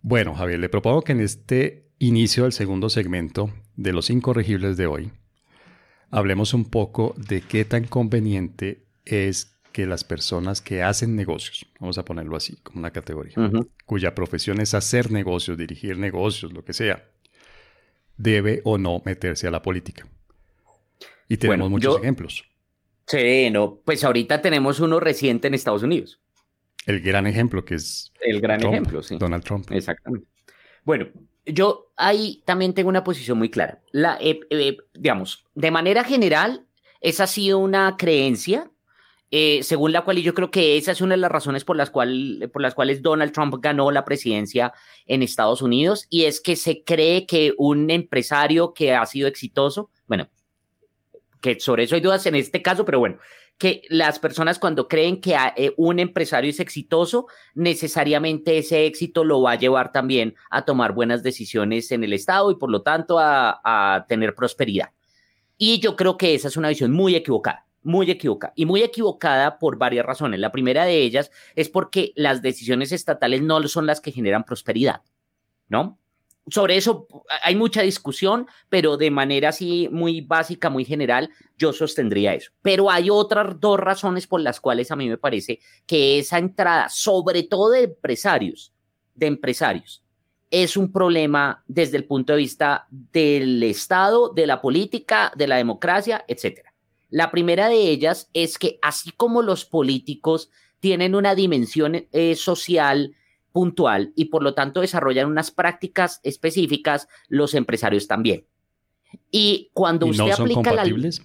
Bueno, 0.05 0.37
Javier, 0.37 0.61
le 0.61 0.69
propongo 0.69 1.03
que 1.03 1.13
en 1.13 1.21
este 1.21 1.91
inicio 1.99 2.45
del 2.45 2.53
segundo 2.53 2.89
segmento 2.89 3.53
de 3.75 3.93
los 3.93 4.09
incorregibles 4.09 4.77
de 4.77 4.87
hoy, 4.87 5.11
hablemos 6.11 6.55
un 6.55 6.65
poco 6.65 7.13
de 7.17 7.41
qué 7.41 7.65
tan 7.65 7.85
conveniente 7.89 8.87
es 9.05 9.59
que 9.73 9.85
las 9.85 10.05
personas 10.05 10.61
que 10.61 10.85
hacen 10.85 11.17
negocios, 11.17 11.67
vamos 11.81 11.99
a 11.99 12.05
ponerlo 12.05 12.37
así, 12.37 12.57
como 12.63 12.79
una 12.79 12.93
categoría, 12.93 13.35
cuya 13.85 14.15
profesión 14.15 14.61
es 14.61 14.75
hacer 14.75 15.11
negocios, 15.11 15.59
dirigir 15.59 15.99
negocios, 15.99 16.53
lo 16.53 16.65
que 16.65 16.73
sea, 16.73 17.05
debe 18.17 18.61
o 18.63 18.79
no 18.79 19.03
meterse 19.05 19.49
a 19.49 19.51
la 19.51 19.61
política. 19.61 20.07
Y 21.29 21.37
tenemos 21.37 21.69
muchos 21.69 21.99
ejemplos. 21.99 22.45
Sí, 23.09 23.51
no, 23.51 23.81
pues 23.85 24.05
ahorita 24.05 24.41
tenemos 24.41 24.81
uno 24.81 25.01
reciente 25.01 25.49
en 25.49 25.55
Estados 25.55 25.83
Unidos. 25.83 26.21
El 26.87 27.01
gran 27.01 27.27
ejemplo 27.27 27.65
que 27.65 27.75
es 27.75 28.13
el 28.21 28.41
gran 28.41 28.63
ejemplo, 28.63 29.03
sí. 29.03 29.17
Donald 29.19 29.45
Trump. 29.45 29.71
Exactamente. 29.71 30.27
Bueno, 30.85 31.09
yo 31.45 31.91
ahí 31.97 32.43
también 32.45 32.75
tengo 32.75 32.89
una 32.89 33.05
posición 33.05 33.39
muy 33.39 33.51
clara. 33.51 33.81
La, 33.93 34.19
eh, 34.21 34.41
eh, 34.51 34.77
digamos, 34.95 35.45
de 35.55 35.71
manera 35.71 36.05
general, 36.05 36.67
esa 37.01 37.25
ha 37.25 37.27
sido 37.27 37.59
una 37.59 37.97
creencia 37.97 38.71
eh, 39.31 39.63
según 39.63 39.93
la 39.93 40.03
cual 40.05 40.17
yo 40.23 40.33
creo 40.33 40.51
que 40.51 40.79
esa 40.79 40.93
es 40.93 41.03
una 41.03 41.15
de 41.15 41.21
las 41.21 41.31
razones 41.31 41.65
por 41.65 41.77
las, 41.77 41.91
cual, 41.91 42.49
por 42.53 42.63
las 42.63 42.75
cuales 42.75 43.03
Donald 43.03 43.33
Trump 43.33 43.55
ganó 43.61 43.91
la 43.91 44.05
presidencia 44.05 44.73
en 45.07 45.23
Estados 45.23 45.61
Unidos, 45.61 46.07
y 46.09 46.25
es 46.25 46.41
que 46.41 46.57
se 46.57 46.83
cree 46.83 47.27
que 47.27 47.53
un 47.59 47.91
empresario 47.91 48.73
que 48.73 48.95
ha 48.95 49.05
sido 49.05 49.29
exitoso, 49.29 49.91
bueno, 50.07 50.29
que 51.41 51.61
sobre 51.61 51.85
eso 51.85 51.95
hay 51.95 52.01
dudas 52.01 52.27
en 52.27 52.35
este 52.35 52.63
caso, 52.63 52.85
pero 52.85 52.99
bueno, 52.99 53.19
que 53.59 53.83
las 53.89 54.19
personas 54.19 54.59
cuando 54.59 54.89
creen 54.89 55.21
que 55.21 55.37
eh, 55.57 55.75
un 55.77 55.99
empresario 55.99 56.51
es 56.51 56.61
exitoso, 56.61 57.27
necesariamente 57.55 58.59
ese 58.59 58.87
éxito 58.87 59.25
lo 59.25 59.43
va 59.43 59.53
a 59.53 59.59
llevar 59.59 59.93
también 59.93 60.35
a 60.51 60.65
tomar 60.65 60.93
buenas 60.93 61.23
decisiones 61.23 61.91
en 61.91 62.05
el 62.05 62.13
Estado 62.13 62.51
y 62.51 62.57
por 62.57 62.71
lo 62.71 62.83
tanto 62.83 63.19
a, 63.19 63.61
a 63.65 64.07
tener 64.07 64.35
prosperidad. 64.35 64.91
Y 65.57 65.81
yo 65.81 65.97
creo 65.97 66.17
que 66.17 66.35
esa 66.35 66.49
es 66.49 66.57
una 66.57 66.69
visión 66.69 66.93
muy 66.93 67.17
equivocada 67.17 67.69
muy 67.83 68.11
equivocada 68.11 68.53
y 68.57 68.67
muy 68.67 68.83
equivocada 68.83 69.59
por 69.59 69.79
varias 69.79 70.05
razones. 70.05 70.41
La 70.41 70.53
primera 70.53 70.85
de 70.85 70.99
ellas 70.99 71.31
es 71.55 71.69
porque 71.69 72.13
las 72.17 72.43
decisiones 72.43 72.93
estatales 72.93 73.41
no 73.41 73.67
son 73.67 73.87
las 73.87 74.01
que 74.01 74.13
generan 74.13 74.45
prosperidad, 74.45 75.03
¿no? 75.69 75.99
Sobre 76.51 76.77
eso 76.77 77.07
hay 77.43 77.57
mucha 77.57 77.83
discusión, 77.83 78.47
pero 78.69 78.97
de 78.97 79.11
manera 79.11 79.51
así 79.51 79.89
muy 79.91 80.21
básica, 80.21 80.71
muy 80.71 80.85
general, 80.85 81.31
yo 81.57 81.73
sostendría 81.73 82.35
eso. 82.35 82.53
Pero 82.63 82.91
hay 82.91 83.11
otras 83.11 83.59
dos 83.61 83.79
razones 83.79 84.27
por 84.27 84.41
las 84.41 84.61
cuales 84.61 84.91
a 84.91 84.97
mí 84.97 85.09
me 85.09 85.19
parece 85.19 85.61
que 85.87 86.19
esa 86.19 86.39
entrada, 86.39 86.89
sobre 86.89 87.43
todo 87.43 87.71
de 87.71 87.85
empresarios, 87.85 88.73
de 89.15 89.27
empresarios, 89.27 90.03
es 90.51 90.77
un 90.77 90.93
problema 90.93 91.63
desde 91.67 91.99
el 91.99 92.05
punto 92.05 92.33
de 92.33 92.39
vista 92.39 92.87
del 92.91 93.63
Estado, 93.63 94.33
de 94.33 94.47
la 94.47 94.61
política, 94.63 95.33
de 95.37 95.47
la 95.47 95.57
democracia, 95.57 96.25
etcétera. 96.27 96.73
La 97.11 97.31
primera 97.31 97.69
de 97.69 97.91
ellas 97.91 98.29
es 98.33 98.59
que 98.59 98.79
así 98.83 99.13
como 99.13 99.43
los 99.43 99.65
políticos 99.65 100.51
tienen 100.81 101.15
una 101.15 101.35
dimensión 101.35 102.07
eh, 102.13 102.37
social 102.37 103.15
puntual 103.59 104.13
y 104.15 104.27
por 104.27 104.45
lo 104.45 104.55
tanto 104.55 104.83
desarrollan 104.83 105.27
unas 105.27 105.51
prácticas 105.51 106.21
específicas, 106.23 107.09
los 107.27 107.55
empresarios 107.55 108.07
también. 108.07 108.45
Y 109.33 109.73
cuando 109.73 110.07
usted 110.07 110.27
no 110.27 110.37
son 110.37 110.53
compatibles? 110.53 111.23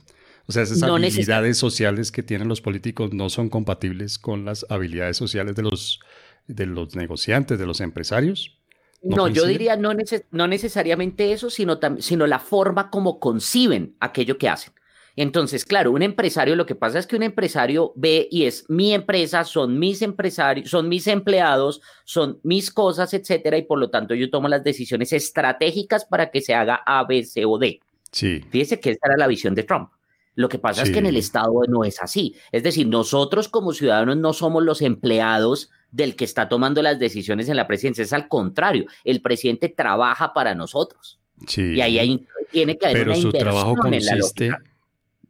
O 0.47 0.51
sea, 0.51 0.63
esas 0.63 0.81
habilidades 0.81 1.59
sociales 1.59 2.11
que 2.11 2.23
tienen 2.23 2.47
los 2.47 2.59
políticos 2.59 3.13
no 3.13 3.29
son 3.29 3.49
compatibles 3.49 4.17
con 4.17 4.45
las 4.45 4.65
habilidades 4.67 5.15
sociales 5.15 5.55
de 5.55 5.61
los, 5.61 5.99
de 6.47 6.65
los 6.65 6.95
negociantes, 6.95 7.59
de 7.59 7.67
los 7.67 7.81
empresarios. 7.81 8.57
No, 9.03 9.27
yo 9.27 9.45
diría 9.45 9.75
no, 9.75 9.91
no 10.31 10.47
necesariamente 10.47 11.33
eso, 11.33 11.51
sino, 11.51 11.79
sino 11.99 12.25
la 12.25 12.39
forma 12.39 12.89
como 12.89 13.19
conciben 13.19 13.95
aquello 13.99 14.39
que 14.39 14.49
hacen. 14.49 14.73
Entonces, 15.15 15.63
claro, 15.63 15.91
un 15.91 16.01
empresario, 16.01 16.55
lo 16.55 16.65
que 16.65 16.75
pasa 16.75 16.97
es 16.97 17.05
que 17.05 17.15
un 17.15 17.23
empresario 17.23 17.93
ve 17.95 18.27
y 18.31 18.45
es 18.45 18.65
mi 18.67 18.93
empresa, 18.93 19.43
son 19.43 19.77
mis 19.77 20.01
empresarios, 20.01 20.69
son 20.69 20.89
mis 20.89 21.05
empleados, 21.07 21.81
son 22.03 22.39
mis 22.43 22.71
cosas, 22.71 23.13
etcétera, 23.13 23.57
y 23.57 23.63
por 23.63 23.77
lo 23.79 23.89
tanto 23.89 24.15
yo 24.15 24.29
tomo 24.31 24.47
las 24.47 24.63
decisiones 24.63 25.13
estratégicas 25.13 26.05
para 26.05 26.31
que 26.31 26.41
se 26.41 26.55
haga 26.55 26.81
A, 26.85 27.03
B, 27.03 27.23
C 27.23 27.45
o 27.45 27.59
D. 27.59 27.79
Sí. 28.11 28.41
Fíjese 28.49 28.79
que 28.79 28.91
esa 28.91 29.07
era 29.07 29.17
la 29.17 29.27
visión 29.27 29.53
de 29.53 29.63
Trump. 29.63 29.89
Lo 30.35 30.49
que 30.49 30.57
pasa 30.57 30.81
es 30.81 30.89
que 30.89 30.97
en 30.97 31.05
el 31.05 31.15
Estado 31.15 31.53
no 31.67 31.83
es 31.83 32.01
así. 32.01 32.35
Es 32.51 32.63
decir, 32.63 32.87
nosotros 32.87 33.47
como 33.49 33.71
ciudadanos 33.71 34.17
no 34.17 34.33
somos 34.33 34.63
los 34.63 34.81
empleados 34.81 35.69
del 35.91 36.15
que 36.15 36.25
está 36.25 36.49
tomando 36.49 36.81
las 36.81 36.97
decisiones 36.97 37.49
en 37.49 37.55
la 37.55 37.67
presidencia. 37.67 38.03
Es 38.03 38.13
al 38.13 38.27
contrario, 38.27 38.85
el 39.03 39.21
presidente 39.21 39.69
trabaja 39.69 40.33
para 40.33 40.55
nosotros. 40.55 41.19
Sí. 41.47 41.73
Y 41.75 41.81
ahí 41.81 42.25
tiene 42.51 42.79
que 42.79 42.87
haber 42.87 42.97
Pero 42.97 43.11
una 43.11 43.21
su 43.21 43.31
trabajo 43.31 43.75
consiste 43.75 44.51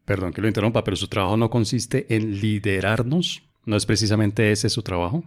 perdón 0.05 0.33
que 0.33 0.41
lo 0.41 0.47
interrumpa, 0.47 0.83
pero 0.83 0.97
su 0.97 1.07
trabajo 1.07 1.37
no 1.37 1.49
consiste 1.49 2.13
en 2.15 2.39
liderarnos, 2.39 3.43
¿no 3.65 3.75
es 3.75 3.85
precisamente 3.85 4.51
ese 4.51 4.69
su 4.69 4.81
trabajo? 4.81 5.23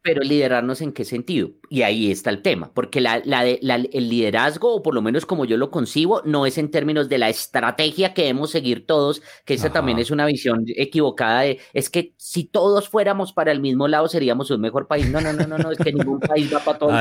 Pero 0.00 0.22
liderarnos 0.22 0.80
en 0.80 0.92
qué 0.92 1.04
sentido? 1.04 1.50
Y 1.68 1.82
ahí 1.82 2.12
está 2.12 2.30
el 2.30 2.40
tema, 2.40 2.70
porque 2.72 3.00
la, 3.00 3.16
el 3.16 4.08
liderazgo, 4.08 4.72
o 4.72 4.82
por 4.82 4.94
lo 4.94 5.02
menos 5.02 5.26
como 5.26 5.44
yo 5.44 5.56
lo 5.56 5.72
concibo, 5.72 6.22
no 6.24 6.46
es 6.46 6.56
en 6.56 6.70
términos 6.70 7.08
de 7.08 7.18
la 7.18 7.28
estrategia 7.28 8.14
que 8.14 8.22
debemos 8.22 8.50
seguir 8.50 8.86
todos, 8.86 9.22
que 9.44 9.54
esa 9.54 9.70
también 9.72 9.98
es 9.98 10.12
una 10.12 10.24
visión 10.24 10.64
equivocada 10.68 11.40
de, 11.40 11.58
es 11.74 11.90
que 11.90 12.14
si 12.16 12.44
todos 12.44 12.88
fuéramos 12.88 13.32
para 13.32 13.50
el 13.50 13.60
mismo 13.60 13.88
lado 13.88 14.06
seríamos 14.06 14.50
un 14.52 14.60
mejor 14.60 14.86
país. 14.86 15.10
No, 15.10 15.20
no, 15.20 15.32
no, 15.32 15.46
no, 15.46 15.58
no 15.58 15.72
es 15.72 15.78
que 15.78 15.92
ningún 15.92 16.20
país 16.20 16.54
va 16.54 16.60
para 16.64 16.78
todos, 16.78 16.92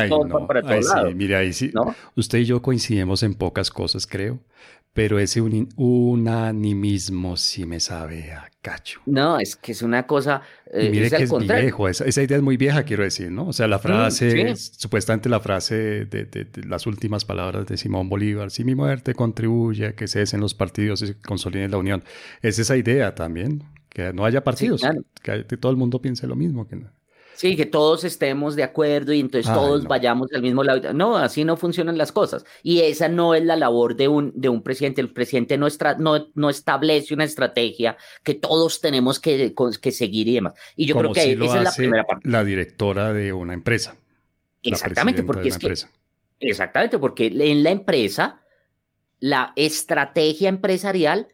para 0.48 0.62
todos 0.64 0.86
lados. 0.86 1.16
mire, 1.16 1.36
ahí 1.36 1.54
sí, 1.54 1.72
usted 2.16 2.40
y 2.40 2.46
yo 2.46 2.64
coincidimos 2.64 3.22
en 3.22 3.36
pocas 3.36 3.70
cosas, 3.70 4.08
creo 4.08 4.40
pero 4.98 5.20
ese 5.20 5.42
un, 5.42 5.70
unanimismo 5.76 7.38
sí 7.38 7.68
me 7.68 7.80
sabe 7.80 8.32
a 8.32 8.50
cacho. 8.64 9.00
No, 9.06 9.40
es 9.40 9.56
que 9.56 9.74
es 9.74 9.84
una 9.84 10.08
cosa. 10.08 10.42
Eh, 10.74 10.90
mire 10.90 11.12
que 11.12 11.22
es 11.22 11.32
viejo, 11.38 11.88
esa, 11.88 12.20
idea 12.20 12.38
es 12.38 12.42
muy 12.42 12.58
vieja, 12.58 12.82
quiero 12.82 13.04
decir, 13.04 13.30
¿no? 13.30 13.50
O 13.50 13.54
sea, 13.54 13.68
la 13.68 13.78
mm, 13.78 13.82
frase, 13.82 14.56
supuestamente 14.56 15.30
la 15.30 15.40
frase 15.40 16.06
de, 16.06 16.48
las 16.68 16.88
últimas 16.88 17.26
palabras 17.26 17.68
de 17.68 17.78
Simón 17.78 18.10
Bolívar, 18.10 18.50
si 18.50 18.64
mi 18.64 18.74
muerte 18.74 19.14
contribuye 19.14 19.86
a 19.86 19.96
que 19.96 20.08
cesen 20.08 20.40
los 20.40 20.56
partidos 20.56 21.04
y 21.04 21.14
consoliden 21.14 21.70
la 21.70 21.78
unión, 21.78 22.04
es 22.42 22.58
esa 22.58 22.76
idea 22.76 23.14
también, 23.14 23.66
que 23.90 24.12
no 24.14 24.26
haya 24.26 24.44
partidos, 24.44 24.82
que, 25.22 25.44
todo 25.58 25.72
el 25.72 25.78
mundo 25.78 26.02
piense 26.02 26.26
lo 26.26 26.36
mismo. 26.36 26.68
Que 26.68 26.80
Sí, 27.38 27.56
que 27.56 27.68
todos 27.68 28.04
estemos 28.04 28.56
de 28.56 28.64
acuerdo 28.64 29.14
y 29.14 29.20
entonces 29.20 29.54
todos 29.54 29.84
vayamos 29.84 30.28
al 30.34 30.42
mismo 30.42 30.64
lado. 30.64 30.92
No, 30.92 31.18
así 31.18 31.46
no 31.46 31.56
funcionan 31.56 31.96
las 31.96 32.12
cosas. 32.12 32.44
Y 32.64 32.82
esa 32.82 33.10
no 33.10 33.36
es 33.36 33.44
la 33.44 33.56
labor 33.56 33.96
de 33.96 34.08
un, 34.08 34.32
de 34.34 34.50
un 34.50 34.64
presidente. 34.64 35.02
El 35.02 35.14
presidente 35.14 35.56
no, 35.56 35.68
no, 36.00 36.28
no 36.34 36.50
establece 36.50 37.14
una 37.14 37.26
estrategia 37.26 37.96
que 38.24 38.34
todos 38.34 38.82
tenemos 38.82 39.20
que, 39.20 39.54
que 39.80 39.92
seguir 39.92 40.28
y 40.28 40.34
demás. 40.34 40.56
Y 40.76 40.88
yo 40.88 40.98
creo 40.98 41.14
que 41.14 41.34
esa 41.34 41.58
es 41.58 41.64
la 41.64 41.72
primera 41.72 42.04
parte. 42.06 42.28
La 42.28 42.44
directora 42.44 43.14
de 43.14 43.32
una 43.34 43.54
empresa. 43.54 43.96
Exactamente, 44.64 45.22
porque 45.22 45.50
es 45.50 45.60
que. 45.60 45.74
Exactamente, 46.40 46.98
porque 46.98 47.28
en 47.28 47.62
la 47.62 47.70
empresa, 47.70 48.42
la 49.20 49.54
estrategia 49.56 50.50
empresarial, 50.50 51.28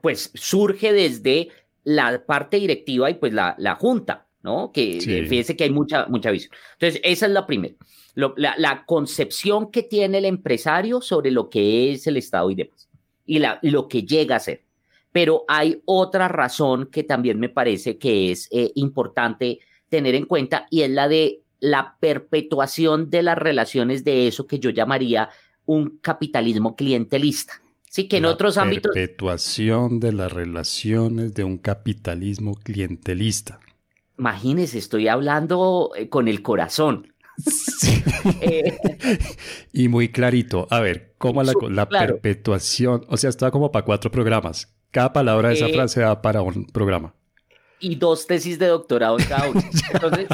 pues 0.00 0.30
surge 0.32 0.94
desde 0.94 1.50
la 1.84 2.24
parte 2.24 2.58
directiva 2.58 3.10
y 3.10 3.14
pues 3.14 3.34
la, 3.34 3.54
la 3.58 3.74
junta. 3.74 4.27
¿No? 4.48 4.72
Que 4.72 4.98
fíjese 5.28 5.56
que 5.56 5.64
hay 5.64 5.70
mucha, 5.70 6.06
mucha 6.06 6.30
visión. 6.30 6.52
Entonces, 6.72 7.02
esa 7.04 7.26
es 7.26 7.32
la 7.32 7.46
primera. 7.46 7.74
la, 8.14 8.84
concepción 8.86 9.70
que 9.70 9.82
tiene 9.82 10.18
el 10.18 10.24
empresario 10.24 11.02
sobre 11.02 11.30
lo 11.30 11.50
que 11.50 11.92
es 11.92 12.06
el 12.06 12.16
Estado 12.16 12.50
y 12.50 12.54
demás, 12.54 12.88
y 13.26 13.38
la, 13.40 13.58
lo 13.62 13.88
que 13.88 14.04
llega 14.04 14.36
a 14.36 14.40
ser. 14.40 14.64
Pero 15.12 15.44
hay 15.48 15.82
otra 15.84 16.28
razón 16.28 16.88
que 16.90 17.04
también 17.04 17.38
me 17.38 17.50
parece 17.50 17.98
que 17.98 18.30
es 18.30 18.48
eh, 18.50 18.72
importante 18.76 19.58
tener 19.90 20.14
en 20.14 20.24
cuenta 20.24 20.66
y 20.70 20.82
es 20.82 20.90
la 20.90 21.08
de 21.08 21.42
la 21.60 21.96
perpetuación 22.00 23.10
de 23.10 23.22
las 23.22 23.36
relaciones 23.36 24.02
de 24.04 24.28
eso 24.28 24.46
que 24.46 24.58
yo 24.58 24.70
llamaría 24.70 25.28
un 25.66 25.98
capitalismo 25.98 26.74
clientelista. 26.74 27.60
Sí, 27.90 28.08
que 28.08 28.18
en 28.18 28.26
otros 28.26 28.56
ámbitos. 28.58 28.92
Perpetuación 28.94 29.98
de 30.00 30.12
las 30.12 30.32
relaciones 30.32 31.34
de 31.34 31.44
un 31.44 31.58
capitalismo 31.58 32.54
clientelista. 32.54 33.60
Imagínese, 34.18 34.78
estoy 34.78 35.06
hablando 35.06 35.92
eh, 35.96 36.08
con 36.08 36.28
el 36.28 36.42
corazón. 36.42 37.12
Eh, 38.40 38.76
y 39.72 39.86
muy 39.86 40.08
clarito. 40.10 40.66
A 40.70 40.80
ver, 40.80 41.14
¿cómo 41.18 41.42
la, 41.44 41.52
la 41.70 41.88
perpetuación? 41.88 43.04
O 43.08 43.16
sea, 43.16 43.30
está 43.30 43.52
como 43.52 43.70
para 43.70 43.84
cuatro 43.84 44.10
programas. 44.10 44.74
Cada 44.90 45.12
palabra 45.12 45.50
de 45.50 45.54
esa 45.54 45.68
eh, 45.68 45.72
frase 45.72 46.02
va 46.02 46.20
para 46.20 46.42
un 46.42 46.66
programa. 46.66 47.14
Y 47.78 47.94
dos 47.94 48.26
tesis 48.26 48.58
de 48.58 48.66
doctorado 48.66 49.18
en 49.20 49.24
cada 49.26 49.50
uno. 49.50 49.62
Entonces, 49.92 50.26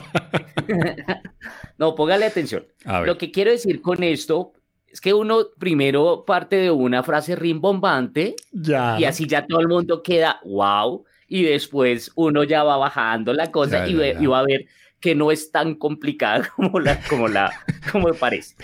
no, 1.79 1.95
póngale 1.95 2.25
atención. 2.25 2.67
Lo 3.05 3.19
que 3.19 3.31
quiero 3.31 3.51
decir 3.51 3.83
con 3.83 4.03
esto 4.03 4.55
es 4.87 5.01
que 5.01 5.13
uno 5.13 5.49
primero 5.59 6.25
parte 6.25 6.57
de 6.57 6.71
una 6.71 7.03
frase 7.03 7.37
rimbombante 7.37 8.35
ya. 8.51 8.99
y 8.99 9.05
así 9.05 9.27
ya 9.27 9.47
todo 9.47 9.61
el 9.61 9.69
mundo 9.69 10.03
queda, 10.03 10.41
wow 10.45 11.05
y 11.29 11.45
después 11.45 12.13
uno 12.15 12.45
ya 12.45 12.63
va 12.63 12.77
bajando 12.77 13.33
la 13.33 13.51
cosa 13.51 13.87
y, 13.89 13.95
va 14.27 14.39
a 14.39 14.45
ver 14.45 14.67
que 15.01 15.15
no 15.15 15.31
es 15.31 15.51
tan 15.51 15.75
complicada 15.75 16.49
como 16.57 16.81
la 16.81 17.01
como 17.09 17.29
la 17.29 17.53
como 17.91 18.13
parece. 18.15 18.55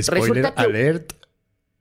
Spoiler 0.00 0.52
alert. 0.56 1.12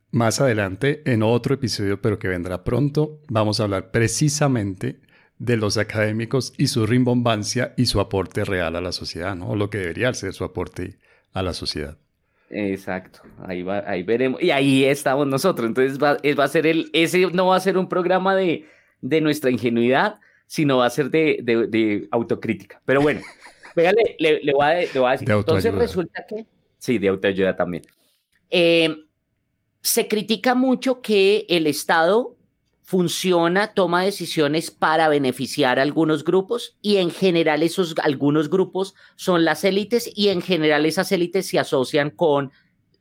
Más 0.09 0.39
adelante, 0.39 1.03
en 1.05 1.21
otro 1.21 1.53
episodio, 1.55 2.01
pero 2.01 2.17
que 2.17 2.29
vendrá 2.29 2.63
pronto, 2.63 3.19
vamos 3.27 3.59
a 3.59 3.63
hablar 3.63 3.91
precisamente 3.91 5.01
de 5.37 5.57
los 5.57 5.77
académicos 5.77 6.53
y 6.57 6.67
su 6.67 6.85
rimbombancia 6.85 7.73
y 7.77 7.87
su 7.87 7.99
aporte 7.99 8.45
real 8.45 8.75
a 8.77 8.81
la 8.81 8.93
sociedad, 8.93 9.35
¿no? 9.35 9.49
O 9.49 9.55
lo 9.55 9.69
que 9.69 9.79
debería 9.79 10.13
ser 10.13 10.33
su 10.33 10.45
aporte 10.45 10.97
a 11.33 11.43
la 11.43 11.53
sociedad. 11.53 11.97
Exacto, 12.49 13.19
ahí 13.45 13.61
va, 13.61 13.83
ahí 13.85 14.03
veremos. 14.03 14.41
Y 14.41 14.51
ahí 14.51 14.85
estamos 14.85 15.27
nosotros. 15.27 15.67
Entonces 15.67 16.01
va, 16.01 16.17
va 16.39 16.43
a 16.43 16.47
ser 16.47 16.65
el, 16.65 16.89
ese 16.93 17.27
no 17.31 17.47
va 17.47 17.57
a 17.57 17.59
ser 17.59 17.77
un 17.77 17.89
programa 17.89 18.35
de, 18.35 18.65
de 19.01 19.21
nuestra 19.21 19.51
ingenuidad, 19.51 20.19
sino 20.47 20.77
va 20.77 20.87
a 20.87 20.89
ser 20.89 21.11
de, 21.11 21.39
de, 21.43 22.07
autocrítica. 22.09 22.81
Pero 22.85 23.01
bueno, 23.01 23.21
véale, 23.75 24.15
le, 24.17 24.41
le, 24.41 24.53
voy 24.53 24.65
a, 24.65 24.73
le, 24.79 24.87
voy 24.99 25.09
a, 25.09 25.11
decir. 25.11 25.29
Entonces 25.29 25.73
resulta 25.73 26.25
que, 26.27 26.45
sí, 26.79 26.97
de 26.97 27.09
autoayuda 27.09 27.55
también. 27.55 27.83
Eh, 28.49 28.95
se 29.81 30.07
critica 30.07 30.55
mucho 30.55 31.01
que 31.01 31.45
el 31.49 31.67
Estado 31.67 32.37
funciona, 32.87 33.73
toma 33.73 34.03
decisiones 34.03 34.71
para 34.71 35.09
beneficiar 35.09 35.77
a 35.77 35.81
algunos 35.81 36.23
grupos 36.23 36.77
y 36.81 36.97
en 36.97 37.11
general 37.11 37.61
esos 37.61 37.93
algunos 38.01 38.49
grupos 38.49 38.95
son 39.17 39.43
las 39.43 39.65
élites 39.65 40.09
y 40.15 40.29
en 40.29 40.41
general 40.41 40.85
esas 40.85 41.11
élites 41.11 41.47
se 41.47 41.59
asocian 41.59 42.09
con 42.09 42.51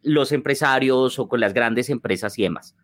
los 0.03 0.33
empresarios 0.33 1.21
o 1.21 1.29
con 1.29 1.39
las 1.39 1.55
grandes 1.55 1.89
empresas 1.89 2.37
y 2.37 2.43
demás. 2.43 2.75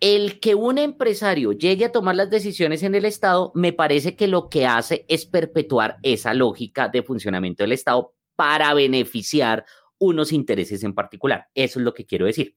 El 0.00 0.40
que 0.40 0.54
un 0.54 0.78
empresario 0.78 1.52
llegue 1.52 1.84
a 1.84 1.92
tomar 1.92 2.16
las 2.16 2.30
decisiones 2.30 2.82
en 2.82 2.94
el 2.94 3.04
Estado, 3.04 3.52
me 3.54 3.72
parece 3.74 4.16
que 4.16 4.28
lo 4.28 4.48
que 4.48 4.66
hace 4.66 5.04
es 5.08 5.26
perpetuar 5.26 5.98
esa 6.02 6.32
lógica 6.32 6.88
de 6.88 7.02
funcionamiento 7.02 7.62
del 7.62 7.72
Estado 7.72 8.14
para 8.34 8.72
beneficiar 8.72 9.66
unos 9.98 10.32
intereses 10.32 10.82
en 10.82 10.94
particular. 10.94 11.48
Eso 11.54 11.78
es 11.78 11.84
lo 11.84 11.92
que 11.92 12.06
quiero 12.06 12.24
decir, 12.24 12.56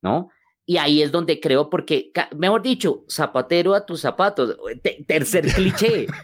¿no? 0.00 0.28
Y 0.64 0.76
ahí 0.76 1.02
es 1.02 1.10
donde 1.10 1.40
creo, 1.40 1.68
porque, 1.68 2.12
mejor 2.36 2.62
dicho, 2.62 3.04
zapatero 3.10 3.74
a 3.74 3.84
tus 3.84 4.00
zapatos. 4.00 4.56
tercer 5.06 5.46
cliché. 5.54 6.06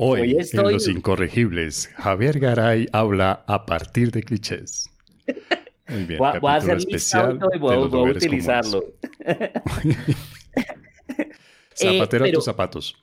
Hoy, 0.00 0.38
en 0.38 0.72
Los 0.72 0.88
Incorregibles, 0.88 1.88
Javier 1.96 2.40
Garay 2.40 2.88
habla 2.92 3.44
a 3.46 3.66
partir 3.66 4.10
de 4.10 4.22
clichés. 4.22 4.88
Muy 5.92 6.04
bien, 6.04 6.18
voy, 6.18 6.50
a 6.50 6.54
hacer 6.54 6.78
especial 6.78 7.38
y 7.54 7.58
voy, 7.58 7.74
a 7.74 7.80
utilizarlo. 7.80 8.82
zapatero 11.74 12.24
a 12.24 12.32
tus 12.32 12.44
zapatos 12.44 12.96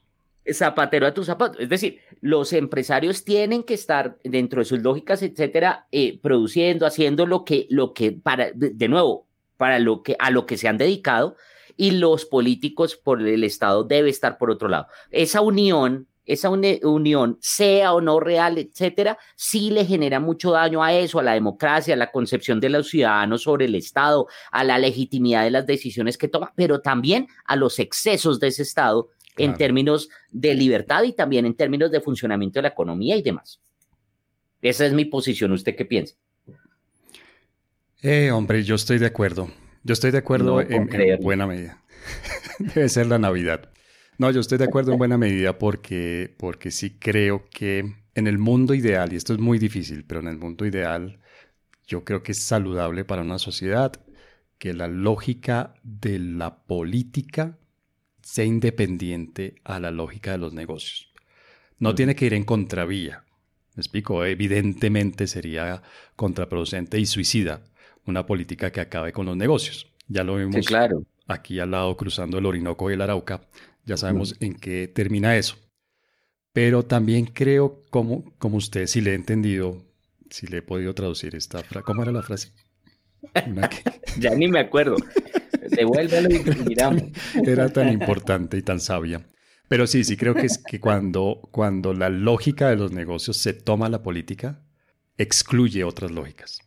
zapatero 0.54 1.08
a 1.08 1.14
tus 1.14 1.26
zapatos. 1.26 1.60
Es 1.60 1.70
decir, 1.70 2.00
los 2.22 2.54
empresarios 2.54 3.24
tienen 3.24 3.64
que 3.64 3.74
estar 3.74 4.18
dentro 4.24 4.60
de 4.60 4.66
sus 4.66 4.80
lógicas, 4.80 5.22
etcétera, 5.22 5.88
eh, 5.92 6.20
produciendo, 6.22 6.86
haciendo 6.86 7.26
lo 7.26 7.46
que, 7.46 7.68
lo 7.70 7.94
que, 7.94 8.12
para, 8.12 8.52
de 8.54 8.88
nuevo, 8.88 9.28
para 9.58 9.80
lo 9.80 10.04
que, 10.04 10.16
a 10.20 10.32
lo 10.32 10.46
que 10.46 10.58
se 10.58 10.68
han 10.68 10.78
dedicado 10.78 11.36
y 11.76 11.92
los 11.92 12.26
políticos 12.26 12.98
por 12.98 13.22
el 13.22 13.44
Estado 13.44 13.84
debe 13.84 14.10
estar 14.10 14.38
por 14.38 14.52
otro 14.52 14.68
lado. 14.68 14.88
Esa 15.12 15.42
unión, 15.42 16.08
esa 16.30 16.50
unión, 16.52 17.40
sea 17.42 17.92
o 17.92 18.02
no 18.02 18.20
real, 18.20 18.60
etcétera, 18.60 19.18
sí 19.36 19.72
le 19.72 19.84
genera 19.84 20.20
mucho 20.20 20.52
daño 20.52 20.84
a 20.84 20.94
eso, 20.94 21.18
a 21.18 21.24
la 21.24 21.34
democracia, 21.34 21.96
a 21.96 21.98
la 21.98 22.12
concepción 22.12 22.60
de 22.60 22.70
los 22.70 22.88
ciudadanos 22.88 23.42
sobre 23.42 23.66
el 23.66 23.74
Estado, 23.74 24.28
a 24.52 24.64
la 24.64 24.78
legitimidad 24.78 25.44
de 25.44 25.50
las 25.50 25.66
decisiones 25.66 26.20
que 26.20 26.28
toma, 26.28 26.54
pero 26.56 26.82
también 26.82 27.28
a 27.46 27.56
los 27.56 27.80
excesos 27.80 28.40
de 28.40 28.50
ese 28.50 28.62
Estado 28.62 29.10
en 29.38 29.56
términos 29.56 30.10
de 30.30 30.54
libertad 30.54 31.02
y 31.02 31.14
también 31.14 31.48
en 31.48 31.56
términos 31.56 31.90
de 31.90 32.00
funcionamiento 32.00 32.60
de 32.60 32.64
la 32.64 32.70
economía 32.70 33.16
y 33.16 33.24
demás. 33.24 33.60
Esa 34.62 34.86
es 34.86 34.94
mi 34.94 35.06
posición. 35.06 35.52
¿Usted 35.52 35.76
qué 35.76 35.86
piensa? 35.86 36.16
Eh, 38.04 38.30
hombre, 38.30 38.64
yo 38.64 38.76
estoy 38.76 39.00
de 39.00 39.08
acuerdo. 39.08 39.50
Yo 39.84 39.94
estoy 39.94 40.12
de 40.12 40.20
acuerdo 40.20 40.62
en, 40.62 40.90
buena 41.22 41.48
medida. 41.48 41.82
Debe 42.60 42.88
ser 42.88 43.08
la 43.08 43.18
Navidad. 43.18 43.72
No, 44.20 44.30
yo 44.32 44.42
estoy 44.42 44.58
de 44.58 44.66
acuerdo 44.66 44.92
en 44.92 44.98
buena 44.98 45.18
medida 45.18 45.58
porque, 45.58 46.36
porque 46.38 46.72
sí 46.72 46.98
creo 47.00 47.46
que 47.50 47.96
en 48.16 48.28
el 48.28 48.38
mundo 48.38 48.74
ideal, 48.74 49.14
y 49.14 49.16
esto 49.16 49.32
es 49.32 49.40
muy 49.40 49.60
difícil, 49.60 50.04
pero 50.04 50.20
en 50.20 50.28
el 50.28 50.38
mundo 50.38 50.66
ideal, 50.66 51.20
yo 51.88 52.04
creo 52.04 52.22
que 52.22 52.34
es 52.34 52.44
saludable 52.44 53.06
para 53.06 53.22
una 53.22 53.40
sociedad 53.40 53.94
que 54.58 54.74
la 54.74 54.90
lógica 54.90 55.74
de 55.84 56.20
la 56.20 56.64
política 56.64 57.58
sea 58.22 58.44
independiente 58.44 59.56
a 59.64 59.80
la 59.80 59.90
lógica 59.90 60.32
de 60.34 60.38
los 60.40 60.54
negocios. 60.54 61.14
No 61.78 61.96
tiene 61.96 62.14
que 62.14 62.26
ir 62.26 62.34
en 62.34 62.44
contravía. 62.44 63.24
Me 63.76 63.82
explico, 63.82 64.26
evidentemente 64.26 65.28
sería 65.28 65.82
contraproducente 66.18 67.00
y 67.00 67.06
suicida 67.06 67.62
una 68.06 68.26
política 68.26 68.70
que 68.70 68.82
acabe 68.82 69.14
con 69.14 69.28
los 69.28 69.38
negocios. 69.38 69.88
Ya 70.10 70.26
lo 70.26 70.36
vimos 70.36 70.68
claro. 70.68 71.04
aquí 71.26 71.62
al 71.62 71.72
lado 71.72 71.96
cruzando 71.96 72.38
el 72.38 72.46
Orinoco 72.46 72.92
y 72.92 72.96
el 72.96 73.02
Arauca. 73.02 73.48
Ya 73.86 73.98
sabemos 73.98 74.36
en 74.40 74.56
qué 74.56 74.88
termina 74.88 75.36
eso. 75.38 75.58
Pero 76.54 76.84
también 76.84 77.26
creo, 77.26 77.82
como, 77.90 78.36
como 78.38 78.58
usted, 78.58 78.88
si 78.88 79.02
le 79.02 79.12
he 79.12 79.16
entendido, 79.16 79.86
si 80.30 80.48
le 80.48 80.58
he 80.58 80.62
podido 80.62 80.94
traducir 80.94 81.36
esta 81.36 81.64
frase. 81.64 81.84
¿Cómo 81.86 82.04
era 82.04 82.12
la 82.12 82.22
frase? 82.22 82.52
ya 84.20 84.36
ni 84.36 84.48
me 84.48 84.60
acuerdo. 84.60 84.96
Devuélvelo 85.70 86.30
y 86.30 86.66
miramos. 86.66 87.04
Era 87.46 87.70
tan 87.72 87.90
importante 87.90 88.58
y 88.58 88.62
tan 88.62 88.80
sabia. 88.80 89.28
Pero 89.68 89.86
sí, 89.86 90.04
sí 90.04 90.18
creo 90.18 90.34
que 90.34 90.48
es 90.48 90.58
que 90.58 90.80
cuando, 90.80 91.48
cuando 91.52 91.94
la 91.94 92.10
lógica 92.10 92.70
de 92.70 92.76
los 92.76 92.92
negocios 92.92 93.38
se 93.38 93.54
toma 93.54 93.88
la 93.88 94.02
política, 94.02 94.64
excluye 95.18 95.84
otras 95.84 96.10
lógicas 96.10 96.60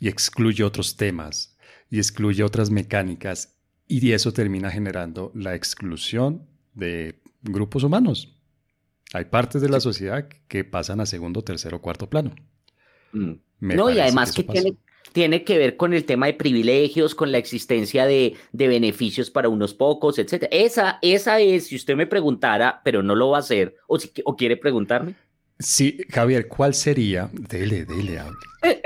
y 0.00 0.08
excluye 0.08 0.64
otros 0.64 0.96
temas 0.96 1.58
y 1.90 1.98
excluye 1.98 2.42
otras 2.42 2.70
mecánicas 2.70 3.57
y 3.88 4.12
eso 4.12 4.32
termina 4.32 4.70
generando 4.70 5.32
la 5.34 5.54
exclusión 5.54 6.46
de 6.74 7.18
grupos 7.42 7.82
humanos. 7.82 8.34
Hay 9.14 9.24
partes 9.24 9.62
de 9.62 9.70
la 9.70 9.80
sociedad 9.80 10.28
que 10.46 10.64
pasan 10.64 11.00
a 11.00 11.06
segundo, 11.06 11.42
tercero, 11.42 11.80
cuarto 11.80 12.08
plano. 12.08 12.34
Mm. 13.12 13.32
no, 13.60 13.90
y 13.90 13.98
además 13.98 14.32
que, 14.32 14.44
tiene, 14.44 14.76
tiene 15.12 15.44
que 15.44 15.56
ver 15.56 15.76
con 15.76 15.94
el 15.94 16.04
tema 16.04 16.26
de 16.26 16.34
privilegios, 16.34 17.14
con 17.14 17.32
la 17.32 17.38
existencia 17.38 18.04
de, 18.04 18.36
beneficios 18.52 19.30
para 19.30 19.48
unos 19.48 19.72
pocos, 19.72 20.18
etc. 20.18 20.46
Esa, 20.50 20.98
esa 21.00 21.40
es, 21.40 21.68
si 21.68 21.76
usted 21.76 21.96
me 21.96 22.06
preguntara, 22.06 22.82
pero 22.84 23.02
no 23.02 23.14
lo 23.14 23.30
va 23.30 23.38
a 23.38 23.40
hacer, 23.40 23.76
o, 23.86 23.98
si, 23.98 24.12
o 24.24 24.36
quiere 24.36 24.58
preguntarme. 24.58 25.14
Sí, 25.58 25.98
Javier, 26.10 26.46
¿cuál 26.46 26.72
sería? 26.72 27.28
Dele, 27.32 27.84
dele, 27.84 28.20
hable. 28.20 28.36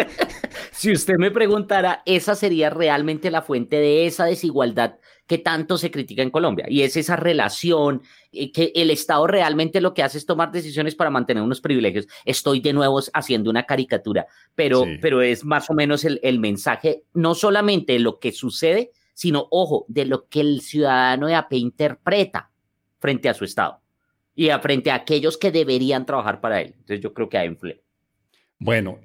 si 0.72 0.90
usted 0.90 1.16
me 1.18 1.30
preguntara, 1.30 2.02
esa 2.06 2.34
sería 2.34 2.70
realmente 2.70 3.30
la 3.30 3.42
fuente 3.42 3.76
de 3.76 4.06
esa 4.06 4.24
desigualdad 4.24 4.96
que 5.26 5.36
tanto 5.36 5.76
se 5.76 5.90
critica 5.90 6.22
en 6.22 6.30
Colombia. 6.30 6.64
Y 6.68 6.82
es 6.82 6.96
esa 6.96 7.16
relación 7.16 8.02
eh, 8.32 8.50
que 8.52 8.72
el 8.74 8.90
Estado 8.90 9.26
realmente 9.26 9.82
lo 9.82 9.92
que 9.92 10.02
hace 10.02 10.16
es 10.16 10.24
tomar 10.24 10.50
decisiones 10.50 10.94
para 10.94 11.10
mantener 11.10 11.42
unos 11.42 11.60
privilegios. 11.60 12.06
Estoy 12.24 12.60
de 12.60 12.72
nuevo 12.72 13.00
haciendo 13.12 13.50
una 13.50 13.64
caricatura, 13.64 14.26
pero, 14.54 14.86
pero 15.02 15.20
es 15.20 15.44
más 15.44 15.68
o 15.68 15.74
menos 15.74 16.06
el, 16.06 16.20
el 16.22 16.38
mensaje, 16.38 17.04
no 17.12 17.34
solamente 17.34 17.92
de 17.92 17.98
lo 17.98 18.18
que 18.18 18.32
sucede, 18.32 18.92
sino, 19.12 19.46
ojo, 19.50 19.84
de 19.88 20.06
lo 20.06 20.26
que 20.26 20.40
el 20.40 20.62
ciudadano 20.62 21.26
de 21.26 21.34
AP 21.34 21.52
interpreta 21.52 22.50
frente 22.98 23.28
a 23.28 23.34
su 23.34 23.44
Estado 23.44 23.81
y 24.34 24.48
a 24.48 24.58
frente 24.60 24.90
a 24.90 24.96
aquellos 24.96 25.36
que 25.36 25.50
deberían 25.50 26.06
trabajar 26.06 26.40
para 26.40 26.60
él. 26.60 26.74
Entonces 26.78 27.00
yo 27.00 27.12
creo 27.12 27.28
que 27.28 27.38
hay 27.38 27.48
empleo. 27.48 27.78
Bueno, 28.58 29.00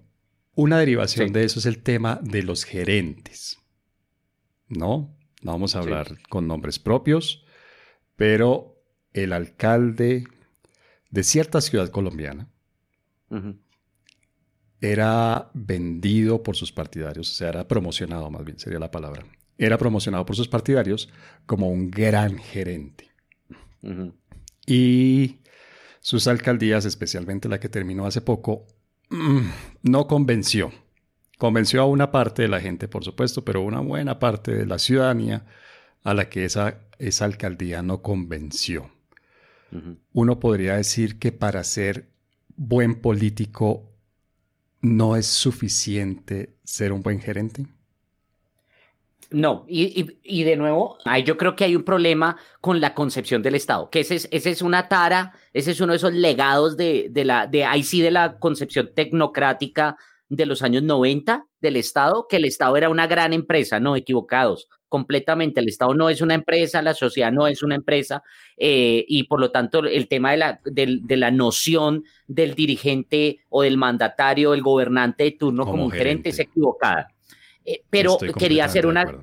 una 0.56 0.80
derivación 0.80 1.32
de 1.34 1.44
eso 1.44 1.60
es 1.60 1.66
el 1.66 1.84
tema 1.84 2.20
de 2.22 2.44
los 2.44 2.64
gerentes, 2.64 3.60
¿no? 4.68 5.16
No 5.42 5.52
vamos 5.52 5.76
a 5.76 5.80
hablar 5.80 6.18
con 6.30 6.48
nombres 6.48 6.80
propios, 6.80 7.46
pero 8.16 8.82
el 9.14 9.34
alcalde 9.34 10.26
de 11.10 11.24
cierta 11.24 11.62
ciudad 11.62 11.90
colombiana 11.90 12.50
era 14.82 15.50
vendido 15.54 16.44
por 16.44 16.56
sus 16.56 16.72
partidarios, 16.72 17.32
o 17.32 17.34
sea, 17.34 17.50
era 17.50 17.68
promocionado 17.68 18.30
más 18.30 18.44
bien, 18.44 18.60
sería 18.60 18.80
la 18.80 18.92
palabra. 18.92 19.26
Era 19.58 19.78
promocionado 19.78 20.26
por 20.26 20.36
sus 20.36 20.48
partidarios 20.48 21.10
como 21.46 21.70
un 21.70 21.90
gran 21.90 22.38
gerente. 22.38 23.12
Y 24.68 25.39
sus 26.01 26.28
alcaldías, 26.28 26.86
especialmente 26.86 27.49
la 27.49 27.59
que 27.59 27.70
terminó 27.70 28.05
hace 28.05 28.22
poco, 28.22 28.68
mm, 29.09 29.49
no 29.84 30.05
convenció 30.05 30.72
Convenció 31.38 31.84
a 31.84 31.86
una 31.86 32.11
parte 32.11 32.41
de 32.41 32.47
la 32.47 32.59
gente, 32.59 32.88
por 32.88 33.03
supuesto, 33.03 33.45
pero 33.45 33.61
una 33.61 33.80
buena 33.80 34.18
parte 34.18 34.55
de 34.55 34.65
la 34.65 34.80
ciudadanía 34.80 35.45
a 36.03 36.15
la 36.15 36.30
que 36.30 36.45
esa, 36.45 36.80
esa 36.97 37.26
alcaldía 37.26 37.84
no 37.84 38.01
convenció. 38.01 38.91
Uno 40.13 40.39
podría 40.39 40.78
decir 40.78 41.20
que 41.20 41.32
para 41.34 41.63
ser 41.63 42.09
buen 42.55 43.01
político 43.01 43.91
no 44.82 45.18
es 45.18 45.28
suficiente 45.28 46.55
ser 46.63 46.93
un 46.93 47.03
buen 47.03 47.20
gerente. 47.20 47.68
No, 49.30 49.66
y, 49.68 50.44
de 50.44 50.56
nuevo, 50.56 50.98
yo 51.26 51.36
creo 51.36 51.54
que 51.56 51.66
hay 51.66 51.76
un 51.76 51.84
problema 51.84 52.38
con 52.62 52.80
la 52.80 52.94
concepción 52.94 53.42
del 53.42 53.56
Estado, 53.56 53.90
que 53.90 54.00
ese 54.00 54.16
es, 54.16 54.30
ese 54.32 54.52
es 54.52 54.62
una 54.62 54.88
tara, 54.88 55.34
ese 55.52 55.72
es 55.72 55.82
uno 55.82 55.92
de 55.92 55.98
esos 55.98 56.14
legados 56.14 56.78
de, 56.78 57.08
de 57.12 57.26
la, 57.26 57.46
de 57.46 57.66
ahí 57.66 57.84
sí 57.84 58.02
de 58.02 58.12
la 58.12 58.40
concepción 58.40 58.92
tecnocrática 58.96 59.98
de 60.30 60.46
los 60.46 60.62
años 60.62 60.84
90 60.84 61.46
del 61.60 61.76
Estado, 61.76 62.28
que 62.30 62.38
el 62.38 62.46
Estado 62.46 62.78
era 62.78 62.90
una 62.90 63.08
gran 63.08 63.34
empresa, 63.34 63.80
no 63.80 63.96
equivocados. 63.96 64.68
completamente. 64.90 65.60
El 65.60 65.68
Estado 65.68 65.94
no 65.94 66.10
es 66.10 66.22
una 66.22 66.34
empresa, 66.34 66.82
la 66.82 66.94
sociedad 66.94 67.30
no 67.30 67.48
es 67.48 67.62
una 67.62 67.76
empresa 67.76 68.24
eh, 68.56 69.04
y 69.06 69.24
por 69.24 69.42
lo 69.42 69.52
tanto 69.52 69.80
el 69.80 70.08
tema 70.08 70.32
de 70.32 70.38
la, 70.38 70.62
de, 70.64 71.18
la 71.18 71.32
noción 71.32 72.06
del 72.26 72.56
dirigente 72.56 73.40
o 73.50 73.64
del 73.64 73.78
mandatario, 73.78 74.54
el 74.54 74.62
gobernante 74.62 75.26
de 75.26 75.32
turno 75.32 75.66
como, 75.66 75.84
un 75.84 75.92
gerente. 75.92 76.30
es 76.30 76.40
equivocada. 76.40 77.10
Eh, 77.68 77.84
pero 77.89 78.18
quería 78.18 78.63
hacer 78.65 78.88
una 78.88 79.20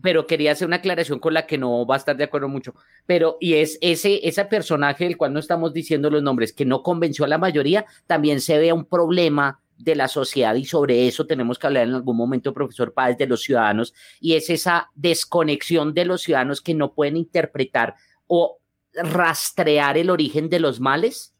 pero 0.00 0.26
quería 0.26 0.52
hacer 0.52 0.66
una 0.66 0.76
aclaración 0.76 1.18
con 1.18 1.34
la 1.34 1.46
que 1.46 1.56
no 1.56 1.86
va 1.86 1.94
a 1.94 1.98
estar 1.98 2.16
de 2.16 2.24
acuerdo 2.24 2.48
mucho. 2.48 2.74
Pero, 3.06 3.38
y 3.40 3.54
es 3.54 3.78
ese, 3.80 4.20
ese 4.26 4.44
personaje 4.44 5.04
del 5.04 5.16
cual 5.16 5.32
no 5.32 5.40
estamos 5.40 5.72
diciendo 5.72 6.10
los 6.10 6.22
nombres, 6.22 6.52
que 6.52 6.66
no 6.66 6.82
convenció 6.82 7.24
a 7.24 7.28
la 7.28 7.38
mayoría, 7.38 7.86
también 8.06 8.40
se 8.40 8.58
ve 8.58 8.72
un 8.72 8.84
problema 8.84 9.60
de 9.78 9.94
la 9.94 10.08
sociedad 10.08 10.54
y 10.56 10.64
sobre 10.66 11.06
eso 11.06 11.26
tenemos 11.26 11.58
que 11.58 11.66
hablar 11.68 11.88
en 11.88 11.94
algún 11.94 12.16
momento, 12.16 12.52
profesor 12.52 12.92
Páez, 12.92 13.16
de 13.16 13.26
los 13.26 13.42
ciudadanos, 13.42 13.94
y 14.20 14.34
es 14.34 14.50
esa 14.50 14.90
desconexión 14.94 15.94
de 15.94 16.04
los 16.04 16.22
ciudadanos 16.22 16.60
que 16.60 16.74
no 16.74 16.92
pueden 16.92 17.16
interpretar 17.16 17.94
o 18.26 18.58
rastrear 18.92 19.96
el 19.96 20.10
origen 20.10 20.48
de 20.48 20.60
los 20.60 20.80
males 20.80 21.33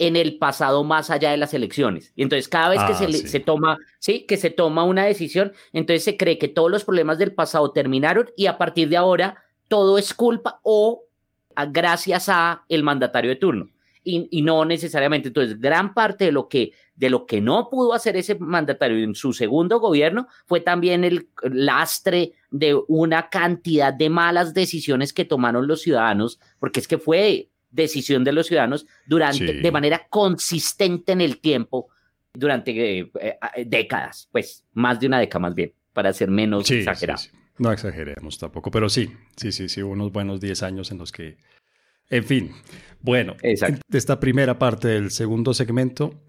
en 0.00 0.16
el 0.16 0.38
pasado 0.38 0.82
más 0.82 1.10
allá 1.10 1.30
de 1.30 1.36
las 1.36 1.52
elecciones. 1.52 2.12
Y 2.16 2.22
entonces 2.22 2.48
cada 2.48 2.70
vez 2.70 2.82
que 2.84 2.94
se, 2.94 3.04
ah, 3.04 3.28
se, 3.28 3.38
toma, 3.38 3.76
sí, 3.98 4.24
que 4.26 4.38
se 4.38 4.48
toma 4.48 4.82
una 4.82 5.04
decisión, 5.04 5.52
entonces 5.74 6.02
se 6.02 6.16
cree 6.16 6.38
que 6.38 6.48
todos 6.48 6.70
los 6.70 6.84
problemas 6.84 7.18
del 7.18 7.34
pasado 7.34 7.70
terminaron 7.70 8.30
y 8.34 8.46
a 8.46 8.56
partir 8.56 8.88
de 8.88 8.96
ahora 8.96 9.44
todo 9.68 9.98
es 9.98 10.14
culpa 10.14 10.58
o 10.62 11.04
gracias 11.68 12.30
a 12.30 12.64
el 12.70 12.82
mandatario 12.82 13.28
de 13.28 13.36
turno. 13.36 13.68
Y, 14.02 14.26
y, 14.30 14.40
no 14.40 14.64
necesariamente. 14.64 15.28
Entonces, 15.28 15.60
gran 15.60 15.92
parte 15.92 16.24
de 16.24 16.32
lo 16.32 16.48
que 16.48 16.72
de 16.94 17.10
lo 17.10 17.26
que 17.26 17.42
no 17.42 17.68
pudo 17.68 17.92
hacer 17.92 18.16
ese 18.16 18.34
mandatario 18.38 19.04
en 19.04 19.14
su 19.14 19.34
segundo 19.34 19.78
gobierno 19.78 20.28
fue 20.46 20.60
también 20.60 21.04
el 21.04 21.28
lastre 21.42 22.32
de 22.50 22.78
una 22.88 23.28
cantidad 23.28 23.92
de 23.92 24.08
malas 24.08 24.54
decisiones 24.54 25.12
que 25.12 25.26
tomaron 25.26 25.66
los 25.66 25.82
ciudadanos, 25.82 26.40
porque 26.58 26.80
es 26.80 26.88
que 26.88 26.96
fue 26.96 27.50
decisión 27.70 28.24
de 28.24 28.32
los 28.32 28.46
ciudadanos 28.46 28.86
durante, 29.06 29.54
de 29.54 29.72
manera 29.72 30.06
consistente 30.08 31.12
en 31.12 31.20
el 31.20 31.40
tiempo, 31.40 31.88
durante 32.32 33.00
eh, 33.00 33.10
eh, 33.20 33.38
décadas, 33.66 34.28
pues 34.30 34.64
más 34.72 35.00
de 35.00 35.06
una 35.06 35.18
década 35.18 35.40
más 35.40 35.54
bien, 35.54 35.72
para 35.92 36.12
ser 36.12 36.30
menos 36.30 36.70
exagerado. 36.70 37.22
no 37.58 37.72
exageremos 37.72 38.38
tampoco, 38.38 38.70
pero 38.70 38.88
sí, 38.88 39.12
sí, 39.36 39.52
sí, 39.52 39.68
sí, 39.68 39.82
unos 39.82 40.12
buenos 40.12 40.40
10 40.40 40.62
años 40.62 40.90
en 40.90 40.98
los 40.98 41.12
que, 41.12 41.36
en 42.08 42.24
fin, 42.24 42.52
bueno, 43.00 43.36
de 43.42 43.98
esta 43.98 44.20
primera 44.20 44.58
parte 44.58 44.88
del 44.88 45.10
segundo 45.10 45.54
segmento, 45.54 46.22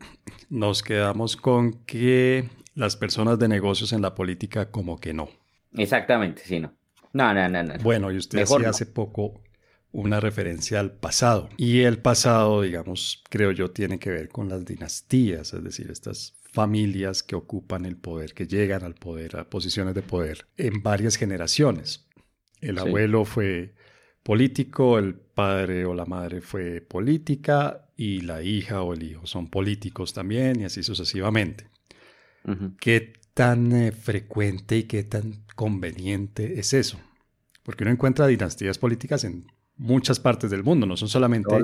nos 0.50 0.84
quedamos 0.84 1.36
con 1.36 1.84
que 1.86 2.50
las 2.76 2.96
personas 2.96 3.38
de 3.40 3.48
negocios 3.48 3.94
en 3.94 4.02
la 4.02 4.16
política 4.16 4.72
como 4.72 5.00
que 5.00 5.14
no. 5.14 5.30
Exactamente, 5.74 6.44
sí, 6.46 6.60
no. 6.60 6.74
No, 7.14 7.34
no, 7.34 7.50
no, 7.50 7.64
no. 7.64 7.74
Bueno, 7.84 8.12
y 8.12 8.18
usted 8.18 8.40
decía 8.40 8.70
hace 8.70 8.86
poco 8.86 9.42
una 9.92 10.20
referencia 10.20 10.80
al 10.80 10.92
pasado. 10.92 11.50
Y 11.58 11.82
el 11.82 12.00
pasado, 12.00 12.62
digamos, 12.62 13.24
creo 13.30 13.52
yo, 13.52 13.72
tiene 13.72 14.00
que 14.00 14.10
ver 14.10 14.30
con 14.30 14.50
las 14.50 14.66
dinastías, 14.66 15.54
es 15.54 15.64
decir, 15.64 15.92
estas 15.92 16.36
familias 16.52 17.24
que 17.24 17.36
ocupan 17.36 17.86
el 17.86 17.98
poder, 17.98 18.34
que 18.34 18.48
llegan 18.48 18.84
al 18.84 18.96
poder, 18.96 19.38
a 19.38 19.50
posiciones 19.50 19.96
de 19.96 20.02
poder 20.02 20.48
en 20.58 20.84
varias 20.84 21.16
generaciones. 21.16 22.08
El 22.60 22.78
abuelo 22.78 23.26
fue 23.26 23.74
político, 24.24 25.00
el 25.00 25.16
padre 25.16 25.86
o 25.86 25.94
la 25.94 26.06
madre 26.06 26.42
fue 26.42 26.82
política 26.82 27.88
y 27.96 28.22
la 28.22 28.44
hija 28.44 28.82
o 28.82 28.94
el 28.94 29.04
hijo 29.04 29.26
son 29.26 29.50
políticos 29.50 30.14
también 30.14 30.62
y 30.62 30.66
así 30.66 30.84
sucesivamente. 30.84 31.70
¿Qué 32.80 33.14
tan 33.34 33.72
eh, 33.72 33.92
frecuente 33.92 34.78
y 34.78 34.84
qué 34.84 35.04
tan 35.04 35.46
conveniente 35.56 36.60
es 36.60 36.74
eso? 36.74 37.00
Porque 37.64 37.84
uno 37.84 37.94
encuentra 37.94 38.28
dinastías 38.28 38.80
políticas 38.80 39.24
en 39.24 39.46
muchas 39.78 40.20
partes 40.20 40.52
del 40.52 40.64
mundo, 40.64 40.86
no 40.86 40.96
son 40.98 41.10
solamente 41.10 41.56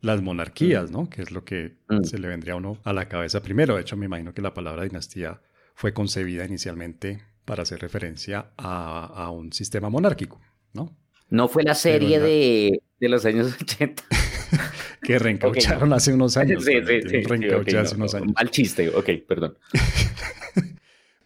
las 0.00 0.22
monarquías, 0.22 0.90
¿no? 0.90 1.10
Que 1.10 1.22
es 1.22 1.30
lo 1.30 1.44
que 1.44 1.76
mm. 1.88 2.04
se 2.04 2.18
le 2.18 2.28
vendría 2.28 2.54
a 2.54 2.56
uno 2.56 2.78
a 2.84 2.92
la 2.92 3.08
cabeza 3.08 3.42
primero. 3.42 3.74
De 3.74 3.82
hecho, 3.82 3.96
me 3.96 4.06
imagino 4.06 4.32
que 4.32 4.42
la 4.42 4.54
palabra 4.54 4.84
dinastía 4.84 5.40
fue 5.74 5.92
concebida 5.92 6.44
inicialmente 6.44 7.22
para 7.44 7.62
hacer 7.62 7.80
referencia 7.80 8.50
a, 8.56 9.30
un 9.30 9.52
sistema 9.52 9.88
monárquico, 9.88 10.40
¿no? 10.72 10.96
No 11.28 11.48
fue 11.48 11.62
la 11.64 11.74
serie 11.74 12.20
de, 12.20 12.80
los 13.00 13.24
años 13.24 13.56
80. 13.60 14.02
que 15.02 15.18
reencaucharon 15.18 15.92
hace 15.92 16.12
unos 16.12 16.36
años. 16.36 16.64
Sí, 16.64 16.72
sí, 16.86 17.00
sí. 17.08 17.76
hace 17.76 17.94
unos 17.96 18.14
años. 18.14 18.32
Mal 18.34 18.50
chiste, 18.50 18.88
ok, 18.90 19.10
perdón. 19.26 19.58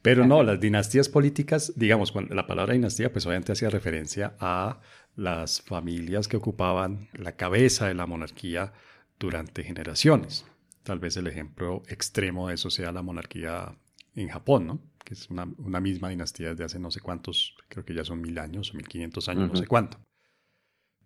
Pero 0.02 0.26
no, 0.26 0.42
las 0.42 0.58
dinastías 0.58 1.10
políticas, 1.10 1.74
digamos, 1.76 2.14
la 2.30 2.46
palabra 2.46 2.72
dinastía, 2.72 3.12
pues 3.12 3.26
obviamente 3.26 3.52
hacía 3.52 3.68
referencia 3.68 4.34
a 4.40 4.80
las 5.20 5.60
familias 5.60 6.28
que 6.28 6.38
ocupaban 6.38 7.08
la 7.12 7.32
cabeza 7.32 7.86
de 7.86 7.94
la 7.94 8.06
monarquía 8.06 8.72
durante 9.18 9.62
generaciones. 9.62 10.46
Tal 10.82 10.98
vez 10.98 11.14
el 11.18 11.26
ejemplo 11.26 11.82
extremo 11.88 12.48
de 12.48 12.54
eso 12.54 12.70
sea 12.70 12.90
la 12.90 13.02
monarquía 13.02 13.76
en 14.14 14.28
Japón, 14.28 14.66
¿no? 14.66 14.80
que 15.04 15.12
es 15.12 15.28
una, 15.28 15.44
misma 15.80 16.08
dinastía 16.08 16.50
desde 16.50 16.64
hace 16.64 16.78
no 16.78 16.90
sé 16.90 17.00
cuántos, 17.00 17.54
creo 17.68 17.84
que 17.84 17.92
ya 17.94 18.04
son 18.04 18.22
mil 18.22 18.38
años 18.38 18.72
o 18.72 18.76
mil 18.76 18.88
quinientos 18.88 19.28
años, 19.28 19.50
no 19.50 19.56
sé 19.56 19.66
cuánto. 19.66 19.98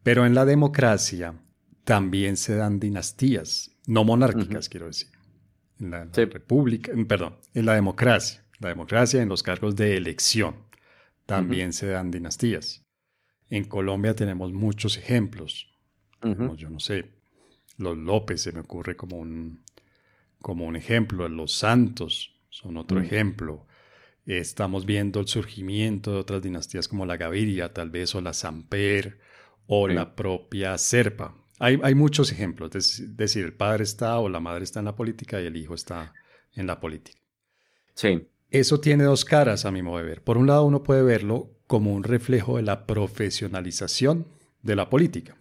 Pero 0.04 0.26
en 0.26 0.34
la 0.34 0.44
democracia 0.44 1.34
también 1.82 2.36
se 2.36 2.54
dan 2.54 2.78
dinastías, 2.78 3.72
no 3.86 4.04
monárquicas, 4.04 4.68
quiero 4.68 4.86
decir. 4.86 5.08
En 5.80 5.90
la, 5.90 6.04
república, 6.04 6.92
perdón, 7.08 7.36
en 7.52 7.66
la 7.66 7.74
democracia. 7.74 8.44
La 8.60 8.68
democracia 8.68 9.20
en 9.20 9.28
los 9.28 9.42
cargos 9.42 9.74
de 9.74 9.96
elección 9.96 10.54
también 11.26 11.72
se 11.72 11.88
dan 11.88 12.12
dinastías. 12.12 12.83
En 13.54 13.62
Colombia 13.62 14.16
tenemos 14.16 14.52
muchos 14.52 14.98
ejemplos. 14.98 15.68
Yo 16.56 16.70
no 16.70 16.80
sé, 16.80 17.12
los 17.78 17.96
López 17.96 18.42
se 18.42 18.50
me 18.50 18.58
ocurre 18.58 18.96
como 18.96 19.16
un, 19.16 19.62
como 20.40 20.66
un 20.66 20.74
ejemplo, 20.74 21.28
los 21.28 21.52
Santos 21.52 22.34
son 22.50 22.76
otro 22.78 22.98
mm. 22.98 23.04
ejemplo. 23.04 23.64
Estamos 24.26 24.86
viendo 24.86 25.20
el 25.20 25.28
surgimiento 25.28 26.10
de 26.10 26.18
otras 26.18 26.42
dinastías 26.42 26.88
como 26.88 27.06
la 27.06 27.16
Gaviria, 27.16 27.72
tal 27.72 27.90
vez, 27.90 28.12
o 28.16 28.20
la 28.20 28.32
Samper, 28.32 29.20
o 29.68 29.86
la 29.86 30.16
propia 30.16 30.76
Serpa. 30.76 31.36
Hay, 31.60 31.78
hay 31.84 31.94
muchos 31.94 32.32
ejemplos, 32.32 32.74
es 32.74 33.16
decir, 33.16 33.44
el 33.44 33.52
padre 33.52 33.84
está 33.84 34.18
o 34.18 34.28
la 34.28 34.40
madre 34.40 34.64
está 34.64 34.80
en 34.80 34.86
la 34.86 34.96
política 34.96 35.40
y 35.40 35.46
el 35.46 35.56
hijo 35.56 35.74
está 35.74 36.12
en 36.54 36.66
la 36.66 36.80
política. 36.80 37.20
Sí. 37.94 38.26
Eso 38.50 38.80
tiene 38.80 39.04
dos 39.04 39.24
caras 39.24 39.64
a 39.64 39.70
mi 39.70 39.80
modo 39.80 39.98
de 39.98 40.04
ver. 40.06 40.24
Por 40.24 40.38
un 40.38 40.48
lado, 40.48 40.64
uno 40.64 40.82
puede 40.82 41.04
verlo 41.04 41.54
como 41.74 41.92
un 41.92 42.04
reflejo 42.04 42.56
de 42.56 42.62
la 42.62 42.86
profesionalización 42.86 44.28
de 44.62 44.76
la 44.76 44.88
política, 44.88 45.36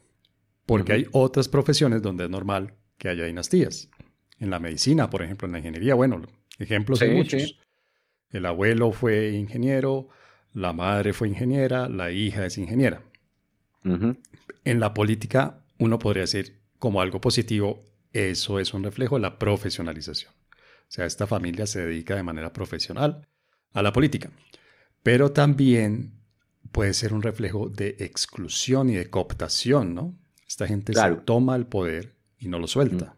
porque 0.65 0.93
hay 0.93 1.05
otras 1.11 1.47
profesiones 1.47 2.01
donde 2.01 2.23
es 2.23 2.29
normal 2.31 2.73
que 2.97 3.09
haya 3.09 3.25
dinastías. 3.25 3.91
En 4.39 4.49
la 4.49 4.57
medicina, 4.57 5.11
por 5.11 5.21
ejemplo, 5.21 5.45
en 5.45 5.51
la 5.51 5.59
ingeniería, 5.59 5.93
bueno, 5.93 6.23
ejemplos 6.57 7.03
hay 7.03 7.11
muchos. 7.11 7.59
El 8.31 8.47
abuelo 8.47 8.91
fue 8.93 9.33
ingeniero, 9.33 10.09
la 10.53 10.73
madre 10.73 11.13
fue 11.13 11.27
ingeniera, 11.27 11.87
la 11.87 12.09
hija 12.09 12.47
es 12.47 12.57
ingeniera. 12.57 13.03
En 13.83 14.79
la 14.79 14.95
política, 14.95 15.63
uno 15.77 15.99
podría 15.99 16.21
decir 16.21 16.61
como 16.79 16.99
algo 16.99 17.21
positivo, 17.21 17.85
eso 18.11 18.59
es 18.59 18.73
un 18.73 18.83
reflejo 18.83 19.17
de 19.17 19.21
la 19.21 19.37
profesionalización. 19.37 20.31
O 20.31 20.87
sea, 20.87 21.05
esta 21.05 21.27
familia 21.27 21.67
se 21.67 21.85
dedica 21.85 22.15
de 22.15 22.23
manera 22.23 22.51
profesional 22.53 23.27
a 23.71 23.83
la 23.83 23.93
política 23.93 24.31
pero 25.03 25.33
también 25.33 26.22
puede 26.73 26.93
ser 26.93 27.13
un 27.13 27.21
reflejo 27.21 27.69
de 27.69 27.95
exclusión 27.99 28.89
y 28.89 28.95
de 28.95 29.09
cooptación, 29.09 29.95
¿no? 29.95 30.13
Esta 30.45 30.67
gente 30.67 30.93
se 30.93 31.11
toma 31.23 31.55
el 31.55 31.65
poder 31.65 32.13
y 32.37 32.49
no 32.49 32.59
lo 32.59 32.67
suelta. 32.67 33.15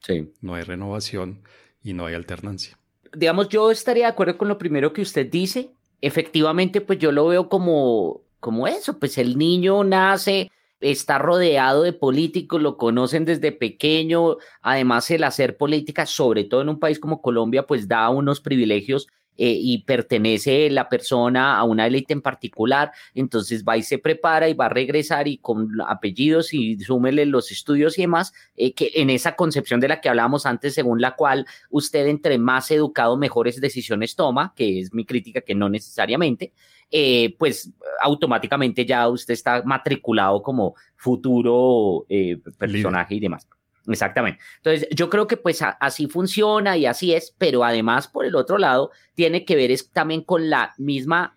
Sí. 0.00 0.32
No 0.40 0.54
hay 0.54 0.62
renovación 0.62 1.42
y 1.82 1.92
no 1.92 2.06
hay 2.06 2.14
alternancia. 2.14 2.78
Digamos, 3.12 3.48
yo 3.48 3.70
estaría 3.70 4.04
de 4.04 4.12
acuerdo 4.12 4.38
con 4.38 4.48
lo 4.48 4.58
primero 4.58 4.92
que 4.92 5.02
usted 5.02 5.30
dice. 5.30 5.72
Efectivamente, 6.00 6.80
pues 6.80 6.98
yo 6.98 7.12
lo 7.12 7.26
veo 7.26 7.48
como, 7.48 8.22
como 8.40 8.66
eso, 8.66 8.98
pues 8.98 9.18
el 9.18 9.38
niño 9.38 9.84
nace, 9.84 10.50
está 10.80 11.18
rodeado 11.18 11.82
de 11.82 11.92
políticos, 11.92 12.62
lo 12.62 12.76
conocen 12.76 13.24
desde 13.24 13.52
pequeño, 13.52 14.36
además 14.62 15.10
el 15.10 15.24
hacer 15.24 15.56
política, 15.56 16.06
sobre 16.06 16.44
todo 16.44 16.62
en 16.62 16.68
un 16.68 16.78
país 16.78 16.98
como 16.98 17.22
Colombia, 17.22 17.66
pues 17.66 17.88
da 17.88 18.08
unos 18.10 18.40
privilegios 18.40 19.08
eh, 19.36 19.56
y 19.60 19.78
pertenece 19.78 20.70
la 20.70 20.88
persona 20.88 21.58
a 21.58 21.64
una 21.64 21.86
élite 21.86 22.12
en 22.12 22.22
particular, 22.22 22.92
entonces 23.14 23.64
va 23.64 23.76
y 23.76 23.82
se 23.82 23.98
prepara 23.98 24.48
y 24.48 24.54
va 24.54 24.66
a 24.66 24.68
regresar 24.68 25.26
y 25.26 25.38
con 25.38 25.68
apellidos 25.88 26.54
y 26.54 26.78
súmele 26.78 27.26
los 27.26 27.50
estudios 27.50 27.98
y 27.98 28.02
demás, 28.02 28.32
eh, 28.56 28.74
que 28.74 28.92
en 28.94 29.10
esa 29.10 29.34
concepción 29.34 29.80
de 29.80 29.88
la 29.88 30.00
que 30.00 30.08
hablábamos 30.08 30.46
antes, 30.46 30.74
según 30.74 31.00
la 31.00 31.16
cual 31.16 31.46
usted 31.70 32.06
entre 32.06 32.38
más 32.38 32.70
educado, 32.70 33.16
mejores 33.16 33.60
decisiones 33.60 34.14
toma, 34.14 34.52
que 34.54 34.80
es 34.80 34.94
mi 34.94 35.04
crítica 35.04 35.40
que 35.40 35.54
no 35.54 35.68
necesariamente, 35.68 36.52
eh, 36.90 37.34
pues 37.38 37.72
automáticamente 38.00 38.86
ya 38.86 39.08
usted 39.08 39.34
está 39.34 39.62
matriculado 39.64 40.42
como 40.42 40.76
futuro 40.96 42.06
personaje 42.58 43.16
y 43.16 43.20
demás. 43.20 43.48
Exactamente. 43.86 44.40
Entonces, 44.56 44.88
yo 44.90 45.10
creo 45.10 45.26
que 45.26 45.36
pues 45.36 45.60
así 45.62 46.06
funciona 46.06 46.76
y 46.76 46.86
así 46.86 47.12
es, 47.12 47.34
pero 47.36 47.64
además, 47.64 48.08
por 48.08 48.24
el 48.24 48.34
otro 48.34 48.58
lado, 48.58 48.90
tiene 49.14 49.44
que 49.44 49.56
ver 49.56 49.70
es, 49.70 49.90
también 49.90 50.22
con 50.22 50.48
la 50.48 50.74
misma 50.78 51.36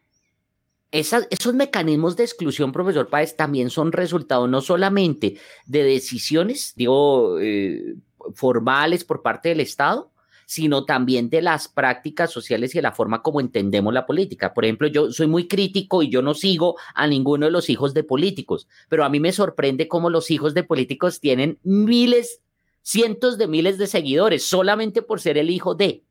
esos 0.91 1.53
mecanismos 1.53 2.15
de 2.15 2.23
exclusión, 2.23 2.71
profesor 2.71 3.09
Páez, 3.09 3.35
también 3.35 3.69
son 3.69 3.91
resultado 3.91 4.47
no 4.47 4.61
solamente 4.61 5.37
de 5.65 5.83
decisiones, 5.83 6.73
digo, 6.75 7.39
eh, 7.39 7.95
formales 8.33 9.03
por 9.03 9.21
parte 9.21 9.49
del 9.49 9.59
Estado, 9.59 10.11
sino 10.47 10.85
también 10.85 11.29
de 11.29 11.41
las 11.41 11.67
prácticas 11.67 12.31
sociales 12.31 12.73
y 12.73 12.77
de 12.77 12.81
la 12.83 12.93
forma 12.93 13.21
como 13.21 13.41
entendemos 13.41 13.93
la 13.93 14.05
política. 14.05 14.53
Por 14.53 14.63
ejemplo, 14.63 14.87
yo 14.87 15.11
soy 15.11 15.27
muy 15.27 15.45
crítico 15.45 16.01
y 16.01 16.09
yo 16.09 16.21
no 16.21 16.33
sigo 16.33 16.77
a 16.95 17.05
ninguno 17.05 17.47
de 17.47 17.51
los 17.51 17.69
hijos 17.69 17.93
de 17.93 18.05
políticos, 18.05 18.65
pero 18.87 19.03
a 19.03 19.09
mí 19.09 19.19
me 19.19 19.33
sorprende 19.33 19.89
cómo 19.89 20.09
los 20.09 20.31
hijos 20.31 20.53
de 20.53 20.63
políticos 20.63 21.19
tienen 21.19 21.59
miles, 21.63 22.39
cientos 22.81 23.37
de 23.37 23.47
miles 23.49 23.77
de 23.77 23.87
seguidores 23.87 24.45
solamente 24.45 25.01
por 25.01 25.19
ser 25.19 25.37
el 25.37 25.49
hijo 25.49 25.75
de. 25.75 26.03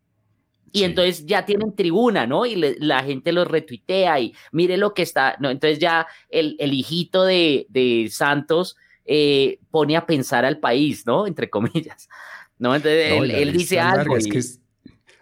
Y 0.70 0.84
entonces 0.84 1.24
ya 1.24 1.46
tienen 1.46 1.74
tribuna, 1.74 2.26
¿no? 2.26 2.44
Y 2.44 2.56
la 2.56 3.02
gente 3.04 3.32
los 3.32 3.48
retuitea 3.48 4.20
y 4.20 4.34
mire 4.52 4.76
lo 4.76 4.92
que 4.92 5.00
está, 5.00 5.36
¿no? 5.40 5.48
Entonces 5.48 5.78
ya 5.78 6.06
el, 6.28 6.56
el 6.58 6.74
hijito 6.74 7.24
de, 7.24 7.64
de 7.70 8.08
Santos 8.10 8.76
eh, 9.06 9.60
pone 9.70 9.96
a 9.96 10.04
pensar 10.04 10.44
al 10.44 10.58
país, 10.58 11.06
¿no? 11.06 11.26
Entre 11.26 11.48
comillas. 11.48 12.10
¿No? 12.58 12.74
Entonces 12.74 13.12
él, 13.12 13.52
dice 13.52 13.80
algo. 13.80 14.16
Es 14.16 14.26
que 14.26 14.40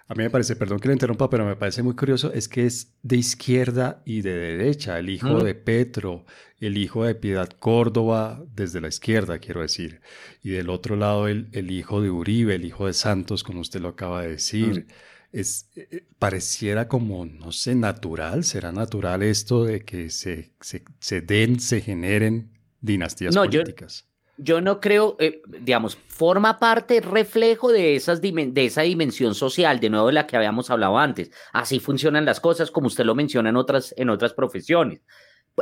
a 0.06 0.14
mí 0.14 0.22
me 0.22 0.30
parece, 0.30 0.54
perdón 0.54 0.80
que 0.80 0.88
lo 0.88 0.94
interrumpa, 0.94 1.30
pero 1.30 1.46
me 1.46 1.56
parece 1.56 1.82
muy 1.82 1.96
curioso, 1.96 2.30
es 2.32 2.46
que 2.46 2.66
es 2.66 2.94
de 3.02 3.16
izquierda 3.16 4.02
y 4.04 4.20
de 4.20 4.34
derecha, 4.34 4.98
el 4.98 5.08
hijo 5.08 5.42
de 5.42 5.54
Petro, 5.54 6.26
el 6.60 6.76
hijo 6.76 7.04
de 7.04 7.14
Piedad 7.14 7.48
Córdoba, 7.48 8.44
desde 8.54 8.82
la 8.82 8.88
izquierda, 8.88 9.38
quiero 9.38 9.62
decir, 9.62 10.02
y 10.42 10.50
del 10.50 10.68
otro 10.68 10.96
lado 10.96 11.26
el, 11.26 11.48
el 11.52 11.70
hijo 11.70 12.02
de 12.02 12.10
Uribe, 12.10 12.54
el 12.54 12.66
hijo 12.66 12.86
de 12.86 12.92
Santos, 12.92 13.42
como 13.42 13.60
usted 13.60 13.80
lo 13.80 13.88
acaba 13.88 14.22
de 14.22 14.30
decir. 14.30 14.86
Es, 15.32 15.68
eh, 15.74 15.88
eh, 15.90 16.06
pareciera 16.20 16.86
como, 16.86 17.26
no 17.26 17.50
sé, 17.50 17.74
natural, 17.74 18.44
será 18.44 18.70
natural 18.70 19.22
esto 19.24 19.64
de 19.64 19.84
que 19.84 20.10
se, 20.10 20.52
se, 20.60 20.84
se 21.00 21.22
den, 21.22 21.58
se 21.58 21.80
generen 21.80 22.52
dinastías 22.80 23.34
políticas 23.34 24.06
yo 24.06 24.13
no 24.60 24.80
creo, 24.80 25.16
eh, 25.20 25.42
digamos, 25.46 25.96
forma 25.96 26.58
parte, 26.58 27.00
reflejo 27.00 27.70
de, 27.70 27.96
esas 27.96 28.20
de 28.20 28.52
esa 28.56 28.82
dimensión 28.82 29.34
social, 29.34 29.80
de 29.80 29.90
nuevo 29.90 30.08
de 30.08 30.14
la 30.14 30.26
que 30.26 30.36
habíamos 30.36 30.70
hablado 30.70 30.98
antes. 30.98 31.30
Así 31.52 31.78
funcionan 31.78 32.24
las 32.24 32.40
cosas, 32.40 32.70
como 32.70 32.88
usted 32.88 33.04
lo 33.04 33.14
menciona 33.14 33.50
en 33.50 33.56
otras, 33.56 33.94
en 33.96 34.10
otras 34.10 34.32
profesiones. 34.32 35.02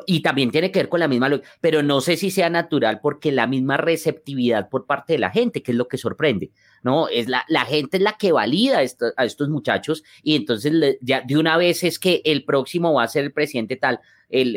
Y 0.06 0.22
también 0.22 0.50
tiene 0.50 0.70
que 0.70 0.78
ver 0.78 0.88
con 0.88 1.00
la 1.00 1.08
misma, 1.08 1.30
pero 1.60 1.82
no 1.82 2.00
sé 2.00 2.16
si 2.16 2.30
sea 2.30 2.48
natural 2.48 3.00
porque 3.02 3.30
la 3.30 3.46
misma 3.46 3.76
receptividad 3.76 4.70
por 4.70 4.86
parte 4.86 5.12
de 5.12 5.18
la 5.18 5.30
gente, 5.30 5.62
que 5.62 5.72
es 5.72 5.76
lo 5.76 5.86
que 5.86 5.98
sorprende, 5.98 6.50
¿no? 6.82 7.08
Es 7.08 7.28
la, 7.28 7.44
la 7.48 7.66
gente 7.66 7.98
es 7.98 8.02
la 8.02 8.16
que 8.16 8.32
valida 8.32 8.78
a 8.78 9.24
estos 9.24 9.48
muchachos 9.50 10.02
y 10.22 10.36
entonces 10.36 10.98
ya 11.02 11.20
de 11.20 11.36
una 11.36 11.58
vez 11.58 11.84
es 11.84 11.98
que 11.98 12.22
el 12.24 12.44
próximo 12.44 12.94
va 12.94 13.02
a 13.02 13.08
ser 13.08 13.24
el 13.24 13.32
presidente 13.32 13.76
tal 13.76 14.00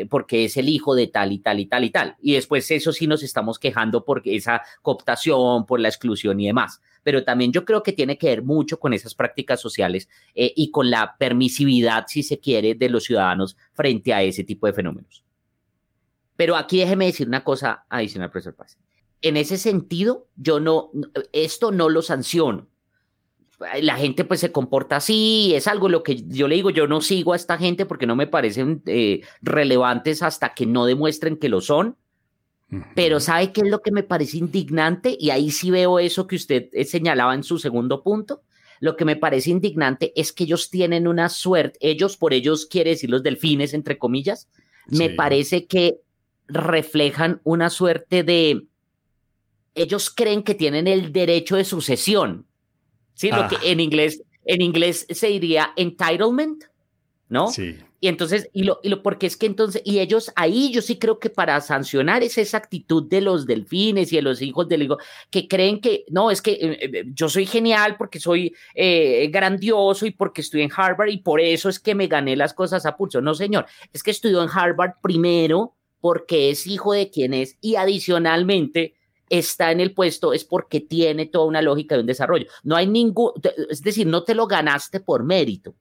porque 0.08 0.46
es 0.46 0.56
el 0.56 0.68
hijo 0.68 0.94
de 0.94 1.06
tal 1.06 1.32
y 1.32 1.38
tal 1.38 1.60
y 1.60 1.66
tal 1.66 1.84
y 1.84 1.90
tal. 1.90 2.16
Y 2.20 2.32
después 2.32 2.70
eso 2.70 2.92
sí 2.92 3.06
nos 3.06 3.22
estamos 3.22 3.58
quejando 3.58 4.04
por 4.04 4.22
esa 4.24 4.62
cooptación, 4.82 5.66
por 5.66 5.80
la 5.80 5.88
exclusión 5.88 6.40
y 6.40 6.46
demás. 6.46 6.80
Pero 7.02 7.24
también 7.24 7.52
yo 7.52 7.64
creo 7.64 7.82
que 7.82 7.92
tiene 7.92 8.16
que 8.16 8.28
ver 8.28 8.42
mucho 8.42 8.80
con 8.80 8.94
esas 8.94 9.14
prácticas 9.14 9.60
sociales 9.60 10.08
eh, 10.34 10.52
y 10.56 10.70
con 10.70 10.90
la 10.90 11.16
permisividad, 11.18 12.06
si 12.08 12.22
se 12.22 12.40
quiere, 12.40 12.74
de 12.74 12.88
los 12.88 13.04
ciudadanos 13.04 13.56
frente 13.74 14.14
a 14.14 14.22
ese 14.22 14.44
tipo 14.44 14.66
de 14.66 14.72
fenómenos. 14.72 15.25
Pero 16.36 16.56
aquí 16.56 16.78
déjeme 16.78 17.06
decir 17.06 17.28
una 17.28 17.44
cosa 17.44 17.84
adicional, 17.88 18.30
profesor 18.30 18.54
Paz. 18.54 18.78
En 19.22 19.36
ese 19.36 19.56
sentido, 19.56 20.28
yo 20.36 20.60
no, 20.60 20.90
esto 21.32 21.72
no 21.72 21.88
lo 21.88 22.02
sanciono 22.02 22.68
la 23.80 23.96
gente 23.96 24.24
pues 24.24 24.40
se 24.40 24.52
comporta 24.52 24.96
así, 24.96 25.54
es 25.54 25.66
algo 25.66 25.88
lo 25.88 26.02
que 26.02 26.16
yo 26.26 26.46
le 26.48 26.56
digo, 26.56 26.70
yo 26.70 26.86
no 26.86 27.00
sigo 27.00 27.32
a 27.32 27.36
esta 27.36 27.56
gente 27.56 27.86
porque 27.86 28.06
no 28.06 28.14
me 28.14 28.26
parecen 28.26 28.82
eh, 28.86 29.22
relevantes 29.40 30.22
hasta 30.22 30.52
que 30.54 30.66
no 30.66 30.84
demuestren 30.86 31.36
que 31.36 31.48
lo 31.48 31.60
son. 31.60 31.96
Pero 32.96 33.20
¿sabe 33.20 33.52
qué 33.52 33.60
es 33.60 33.68
lo 33.68 33.80
que 33.80 33.92
me 33.92 34.02
parece 34.02 34.38
indignante? 34.38 35.16
Y 35.20 35.30
ahí 35.30 35.52
sí 35.52 35.70
veo 35.70 36.00
eso 36.00 36.26
que 36.26 36.34
usted 36.34 36.68
eh, 36.72 36.84
señalaba 36.84 37.32
en 37.32 37.44
su 37.44 37.60
segundo 37.60 38.02
punto. 38.02 38.42
Lo 38.80 38.96
que 38.96 39.04
me 39.04 39.14
parece 39.14 39.50
indignante 39.50 40.12
es 40.16 40.32
que 40.32 40.44
ellos 40.44 40.68
tienen 40.68 41.06
una 41.06 41.28
suerte, 41.28 41.78
ellos 41.80 42.16
por 42.16 42.34
ellos 42.34 42.66
quiere 42.66 42.90
decir 42.90 43.08
los 43.08 43.22
delfines, 43.22 43.72
entre 43.72 43.98
comillas, 43.98 44.48
me 44.88 45.10
parece 45.10 45.66
que 45.66 46.00
reflejan 46.48 47.40
una 47.44 47.70
suerte 47.70 48.22
de, 48.22 48.66
ellos 49.74 50.10
creen 50.10 50.42
que 50.42 50.54
tienen 50.54 50.86
el 50.86 51.12
derecho 51.12 51.56
de 51.56 51.64
sucesión 51.64 52.46
¿sí? 53.16 53.30
Lo 53.30 53.48
que 53.48 53.56
ah. 53.56 53.60
en 53.64 53.80
inglés, 53.80 54.22
en 54.44 54.62
inglés 54.62 55.06
se 55.10 55.26
diría 55.26 55.72
entitlement, 55.74 56.64
¿no? 57.28 57.48
Sí. 57.48 57.76
Y 57.98 58.08
entonces, 58.08 58.48
y 58.52 58.64
lo, 58.64 58.78
y 58.82 58.90
lo, 58.90 59.02
porque 59.02 59.26
es 59.26 59.38
que 59.38 59.46
entonces, 59.46 59.80
y 59.84 59.98
ellos 60.00 60.30
ahí 60.36 60.70
yo 60.70 60.82
sí 60.82 60.98
creo 60.98 61.18
que 61.18 61.30
para 61.30 61.58
sancionar 61.62 62.22
es 62.22 62.36
esa 62.36 62.58
actitud 62.58 63.08
de 63.08 63.22
los 63.22 63.46
delfines 63.46 64.12
y 64.12 64.16
de 64.16 64.22
los 64.22 64.42
hijos 64.42 64.68
del 64.68 64.82
hijo, 64.82 64.98
que 65.30 65.48
creen 65.48 65.80
que, 65.80 66.04
no, 66.10 66.30
es 66.30 66.42
que 66.42 66.52
eh, 66.52 66.78
eh, 66.82 67.04
yo 67.14 67.30
soy 67.30 67.46
genial 67.46 67.96
porque 67.96 68.20
soy 68.20 68.54
eh, 68.74 69.28
grandioso 69.32 70.04
y 70.04 70.10
porque 70.10 70.42
estoy 70.42 70.62
en 70.62 70.70
Harvard 70.76 71.08
y 71.08 71.18
por 71.18 71.40
eso 71.40 71.70
es 71.70 71.80
que 71.80 71.94
me 71.94 72.06
gané 72.06 72.36
las 72.36 72.52
cosas 72.52 72.84
a 72.84 72.96
pulso. 72.96 73.22
No, 73.22 73.34
señor, 73.34 73.64
es 73.94 74.02
que 74.02 74.10
estudió 74.10 74.42
en 74.42 74.50
Harvard 74.52 74.92
primero 75.02 75.74
porque 76.06 76.50
es 76.50 76.68
hijo 76.68 76.92
de 76.92 77.10
quien 77.10 77.34
es 77.34 77.56
y 77.60 77.74
adicionalmente 77.74 78.94
está 79.28 79.72
en 79.72 79.80
el 79.80 79.92
puesto 79.92 80.32
es 80.32 80.44
porque 80.44 80.80
tiene 80.80 81.26
toda 81.26 81.46
una 81.46 81.62
lógica 81.62 81.96
de 81.96 82.02
un 82.02 82.06
desarrollo. 82.06 82.46
No 82.62 82.76
hay 82.76 82.86
ningún, 82.86 83.32
es 83.68 83.82
decir, 83.82 84.06
no 84.06 84.22
te 84.22 84.36
lo 84.36 84.46
ganaste 84.46 85.00
por 85.00 85.24
mérito. 85.24 85.74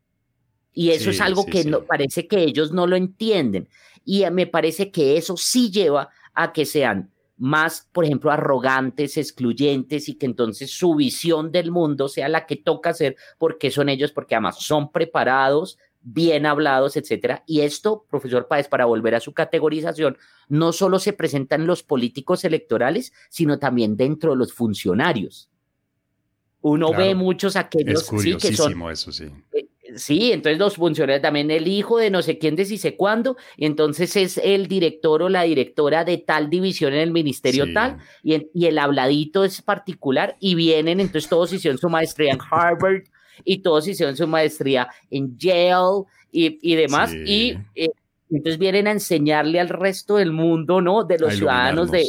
Y 0.73 0.89
eso 0.89 1.11
es 1.11 1.21
algo 1.21 1.45
que 1.45 1.63
No, 1.63 1.83
parece 1.83 2.27
que 2.27 2.41
ellos 2.41 2.71
no 2.71 2.87
lo 2.87 2.95
entienden. 2.95 3.69
Y 4.03 4.27
me 4.31 4.47
parece 4.47 4.89
que 4.89 5.15
eso 5.15 5.37
sí 5.37 5.69
lleva 5.69 6.09
a 6.33 6.53
que 6.53 6.65
sean 6.65 7.11
más, 7.37 7.87
por 7.91 8.03
ejemplo, 8.03 8.31
arrogantes, 8.31 9.17
excluyentes 9.17 10.09
y 10.09 10.15
que 10.15 10.25
entonces 10.25 10.71
su 10.71 10.95
visión 10.95 11.51
del 11.51 11.69
mundo 11.69 12.07
sea 12.07 12.29
la 12.29 12.47
que 12.47 12.55
toca 12.55 12.89
hacer 12.89 13.15
porque 13.37 13.69
son 13.69 13.89
ellos, 13.89 14.11
porque 14.11 14.33
además 14.33 14.57
son 14.57 14.91
preparados, 14.91 15.77
bien 16.05 16.45
hablados, 16.45 16.95
etcétera. 16.95 17.43
Y 17.47 17.61
esto, 17.61 18.05
profesor 18.09 18.47
Páez, 18.47 18.67
para 18.67 18.85
volver 18.85 19.15
a 19.15 19.19
su 19.19 19.33
categorización, 19.33 20.17
no 20.47 20.71
solo 20.71 20.99
se 20.99 21.13
presenta 21.13 21.55
en 21.55 21.65
los 21.65 21.83
políticos 21.83 22.45
electorales, 22.45 23.11
sino 23.29 23.59
también 23.59 23.97
dentro 23.97 24.31
de 24.31 24.37
los 24.37 24.53
funcionarios. 24.53 25.49
Uno 26.61 26.93
ve 26.93 27.15
muchos 27.15 27.55
aquellos 27.55 28.05
sí, 28.05 28.37
que 28.37 28.55
son. 28.55 28.89
Eso, 28.89 29.11
sí. 29.11 29.25
Eh, 29.51 29.67
sí, 29.97 30.31
entonces 30.31 30.59
los 30.59 30.75
funcionarios 30.75 31.21
también 31.21 31.49
el 31.51 31.67
hijo 31.67 31.97
de 31.97 32.09
no 32.09 32.21
sé 32.21 32.37
quién 32.37 32.55
de 32.55 32.65
si 32.65 32.77
sé 32.77 32.95
cuándo, 32.95 33.35
y 33.57 33.65
entonces 33.65 34.15
es 34.15 34.39
el 34.43 34.67
director 34.67 35.23
o 35.23 35.29
la 35.29 35.43
directora 35.43 36.05
de 36.05 36.19
tal 36.19 36.49
división 36.49 36.93
en 36.93 36.99
el 36.99 37.11
ministerio 37.11 37.71
tal, 37.73 37.97
y, 38.23 38.49
y, 38.53 38.65
el 38.65 38.77
habladito 38.77 39.43
es 39.43 39.61
particular, 39.61 40.37
y 40.39 40.55
vienen, 40.55 40.99
entonces 40.99 41.29
todos 41.29 41.53
hicieron 41.53 41.77
su 41.77 41.89
maestría 41.89 42.33
en 42.33 42.39
Harvard, 42.49 43.03
y 43.43 43.59
todos 43.59 43.87
hicieron 43.87 44.15
su 44.15 44.27
maestría 44.27 44.87
en 45.09 45.37
Yale 45.37 46.05
y, 46.31 46.75
demás. 46.75 47.13
Y 47.13 47.57
eh, 47.75 47.89
entonces 48.29 48.57
vienen 48.57 48.87
a 48.87 48.91
enseñarle 48.91 49.59
al 49.59 49.69
resto 49.69 50.17
del 50.17 50.31
mundo, 50.31 50.81
¿no? 50.81 51.03
De 51.03 51.19
los 51.19 51.35
ciudadanos 51.35 51.91
de... 51.91 52.05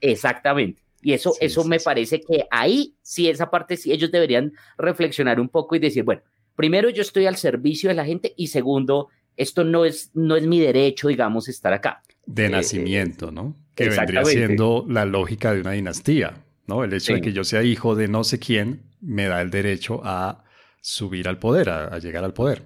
Exactamente. 0.00 0.82
Y 1.02 1.12
eso, 1.12 1.34
eso 1.40 1.64
me 1.64 1.80
parece 1.80 2.20
que 2.20 2.46
ahí 2.50 2.94
sí, 3.02 3.28
esa 3.28 3.50
parte 3.50 3.76
sí, 3.76 3.92
ellos 3.92 4.10
deberían 4.10 4.52
reflexionar 4.76 5.40
un 5.40 5.48
poco 5.48 5.74
y 5.74 5.78
decir, 5.78 6.04
bueno, 6.04 6.22
primero 6.56 6.90
yo 6.90 7.02
estoy 7.02 7.26
al 7.26 7.36
servicio 7.36 7.88
de 7.88 7.94
la 7.94 8.04
gente 8.04 8.34
y 8.36 8.48
segundo, 8.48 9.08
esto 9.36 9.64
no 9.64 9.84
es, 9.84 10.10
no 10.14 10.36
es 10.36 10.46
mi 10.46 10.60
derecho, 10.60 11.08
digamos, 11.08 11.48
estar 11.48 11.72
acá. 11.72 12.02
De 12.26 12.46
eh, 12.46 12.50
nacimiento, 12.50 13.30
¿no? 13.30 13.56
Que 13.74 13.88
vendría 13.88 14.24
siendo 14.24 14.84
la 14.88 15.06
lógica 15.06 15.54
de 15.54 15.62
una 15.62 15.72
dinastía, 15.72 16.44
¿no? 16.66 16.84
El 16.84 16.92
hecho 16.92 17.14
de 17.14 17.22
que 17.22 17.32
yo 17.32 17.44
sea 17.44 17.62
hijo 17.62 17.94
de 17.94 18.08
no 18.08 18.24
sé 18.24 18.38
quién 18.38 18.82
me 19.00 19.26
da 19.26 19.40
el 19.40 19.50
derecho 19.50 20.02
a 20.04 20.44
subir 20.80 21.28
al 21.28 21.38
poder, 21.38 21.70
a, 21.70 21.98
llegar 21.98 22.24
al 22.24 22.32
poder. 22.32 22.64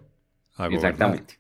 Exactamente. 0.71 1.39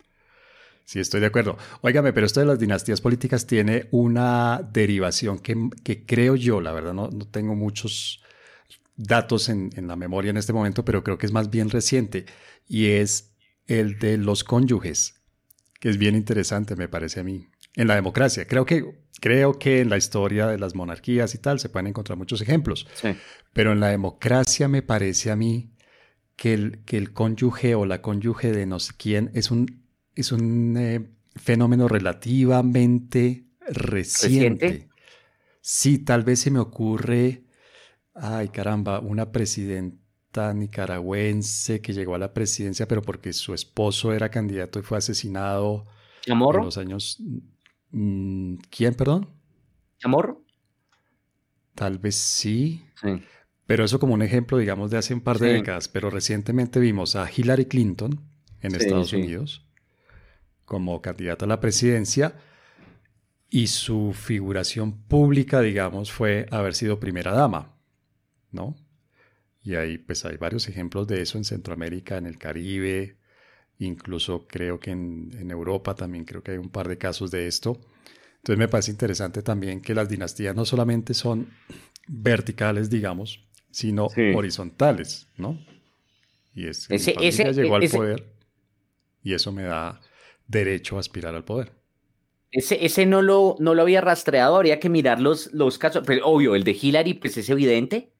Sí, 0.84 1.00
estoy 1.00 1.20
de 1.20 1.26
acuerdo. 1.26 1.56
Óigame, 1.80 2.12
pero 2.12 2.26
esto 2.26 2.40
de 2.40 2.46
las 2.46 2.58
dinastías 2.58 3.00
políticas 3.00 3.46
tiene 3.46 3.88
una 3.90 4.60
derivación 4.72 5.38
que, 5.38 6.04
creo 6.04 6.36
yo, 6.36 6.60
la 6.60 6.72
verdad, 6.72 6.92
no, 6.92 7.08
no 7.08 7.26
tengo 7.26 7.54
muchos 7.54 8.22
datos 8.96 9.48
en, 9.48 9.70
en, 9.76 9.88
la 9.88 9.96
memoria 9.96 10.30
en 10.30 10.36
este 10.36 10.52
momento, 10.52 10.84
pero 10.84 11.02
creo 11.02 11.16
que 11.16 11.26
es 11.26 11.32
más 11.32 11.50
bien 11.50 11.70
reciente, 11.70 12.26
y 12.68 12.86
es 12.90 13.34
el 13.66 13.98
de 13.98 14.18
los 14.18 14.44
cónyuges, 14.44 15.22
que 15.80 15.88
es 15.88 15.96
bien 15.96 16.14
interesante, 16.16 16.76
me 16.76 16.88
parece 16.88 17.20
a 17.20 17.24
mí. 17.24 17.48
En 17.76 17.88
la 17.88 17.94
democracia, 17.94 18.46
creo 18.46 18.66
que, 18.66 18.84
creo 19.20 19.58
que 19.58 19.80
en 19.80 19.88
la 19.88 19.96
historia 19.96 20.46
de 20.46 20.58
las 20.58 20.74
monarquías 20.74 21.34
y 21.34 21.38
tal 21.38 21.58
se 21.58 21.70
pueden 21.70 21.88
encontrar 21.88 22.18
muchos 22.18 22.40
ejemplos, 22.40 22.86
sí. 22.94 23.16
pero 23.52 23.72
en 23.72 23.80
la 23.80 23.88
democracia 23.88 24.68
me 24.68 24.82
parece 24.82 25.30
a 25.30 25.36
mí 25.36 25.73
que 26.36 26.54
el, 26.54 26.84
que 26.84 26.96
el 26.96 27.12
cónyuge 27.12 27.74
o 27.74 27.86
la 27.86 28.02
cónyuge 28.02 28.52
de 28.52 28.66
no 28.66 28.80
sé 28.80 28.92
quién 28.96 29.30
es 29.34 29.50
un, 29.50 29.84
es 30.14 30.32
un 30.32 30.76
eh, 30.76 31.08
fenómeno 31.36 31.88
relativamente 31.88 33.44
reciente. 33.68 34.88
Sí, 35.60 35.98
tal 35.98 36.24
vez 36.24 36.40
se 36.40 36.50
me 36.50 36.58
ocurre, 36.58 37.44
ay 38.14 38.48
caramba, 38.48 39.00
una 39.00 39.32
presidenta 39.32 40.52
nicaragüense 40.52 41.80
que 41.80 41.92
llegó 41.92 42.14
a 42.14 42.18
la 42.18 42.34
presidencia, 42.34 42.86
pero 42.86 43.02
porque 43.02 43.32
su 43.32 43.54
esposo 43.54 44.12
era 44.12 44.30
candidato 44.30 44.78
y 44.78 44.82
fue 44.82 44.98
asesinado. 44.98 45.86
¿Chamorro? 46.22 46.60
En 46.60 46.64
los 46.66 46.78
años... 46.78 47.22
Mm, 47.90 48.56
¿Quién, 48.70 48.94
perdón? 48.94 49.28
¿Chamorro? 49.98 50.44
Tal 51.74 51.98
vez 51.98 52.16
sí. 52.16 52.84
Pero 53.66 53.84
eso 53.84 53.98
como 53.98 54.14
un 54.14 54.22
ejemplo, 54.22 54.58
digamos, 54.58 54.90
de 54.90 54.98
hace 54.98 55.14
un 55.14 55.20
par 55.20 55.38
de 55.38 55.54
décadas. 55.54 55.88
Pero 55.88 56.10
recientemente 56.10 56.80
vimos 56.80 57.16
a 57.16 57.28
Hillary 57.30 57.66
Clinton 57.66 58.20
en 58.60 58.74
Estados 58.74 59.12
Unidos 59.12 59.64
como 60.64 61.00
candidata 61.02 61.44
a 61.44 61.48
la 61.48 61.60
presidencia 61.60 62.36
y 63.50 63.68
su 63.68 64.12
figuración 64.14 65.04
pública, 65.04 65.60
digamos, 65.60 66.10
fue 66.10 66.46
haber 66.50 66.74
sido 66.74 66.98
primera 66.98 67.32
dama, 67.32 67.76
¿no? 68.50 68.74
Y 69.62 69.76
ahí 69.76 69.98
pues 69.98 70.24
hay 70.24 70.36
varios 70.36 70.68
ejemplos 70.68 71.06
de 71.06 71.22
eso 71.22 71.38
en 71.38 71.44
Centroamérica, 71.44 72.16
en 72.16 72.26
el 72.26 72.38
Caribe, 72.38 73.18
incluso 73.78 74.46
creo 74.46 74.80
que 74.80 74.90
en, 74.90 75.30
en 75.38 75.50
Europa 75.50 75.94
también 75.94 76.24
creo 76.24 76.42
que 76.42 76.52
hay 76.52 76.58
un 76.58 76.70
par 76.70 76.88
de 76.88 76.98
casos 76.98 77.30
de 77.30 77.46
esto. 77.46 77.80
Entonces 78.36 78.58
me 78.58 78.68
parece 78.68 78.90
interesante 78.90 79.42
también 79.42 79.80
que 79.80 79.94
las 79.94 80.08
dinastías 80.08 80.54
no 80.54 80.64
solamente 80.64 81.14
son 81.14 81.48
verticales, 82.08 82.90
digamos, 82.90 83.43
sino 83.74 84.06
horizontales, 84.36 85.26
¿no? 85.36 85.58
Y 86.54 86.68
es 86.68 86.88
ese, 86.90 87.16
ese 87.20 87.52
llegó 87.52 87.74
al 87.74 87.88
poder 87.88 88.24
y 89.24 89.34
eso 89.34 89.50
me 89.50 89.64
da 89.64 90.00
derecho 90.46 90.96
a 90.96 91.00
aspirar 91.00 91.34
al 91.34 91.44
poder. 91.44 91.72
Ese, 92.52 92.86
ese 92.86 93.04
no, 93.04 93.20
lo, 93.20 93.56
no 93.58 93.74
lo 93.74 93.82
había 93.82 94.00
rastreado, 94.00 94.54
habría 94.54 94.78
que 94.78 94.88
mirar 94.88 95.20
los, 95.20 95.52
los 95.52 95.76
casos, 95.76 96.04
pero 96.06 96.20
pues, 96.20 96.32
obvio, 96.32 96.54
el 96.54 96.62
de 96.62 96.78
Hillary 96.80 97.14
pues 97.14 97.36
es 97.36 97.50
evidente, 97.50 98.12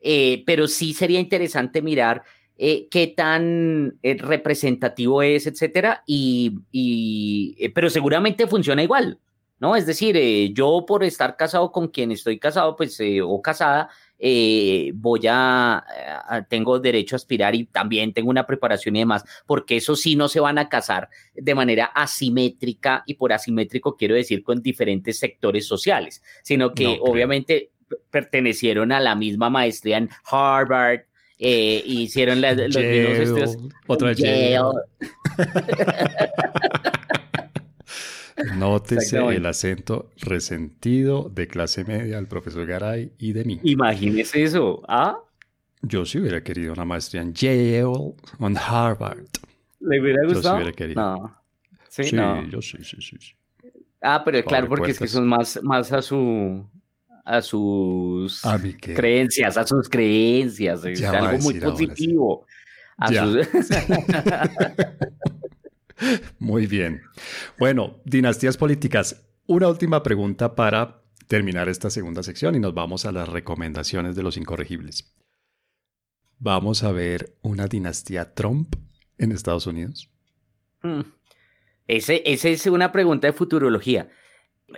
eh, 0.00 0.42
pero 0.44 0.68
sí 0.68 0.92
sería 0.92 1.20
interesante 1.20 1.80
mirar 1.80 2.22
eh, 2.58 2.86
qué 2.90 3.06
tan 3.06 3.98
eh, 4.02 4.18
representativo 4.18 5.22
es, 5.22 5.46
etcétera, 5.46 6.02
y, 6.06 6.58
y 6.70 7.70
pero 7.70 7.88
seguramente 7.88 8.46
funciona 8.46 8.82
igual. 8.82 9.18
¿No? 9.60 9.76
Es 9.76 9.86
decir, 9.86 10.16
eh, 10.16 10.52
yo 10.52 10.84
por 10.86 11.04
estar 11.04 11.36
casado 11.36 11.70
con 11.72 11.88
quien 11.88 12.12
estoy 12.12 12.38
casado, 12.38 12.76
pues, 12.76 12.98
eh, 13.00 13.20
o 13.22 13.42
casada, 13.42 13.88
eh, 14.18 14.90
voy 14.94 15.20
a, 15.28 15.84
tengo 16.48 16.80
derecho 16.80 17.14
a 17.14 17.18
aspirar 17.18 17.54
y 17.54 17.66
también 17.66 18.12
tengo 18.12 18.30
una 18.30 18.46
preparación 18.46 18.96
y 18.96 19.00
demás, 19.00 19.24
porque 19.46 19.76
eso 19.76 19.94
sí 19.94 20.16
no 20.16 20.28
se 20.28 20.40
van 20.40 20.58
a 20.58 20.68
casar 20.68 21.08
de 21.34 21.54
manera 21.54 21.86
asimétrica 21.86 23.04
y 23.06 23.14
por 23.14 23.32
asimétrico 23.32 23.96
quiero 23.96 24.16
decir 24.16 24.42
con 24.42 24.60
diferentes 24.60 25.18
sectores 25.18 25.66
sociales, 25.66 26.22
sino 26.42 26.72
que 26.72 26.98
obviamente 27.00 27.70
pertenecieron 28.10 28.92
a 28.92 29.00
la 29.00 29.14
misma 29.14 29.50
maestría 29.50 29.98
en 29.98 30.10
Harvard, 30.24 31.02
hicieron 31.38 32.40
los 32.40 32.56
mismos 32.56 32.76
estudios. 32.76 33.56
Otra 33.86 34.14
Nótese 38.56 39.18
el 39.18 39.46
acento 39.46 40.10
resentido 40.18 41.30
de 41.34 41.48
clase 41.48 41.84
media 41.84 42.16
del 42.16 42.26
profesor 42.26 42.66
Garay 42.66 43.12
y 43.18 43.32
de 43.32 43.44
mí. 43.44 43.60
Imagínese 43.62 44.42
eso, 44.42 44.82
¿ah? 44.88 45.18
Yo 45.82 46.04
sí 46.04 46.18
hubiera 46.18 46.42
querido 46.42 46.72
una 46.72 46.84
maestría 46.84 47.22
en 47.22 47.34
Yale 47.34 47.84
o 47.84 48.16
en 48.40 48.56
Harvard. 48.56 49.24
¿Le 49.80 50.00
hubiera 50.00 50.24
gustado? 50.24 50.42
Yo 50.42 50.42
sí 50.42 50.56
hubiera 50.56 50.72
querido. 50.72 51.00
No. 51.00 51.36
Sí, 51.88 52.04
sí 52.04 52.16
yo 52.50 52.62
sí, 52.62 52.78
sí, 52.82 52.96
sí, 53.00 53.16
Ah, 54.00 54.22
pero 54.24 54.44
claro, 54.44 54.68
porque 54.68 54.92
es 54.92 54.98
que 54.98 55.08
son 55.08 55.26
más, 55.26 55.58
más 55.62 55.92
a 55.92 56.02
su 56.02 56.64
a 57.24 57.42
sus 57.42 58.42
creencias, 58.94 59.56
a 59.56 59.66
sus 59.66 59.88
creencias. 59.88 60.84
Es 60.84 61.04
algo 61.04 61.38
muy 61.38 61.60
positivo. 61.60 62.46
A 62.96 63.08
sus... 63.08 63.46
Muy 66.38 66.66
bien. 66.66 67.02
Bueno, 67.58 68.00
dinastías 68.04 68.56
políticas. 68.56 69.24
Una 69.46 69.68
última 69.68 70.02
pregunta 70.02 70.54
para 70.54 71.02
terminar 71.26 71.68
esta 71.68 71.90
segunda 71.90 72.22
sección 72.22 72.54
y 72.54 72.60
nos 72.60 72.74
vamos 72.74 73.04
a 73.06 73.12
las 73.12 73.28
recomendaciones 73.28 74.16
de 74.16 74.22
los 74.22 74.36
incorregibles. 74.36 75.14
Vamos 76.38 76.84
a 76.84 76.92
ver 76.92 77.36
una 77.42 77.66
dinastía 77.66 78.34
Trump 78.34 78.74
en 79.18 79.32
Estados 79.32 79.66
Unidos. 79.66 80.10
Hmm. 80.82 81.02
Esa 81.86 82.14
es 82.48 82.66
una 82.66 82.92
pregunta 82.92 83.26
de 83.26 83.32
futurología. 83.32 84.10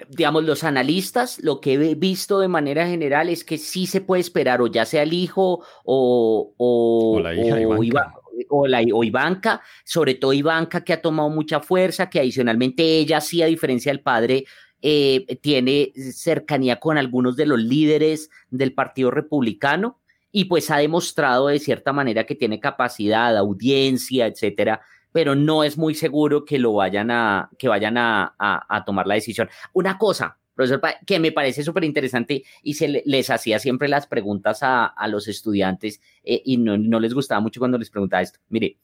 Digamos, 0.09 0.45
los 0.45 0.62
analistas, 0.62 1.41
lo 1.43 1.61
que 1.61 1.75
he 1.75 1.95
visto 1.97 2.39
de 2.39 2.47
manera 2.47 2.87
general 2.87 3.29
es 3.29 3.43
que 3.43 3.59
sí 3.59 3.87
se 3.87 4.01
puede 4.01 4.21
esperar, 4.21 4.62
o 4.62 4.68
ya 4.68 4.87
sea 4.87 5.03
el 5.03 5.12
hijo 5.12 5.64
o, 5.85 6.55
o, 6.57 7.21
la 7.21 7.35
hija, 7.35 7.57
o, 7.66 8.20
la, 8.66 8.82
o 8.93 9.05
Ivanka, 9.05 9.61
sobre 9.84 10.14
todo 10.14 10.32
Ivanka 10.32 10.82
que 10.82 10.93
ha 10.93 11.03
tomado 11.03 11.28
mucha 11.30 11.61
fuerza, 11.61 12.09
que 12.09 12.20
adicionalmente 12.20 12.82
ella 12.82 13.20
sí, 13.20 13.43
a 13.43 13.47
diferencia 13.47 13.93
del 13.93 14.01
padre, 14.01 14.45
eh, 14.82 15.38
tiene 15.43 15.93
cercanía 16.12 16.80
con 16.80 16.97
algunos 16.97 17.36
de 17.36 17.47
los 17.47 17.61
líderes 17.61 18.30
del 18.51 18.72
Partido 18.72 19.11
Republicano 19.11 20.01
y 20.32 20.47
pues 20.47 20.70
ha 20.70 20.78
demostrado 20.78 21.49
de 21.49 21.59
cierta 21.59 21.93
manera 21.93 22.24
que 22.24 22.34
tiene 22.34 22.61
capacidad, 22.61 23.36
audiencia, 23.36 24.26
etcétera, 24.26 24.80
pero 25.12 25.34
no 25.34 25.64
es 25.64 25.76
muy 25.76 25.95
seguro 25.95 26.45
que 26.45 26.59
lo 26.59 26.72
vayan 26.72 27.11
a, 27.11 27.51
que 27.59 27.68
vayan 27.68 27.99
a, 27.99 28.34
a 28.38 28.84
tomar 28.84 29.07
la 29.07 29.14
decisión. 29.14 29.51
Una 29.72 29.99
cosa, 29.99 30.39
profesor, 30.61 30.80
que 31.06 31.18
me 31.18 31.32
parece 31.32 31.62
súper 31.62 31.84
interesante 31.84 32.44
y 32.62 32.74
se 32.74 33.02
les 33.04 33.30
hacía 33.30 33.58
siempre 33.58 33.88
las 33.88 34.06
preguntas 34.06 34.61
a, 34.62 34.94
los 35.08 35.28
estudiantes 35.28 36.00
eh, 36.22 36.42
y 36.44 36.56
no, 36.58 37.00
les 37.00 37.14
gustaba 37.14 37.40
mucho 37.40 37.61
cuando 37.61 37.78
les 37.78 37.90
preguntaba 37.90 38.22
esto. 38.22 38.38
Mire, 38.48 38.76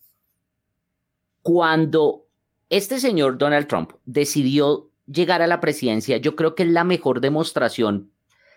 cuando 1.42 2.26
este 2.70 2.98
señor 2.98 3.38
Donald 3.38 3.66
Trump 3.66 3.92
decidió 4.04 4.90
llegar 5.06 5.42
a 5.42 5.46
la 5.46 5.60
presidencia, 5.60 6.16
yo 6.16 6.34
creo 6.34 6.54
que 6.54 6.64
es 6.64 6.70
la 6.70 6.84
mejor 6.84 7.20
demostración 7.20 8.10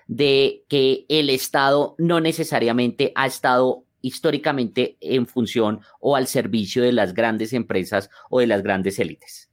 de 0.08 0.64
que 0.70 1.06
el 1.10 1.30
Estado 1.30 1.96
no 2.00 2.20
necesariamente 2.20 3.12
ha 3.16 3.28
estado 3.28 3.84
históricamente 4.02 4.98
en 5.02 5.28
función 5.28 5.82
o 6.00 6.16
al 6.16 6.28
servicio 6.28 6.82
de 6.82 6.94
las 6.94 7.14
grandes 7.14 7.54
empresas 7.54 8.10
o 8.30 8.40
de 8.40 8.48
las 8.48 8.64
grandes 8.64 8.98
élites. 8.98 9.49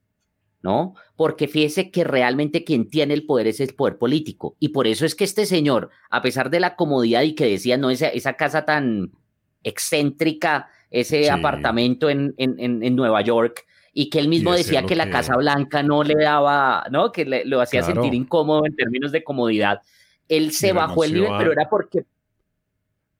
¿No? 0.67 0.95
Porque 1.15 1.47
fíjese 1.47 1.91
que 1.91 2.03
realmente 2.03 2.65
quien 2.65 2.89
tiene 2.89 3.13
el 3.13 3.25
poder 3.25 3.47
es 3.47 3.61
el 3.61 3.73
poder 3.73 3.97
político. 3.97 4.57
Y 4.59 4.69
por 4.69 4.85
eso 4.85 5.05
es 5.05 5.15
que 5.15 5.23
este 5.23 5.45
señor, 5.45 5.91
a 6.09 6.21
pesar 6.21 6.49
de 6.49 6.59
la 6.59 6.75
comodidad 6.75 7.21
y 7.21 7.35
que 7.35 7.45
decía, 7.45 7.77
no, 7.77 7.89
esa, 7.89 8.09
esa 8.09 8.33
casa 8.33 8.65
tan 8.65 9.13
excéntrica, 9.63 10.67
ese 10.91 11.31
apartamento 11.31 12.09
en, 12.09 12.35
en, 12.37 12.95
Nueva 12.97 13.21
York, 13.21 13.65
y 13.93 14.09
que 14.09 14.19
él 14.19 14.27
mismo 14.27 14.53
decía 14.53 14.85
que, 14.85 14.97
la 14.97 15.09
Casa 15.09 15.37
Blanca 15.37 15.83
no 15.83 16.03
le 16.03 16.15
daba, 16.15 16.85
¿no? 16.91 17.13
Que 17.13 17.23
le, 17.23 17.45
lo 17.45 17.61
hacía 17.61 17.81
sentir 17.81 18.13
incómodo 18.13 18.65
en 18.65 18.75
términos 18.75 19.13
de 19.13 19.23
comodidad. 19.23 19.81
Él 20.27 20.51
se 20.51 20.73
bajó 20.73 21.05
el 21.05 21.13
nivel, 21.13 21.31
pero 21.37 21.53
era 21.53 21.69
porque... 21.69 22.03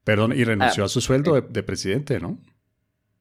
Perdón, 0.03 0.33
y 0.33 0.43
renunció 0.43 0.83
a 0.83 0.89
su 0.89 0.99
sueldo 0.99 1.35
de, 1.35 1.41
de 1.47 1.63
presidente, 1.63 2.19
¿no? 2.19 2.37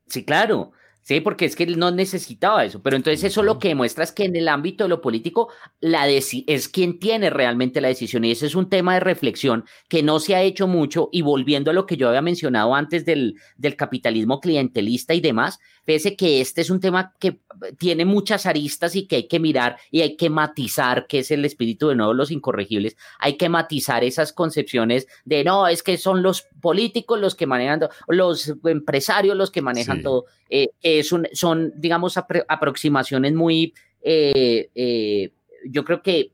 Sí, 0.09 0.25
claro. 0.25 0.73
Sí, 1.07 1.21
porque 1.21 1.45
es 1.45 1.55
que 1.55 1.63
él 1.63 1.79
no 1.79 1.93
necesitaba 1.93 2.65
eso. 2.65 2.83
Pero 2.83 2.97
entonces 2.97 3.23
eso 3.23 3.45
lo 3.45 3.61
que 3.61 3.69
demuestra 3.69 4.03
es 4.03 4.11
que 4.11 4.25
en 4.25 4.35
el 4.35 4.49
ámbito 4.49 4.83
de 4.83 4.89
lo 4.89 5.01
político 5.01 5.49
la 5.79 6.09
es 6.09 6.69
quien 6.69 6.99
tiene 6.99 7.31
realmente 7.31 7.81
la 7.81 7.87
decisión. 7.87 8.25
Y 8.25 8.33
ese 8.33 8.47
es 8.47 8.57
un 8.57 8.69
tema 8.69 8.95
de 8.95 9.01
reflexión 9.01 9.65
que 9.89 10.03
no 10.03 10.19
se 10.19 10.35
ha 10.35 10.43
hecho 10.43 10.67
mucho. 10.67 11.09
Y 11.13 11.23
volviendo 11.23 11.71
a 11.71 11.75
lo 11.75 11.87
que 11.87 11.97
yo 11.97 12.09
había 12.09 12.23
mencionado 12.23 12.75
antes 12.75 13.05
del, 13.05 13.37
del 13.57 13.77
capitalismo 13.77 14.41
clientelista 14.41 15.15
y 15.15 15.21
demás, 15.21 15.61
pese 15.87 16.17
que 16.17 16.43
este 16.43 16.61
es 16.61 16.69
un 16.69 16.81
tema 16.81 17.15
que 17.19 17.39
tiene 17.79 18.05
muchas 18.05 18.45
aristas 18.45 18.95
y 18.97 19.07
que 19.07 19.17
hay 19.17 19.29
que 19.29 19.41
mirar 19.41 19.79
y 19.91 20.03
hay 20.03 20.17
que 20.17 20.29
matizar, 20.29 21.07
que 21.07 21.21
es 21.21 21.31
el 21.31 21.45
espíritu 21.45 21.89
de 21.89 21.95
nuevo 21.95 22.13
los 22.13 22.31
incorregibles, 22.31 22.97
hay 23.19 23.39
que 23.39 23.49
matizar 23.49 24.05
esas 24.05 24.33
concepciones 24.33 25.07
de 25.25 25.45
no, 25.45 25.69
es 25.69 25.83
que 25.83 25.97
son 25.97 26.23
los 26.23 26.43
políticos 26.61 27.21
los 27.21 27.35
que 27.35 27.47
manejan, 27.47 27.81
los 28.09 28.53
empresarios 28.65 29.37
los 29.37 29.51
que 29.51 29.63
manejan 29.63 30.03
todo. 30.03 30.27
Eh, 30.51 30.71
es 30.83 31.13
un, 31.13 31.29
son, 31.33 31.73
digamos, 31.77 32.17
aproximaciones 32.19 33.33
muy, 33.33 33.73
eh, 34.03 34.69
eh, 34.75 35.33
yo 35.65 35.85
creo 35.85 36.03
que 36.03 36.33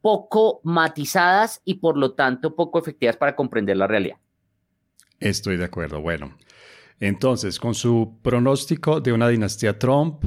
poco 0.00 0.60
matizadas 0.62 1.62
y 1.64 1.74
por 1.74 1.96
lo 1.96 2.12
tanto 2.12 2.54
poco 2.54 2.78
efectivas 2.78 3.16
para 3.16 3.34
comprender 3.34 3.76
la 3.76 3.88
realidad. 3.88 4.18
Estoy 5.18 5.56
de 5.56 5.64
acuerdo. 5.64 6.00
Bueno, 6.00 6.36
entonces, 7.00 7.58
con 7.58 7.74
su 7.74 8.18
pronóstico 8.22 9.00
de 9.00 9.12
una 9.12 9.28
dinastía 9.28 9.78
Trump, 9.78 10.24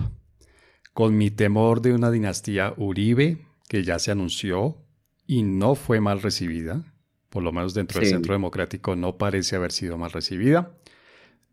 con 0.94 1.18
mi 1.18 1.32
temor 1.32 1.82
de 1.82 1.94
una 1.94 2.12
dinastía 2.12 2.74
Uribe, 2.78 3.46
que 3.68 3.84
ya 3.84 4.00
se 4.00 4.12
anunció 4.12 4.78
y 5.26 5.44
no 5.44 5.76
fue 5.76 6.00
mal 6.00 6.22
recibida, 6.22 6.84
por 7.30 7.44
lo 7.44 7.52
menos 7.52 7.74
dentro 7.74 8.00
del 8.00 8.10
centro 8.10 8.34
democrático 8.34 8.96
no 8.96 9.18
parece 9.18 9.56
haber 9.56 9.72
sido 9.72 9.98
mal 9.98 10.12
recibida, 10.12 10.72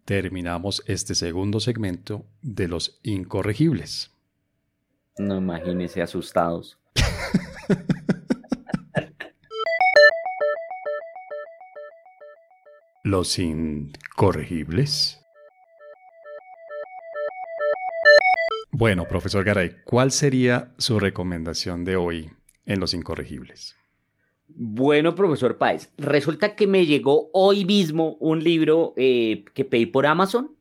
terminamos 0.04 0.82
este 0.86 1.14
segundo 1.14 1.60
segmento 1.60 2.26
de 2.42 2.68
los 2.68 3.00
incorregibles. 3.02 4.12
No 5.18 5.38
imagínese 5.38 6.02
asustados. 6.02 6.78
Los 13.06 13.38
incorregibles. 13.38 15.20
Bueno, 18.72 19.06
profesor 19.06 19.44
Garay, 19.44 19.72
¿cuál 19.84 20.10
sería 20.10 20.72
su 20.78 20.98
recomendación 20.98 21.84
de 21.84 21.96
hoy 21.96 22.30
en 22.64 22.80
Los 22.80 22.94
Incorregibles? 22.94 23.76
Bueno, 24.48 25.14
profesor 25.14 25.58
Páez, 25.58 25.90
resulta 25.98 26.56
que 26.56 26.66
me 26.66 26.86
llegó 26.86 27.28
hoy 27.34 27.66
mismo 27.66 28.16
un 28.20 28.42
libro 28.42 28.94
eh, 28.96 29.44
que 29.52 29.66
pedí 29.66 29.84
por 29.84 30.06
Amazon. 30.06 30.56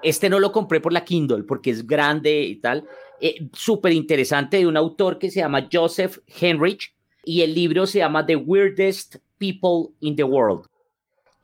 Este 0.00 0.30
no 0.30 0.38
lo 0.38 0.52
compré 0.52 0.80
por 0.80 0.92
la 0.92 1.04
Kindle 1.04 1.42
porque 1.42 1.70
es 1.70 1.84
grande 1.84 2.42
y 2.42 2.60
tal. 2.60 2.86
Eh, 3.20 3.48
Súper 3.52 3.92
interesante 3.92 4.58
de 4.58 4.68
un 4.68 4.76
autor 4.76 5.18
que 5.18 5.32
se 5.32 5.40
llama 5.40 5.68
Joseph 5.70 6.18
Henrich 6.28 6.94
y 7.24 7.40
el 7.40 7.56
libro 7.56 7.86
se 7.86 7.98
llama 7.98 8.24
The 8.24 8.36
Weirdest 8.36 9.16
People 9.38 9.96
in 9.98 10.14
the 10.14 10.22
World. 10.22 10.67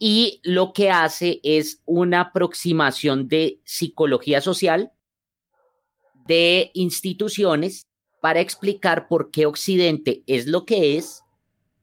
Y 0.07 0.43
lo 0.43 0.75
que 0.75 0.91
hace 0.91 1.41
es 1.43 1.81
una 1.87 2.21
aproximación 2.21 3.27
de 3.27 3.63
psicología 3.65 4.43
social 4.43 4.93
de 6.27 6.73
instituciones 6.75 7.87
para 8.21 8.41
explicar 8.41 9.09
por 9.09 9.31
qué 9.31 9.47
Occidente 9.47 10.23
es 10.27 10.47
lo 10.47 10.67
que 10.67 10.99
es, 10.99 11.23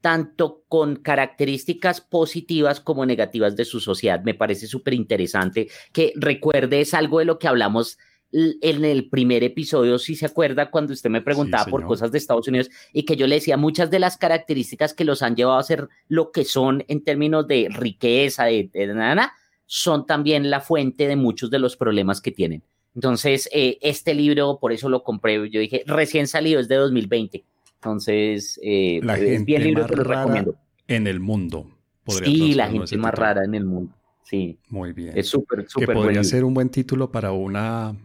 tanto 0.01 0.63
con 0.67 0.97
características 0.97 1.99
positivas 1.99 2.79
como 2.79 3.07
negativas 3.07 3.55
de 3.55 3.65
su 3.65 3.79
sociedad. 3.79 4.21
Me 4.23 4.35
parece 4.35 4.67
súper 4.67 4.93
interesante 4.93 5.69
que 5.91 6.13
recuerdes 6.15 6.93
algo 6.93 7.17
de 7.17 7.25
lo 7.25 7.39
que 7.39 7.47
hablamos 7.47 7.97
en 8.31 8.85
el 8.85 9.09
primer 9.09 9.43
episodio, 9.43 9.99
si 9.99 10.15
se 10.15 10.25
acuerda, 10.25 10.71
cuando 10.71 10.93
usted 10.93 11.09
me 11.09 11.21
preguntaba 11.21 11.65
por 11.65 11.85
cosas 11.85 12.11
de 12.11 12.17
Estados 12.17 12.47
Unidos 12.47 12.69
y 12.93 13.03
que 13.03 13.15
yo 13.15 13.27
le 13.27 13.35
decía 13.35 13.57
muchas 13.57 13.91
de 13.91 13.99
las 13.99 14.17
características 14.17 14.93
que 14.93 15.05
los 15.05 15.21
han 15.21 15.35
llevado 15.35 15.57
a 15.57 15.63
ser 15.63 15.89
lo 16.07 16.31
que 16.31 16.45
son 16.45 16.83
en 16.87 17.03
términos 17.03 17.47
de 17.47 17.67
riqueza, 17.69 18.45
de, 18.45 18.69
de 18.71 18.87
nada, 18.93 19.33
son 19.65 20.05
también 20.05 20.49
la 20.49 20.61
fuente 20.61 21.07
de 21.07 21.15
muchos 21.15 21.49
de 21.49 21.59
los 21.59 21.75
problemas 21.75 22.21
que 22.21 22.31
tienen. 22.31 22.63
Entonces, 22.95 23.49
eh, 23.53 23.77
este 23.81 24.13
libro, 24.13 24.59
por 24.59 24.73
eso 24.73 24.89
lo 24.89 25.03
compré, 25.03 25.49
yo 25.49 25.59
dije, 25.59 25.83
recién 25.85 26.27
salido, 26.27 26.59
es 26.59 26.67
de 26.67 26.75
2020. 26.75 27.43
Entonces, 27.75 28.59
eh, 28.63 28.99
la 29.01 29.17
es 29.17 29.43
bien 29.45 29.63
libro 29.63 29.87
que 29.87 29.95
lo 29.95 30.03
recomiendo. 30.03 30.55
En 30.87 31.07
el 31.07 31.19
mundo. 31.19 31.67
Sí, 32.07 32.53
la 32.53 32.69
gente 32.69 32.97
más 32.97 33.13
rara 33.13 33.45
en 33.45 33.55
el 33.55 33.65
mundo. 33.65 33.93
Sí. 34.23 34.57
Muy 34.69 34.93
bien. 34.93 35.17
Es 35.17 35.27
súper, 35.27 35.67
súper 35.67 35.89
Que 35.89 35.93
podría 35.93 36.23
ser 36.23 36.43
un 36.43 36.53
buen 36.53 36.69
título 36.69 37.11
para 37.11 37.31
una 37.31 37.95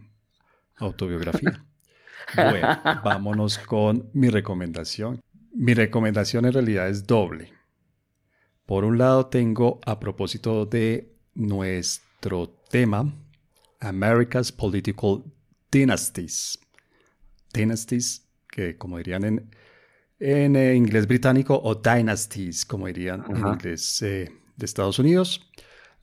autobiografía. 0.77 1.63
bueno, 2.35 2.67
vámonos 3.03 3.57
con 3.59 4.09
mi 4.13 4.29
recomendación. 4.29 5.21
Mi 5.53 5.73
recomendación 5.73 6.45
en 6.45 6.53
realidad 6.53 6.89
es 6.89 7.05
doble. 7.05 7.53
Por 8.65 8.83
un 8.83 8.97
lado, 8.97 9.27
tengo 9.27 9.79
a 9.85 9.99
propósito 9.99 10.65
de 10.65 11.15
nuestro 11.33 12.49
tema, 12.69 13.13
America's 13.79 14.51
Political 14.51 15.23
Dynasties. 15.71 16.59
Dynasties, 17.53 18.27
que 18.51 18.77
como 18.77 18.97
dirían 18.97 19.23
en, 19.23 19.49
en 20.19 20.55
eh, 20.55 20.75
inglés 20.75 21.07
británico, 21.07 21.59
o 21.63 21.75
dynasties, 21.75 22.65
como 22.65 22.87
dirían 22.87 23.23
en 23.29 23.37
inglés 23.37 24.01
eh, 24.01 24.29
de 24.57 24.65
Estados 24.65 24.99
Unidos. 24.99 25.49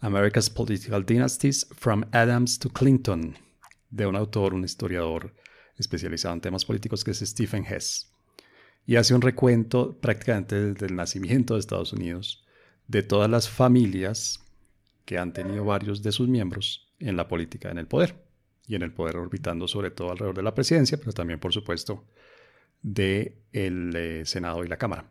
America's 0.01 0.51
Political 0.51 1.05
Dynasties, 1.05 1.67
From 1.75 2.05
Adams 2.13 2.59
to 2.59 2.69
Clinton, 2.69 3.37
de 3.95 4.07
un 4.07 4.17
autor, 4.17 4.55
un 4.55 4.65
historiador 4.65 5.33
especializado 5.77 6.35
en 6.35 6.41
temas 6.41 6.65
políticos 6.65 7.05
que 7.05 7.13
es 7.13 7.21
Stephen 7.21 7.65
Hess. 7.65 8.11
Y 8.87 8.97
hace 8.97 9.15
un 9.15 9.23
recuento 9.23 9.97
prácticamente 9.99 10.73
desde 10.73 10.87
el 10.87 10.97
nacimiento 10.97 11.55
de 11.55 11.61
Estados 11.61 11.93
Unidos 11.93 12.45
de 12.87 13.03
todas 13.03 13.31
las 13.31 13.49
familias 13.49 14.45
que 15.05 15.19
han 15.19 15.33
tenido 15.33 15.65
varios 15.65 16.03
de 16.03 16.13
sus 16.13 16.29
miembros 16.29 16.93
en 16.99 17.17
la 17.17 17.29
política, 17.29 17.71
en 17.71 17.79
el 17.79 17.87
poder, 17.87 18.15
y 18.67 18.75
en 18.75 18.83
el 18.83 18.93
poder 18.93 19.17
orbitando 19.17 19.69
sobre 19.69 19.91
todo 19.91 20.11
alrededor 20.11 20.37
de 20.37 20.43
la 20.43 20.55
presidencia, 20.55 20.99
pero 20.99 21.13
también, 21.13 21.39
por 21.39 21.53
supuesto, 21.53 22.05
del 22.83 23.35
de 23.93 24.21
eh, 24.21 24.23
Senado 24.25 24.65
y 24.65 24.69
la 24.69 24.77
Cámara. 24.77 25.11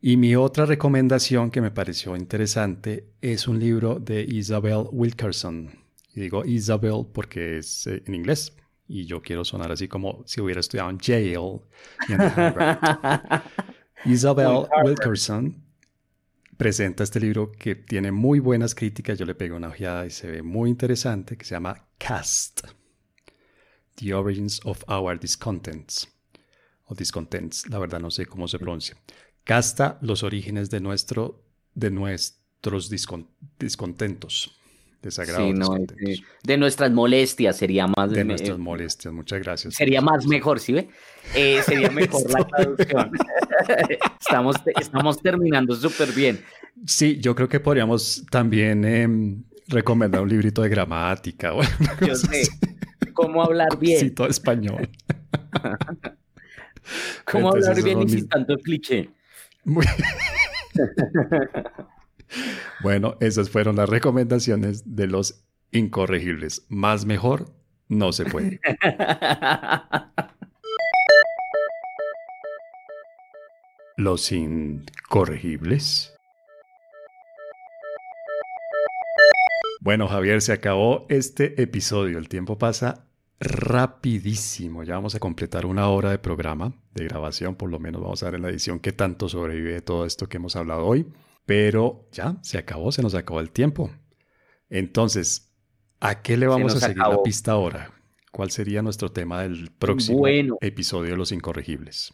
Y 0.00 0.16
mi 0.16 0.36
otra 0.36 0.64
recomendación 0.64 1.50
que 1.50 1.60
me 1.60 1.72
pareció 1.72 2.16
interesante 2.16 3.08
es 3.20 3.48
un 3.48 3.58
libro 3.58 3.98
de 3.98 4.22
Isabel 4.22 4.84
Wilkerson. 4.92 5.87
Y 6.14 6.20
digo 6.20 6.44
Isabel 6.44 7.06
porque 7.12 7.58
es 7.58 7.86
eh, 7.86 8.02
en 8.06 8.14
inglés 8.14 8.54
y 8.88 9.04
yo 9.04 9.20
quiero 9.20 9.44
sonar 9.44 9.70
así 9.70 9.86
como 9.86 10.22
si 10.26 10.40
hubiera 10.40 10.60
estudiado 10.60 10.90
en 10.90 10.98
Yale. 10.98 11.60
Isabel 14.04 14.66
Wilkerson 14.84 15.62
presenta 16.56 17.04
este 17.04 17.20
libro 17.20 17.52
que 17.52 17.74
tiene 17.76 18.10
muy 18.10 18.40
buenas 18.40 18.74
críticas. 18.74 19.18
Yo 19.18 19.26
le 19.26 19.34
pego 19.34 19.56
una 19.56 19.68
ojeada 19.68 20.06
y 20.06 20.10
se 20.10 20.28
ve 20.28 20.42
muy 20.42 20.70
interesante, 20.70 21.36
que 21.36 21.44
se 21.44 21.54
llama 21.54 21.86
Cast. 21.98 22.66
The 23.96 24.14
Origins 24.14 24.60
of 24.64 24.82
Our 24.88 25.18
Discontents. 25.18 26.08
O 26.86 26.94
Discontents, 26.94 27.68
la 27.68 27.78
verdad 27.78 28.00
no 28.00 28.10
sé 28.10 28.26
cómo 28.26 28.48
se 28.48 28.58
pronuncia. 28.58 28.96
Casta 29.44 29.98
los 30.00 30.22
orígenes 30.22 30.70
de, 30.70 30.80
nuestro, 30.80 31.44
de 31.74 31.90
nuestros 31.90 32.88
discontentos. 32.90 34.58
Desagrados. 35.02 35.78
de 36.42 36.56
nuestras 36.58 36.90
molestias 36.90 37.56
sería 37.56 37.86
más. 37.86 38.10
De 38.10 38.24
nuestras 38.24 38.58
molestias, 38.58 39.14
muchas 39.14 39.40
gracias. 39.40 39.74
Sería 39.74 40.00
más 40.00 40.26
mejor, 40.26 40.58
¿sí 40.58 40.72
ve? 40.72 40.88
Eh, 41.34 41.62
sería 41.64 41.90
mejor 41.90 42.28
la 42.30 42.44
traducción. 42.48 43.10
estamos, 44.20 44.56
estamos 44.80 45.22
terminando 45.22 45.74
súper 45.76 46.12
bien. 46.12 46.40
Sí, 46.84 47.18
yo 47.20 47.34
creo 47.36 47.48
que 47.48 47.60
podríamos 47.60 48.24
también 48.30 48.84
em, 48.84 49.44
recomendar 49.68 50.20
un 50.20 50.28
librito 50.28 50.62
de 50.62 50.68
gramática. 50.68 51.52
yo 52.06 52.14
sé. 52.16 52.48
¿Cómo 53.12 53.42
hablar 53.42 53.78
bien? 53.78 54.00
Sí, 54.00 54.10
todo 54.10 54.26
español. 54.26 54.88
¿Cómo 57.24 57.50
hablar 57.50 57.82
bien 57.82 58.02
y 58.02 58.08
sin 58.08 58.28
tanto 58.28 58.56
cliché? 58.58 59.10
Muy... 59.64 59.84
Bueno, 62.82 63.16
esas 63.20 63.50
fueron 63.50 63.76
las 63.76 63.88
recomendaciones 63.88 64.96
de 64.96 65.06
los 65.06 65.44
incorregibles. 65.72 66.64
Más 66.68 67.04
mejor 67.06 67.52
no 67.88 68.12
se 68.12 68.24
puede. 68.24 68.60
los 73.96 74.30
incorregibles. 74.30 76.14
Bueno, 79.80 80.06
Javier, 80.08 80.40
se 80.42 80.52
acabó 80.52 81.06
este 81.08 81.60
episodio. 81.62 82.18
El 82.18 82.28
tiempo 82.28 82.58
pasa 82.58 83.04
rapidísimo. 83.40 84.82
Ya 84.82 84.94
vamos 84.94 85.14
a 85.14 85.20
completar 85.20 85.66
una 85.66 85.88
hora 85.88 86.10
de 86.10 86.18
programa, 86.18 86.72
de 86.94 87.04
grabación, 87.04 87.54
por 87.54 87.70
lo 87.70 87.78
menos 87.78 88.02
vamos 88.02 88.22
a 88.22 88.26
ver 88.26 88.34
en 88.36 88.42
la 88.42 88.50
edición 88.50 88.80
qué 88.80 88.92
tanto 88.92 89.28
sobrevive 89.28 89.72
de 89.72 89.80
todo 89.80 90.04
esto 90.04 90.28
que 90.28 90.36
hemos 90.36 90.56
hablado 90.56 90.84
hoy. 90.84 91.06
Pero 91.48 92.06
ya, 92.12 92.36
se 92.42 92.58
acabó, 92.58 92.92
se 92.92 93.00
nos 93.00 93.14
acabó 93.14 93.40
el 93.40 93.50
tiempo. 93.50 93.90
Entonces, 94.68 95.50
¿a 95.98 96.20
qué 96.20 96.36
le 96.36 96.46
vamos 96.46 96.74
a 96.74 96.80
seguir 96.80 96.98
la 96.98 97.22
pista 97.22 97.52
ahora? 97.52 97.90
¿Cuál 98.30 98.50
sería 98.50 98.82
nuestro 98.82 99.10
tema 99.10 99.44
del 99.44 99.70
próximo 99.70 100.26
episodio 100.28 101.12
de 101.12 101.16
Los 101.16 101.32
Incorregibles? 101.32 102.12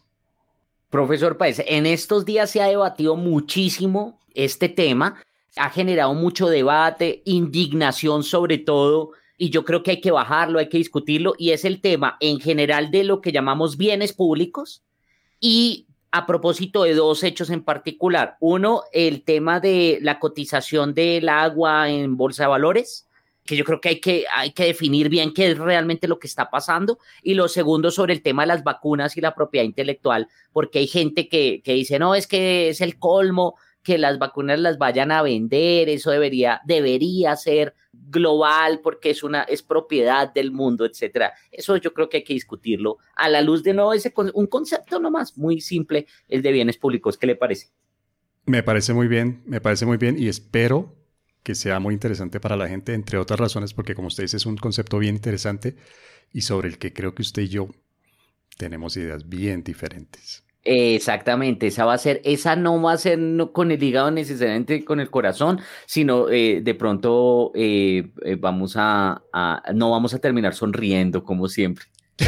Profesor 0.89 1.37
Páez, 1.37 1.61
en 1.67 1.85
estos 1.85 2.25
días 2.25 2.49
se 2.49 2.63
ha 2.63 2.67
debatido 2.67 3.17
muchísimo 3.17 4.21
este 4.35 4.69
tema, 4.69 5.21
ha 5.57 5.69
generado 5.69 6.15
mucho 6.15 6.47
debate, 6.47 7.23
indignación 7.25 8.23
sobre 8.23 8.59
todo, 8.59 9.15
y 9.37 9.51
yo 9.51 9.65
creo 9.65 9.83
que 9.83 9.91
hay 9.91 10.01
que 10.01 10.13
bajarlo, 10.13 10.61
hay 10.61 10.69
que 10.69 10.79
discutirlo, 10.79 11.35
y 11.39 11.51
es 11.51 11.65
el 11.65 11.81
tema 11.81 12.19
en 12.21 12.39
general 12.39 12.93
de 12.93 13.03
lo 13.03 13.21
que 13.21 13.33
llamamos 13.33 13.77
bienes 13.77 14.13
públicos 14.13 14.85
y 15.41 15.84
a 16.15 16.27
propósito 16.27 16.85
de 16.85 16.95
dos 16.95 17.25
hechos 17.25 17.51
en 17.51 17.65
particular. 17.65 18.37
Uno, 18.39 18.85
el 18.93 19.25
tema 19.25 19.59
de 19.59 19.99
la 20.01 20.21
cotización 20.21 20.95
del 20.95 21.29
agua 21.29 21.91
en 21.91 22.17
bolsa 22.17 22.45
de 22.45 22.51
valores, 22.51 23.09
que 23.45 23.57
yo 23.57 23.65
creo 23.65 23.81
que 23.81 23.89
hay 23.89 24.01
que, 24.01 24.25
hay 24.33 24.53
que 24.53 24.67
definir 24.67 25.09
bien 25.09 25.35
qué 25.35 25.51
es 25.51 25.59
realmente 25.59 26.07
lo 26.07 26.21
que 26.21 26.29
está 26.29 26.51
pasando. 26.51 27.01
Y 27.25 27.35
lo 27.35 27.49
segundo, 27.49 27.91
sobre 27.91 28.13
el 28.13 28.23
tema 28.23 28.45
de 28.45 28.47
las 28.47 28.63
vacunas 28.63 29.17
y 29.17 29.21
la 29.21 29.35
propiedad 29.35 29.65
intelectual, 29.65 30.29
porque 30.53 30.79
hay 30.79 30.87
gente 30.87 31.29
que, 31.29 31.61
que 31.65 31.73
dice, 31.73 31.99
no, 31.99 32.15
es 32.15 32.29
que 32.29 32.69
es 32.69 32.81
el 32.81 32.97
colmo 32.97 33.57
que 33.85 33.99
las 33.99 34.19
vacunas 34.19 34.59
las 34.59 34.79
vayan 34.79 35.13
a 35.13 35.23
vender, 35.23 35.89
eso 35.91 36.11
debería, 36.11 36.61
debería 36.65 37.37
ser 37.37 37.75
global 37.93 38.81
porque 38.83 39.11
es 39.11 39.23
una 39.23 39.43
es 39.43 39.63
propiedad 39.63 40.33
del 40.33 40.51
mundo, 40.51 40.87
etcétera. 40.87 41.35
Eso 41.53 41.77
yo 41.77 41.93
creo 41.93 42.09
que 42.09 42.17
hay 42.19 42.25
que 42.25 42.33
discutirlo 42.33 42.97
a 43.15 43.29
la 43.29 43.43
luz 43.43 43.63
de 43.63 43.75
no 43.75 43.93
ese 43.93 44.13
un 44.17 44.47
concepto 44.47 44.99
nomás 44.99 45.37
muy 45.37 45.61
simple, 45.61 46.07
el 46.29 46.43
de 46.43 46.51
bienes 46.51 46.79
públicos. 46.79 47.19
¿Qué 47.19 47.27
le 47.27 47.37
parece? 47.37 47.69
Me 48.47 48.63
parece 48.63 48.95
muy 48.95 49.07
bien, 49.07 49.43
me 49.47 49.61
parece 49.61 49.87
muy 49.87 49.99
bien 49.99 50.17
y 50.19 50.29
espero 50.29 50.97
que 51.43 51.55
sea 51.55 51.79
muy 51.79 51.93
interesante 51.93 52.41
para 52.41 52.57
la 52.57 52.69
gente, 52.69 52.95
entre 52.95 53.19
otras 53.19 53.39
razones, 53.39 53.75
porque 53.75 53.95
como 53.95 54.09
usted 54.09 54.25
dice, 54.25 54.39
es 54.39 54.47
un 54.47 54.57
concepto 54.57 54.99
bien 54.99 55.15
interesante 55.15 55.77
y 56.33 56.41
sobre 56.41 56.69
el 56.69 56.79
que 56.79 56.95
creo 56.95 57.15
que 57.15 57.23
usted 57.23 57.43
y 57.43 57.49
yo 57.49 57.69
tenemos 58.57 58.97
ideas 58.97 59.29
bien 59.29 59.63
diferentes. 59.63 60.45
Exactamente, 60.67 61.67
esa 61.67 61.85
va 61.85 61.93
a 61.93 61.99
ser, 61.99 62.23
esa 62.25 62.57
no 62.57 62.81
va 62.81 62.93
a 62.93 62.97
ser 62.97 63.19
con 63.53 63.71
el 63.71 63.83
hígado 63.83 64.11
necesariamente 64.11 64.83
con 64.83 64.99
el 64.99 65.11
corazón, 65.11 65.61
sino 65.85 66.31
eh, 66.31 66.63
de 66.63 66.75
pronto 66.75 67.53
eh, 67.55 68.11
eh, 68.25 68.37
vamos 68.37 68.75
a, 68.77 69.23
no 69.75 69.91
vamos 69.91 70.15
a 70.15 70.19
terminar 70.19 70.55
sonriendo 70.55 71.23
como 71.23 71.49
siempre. 71.49 71.85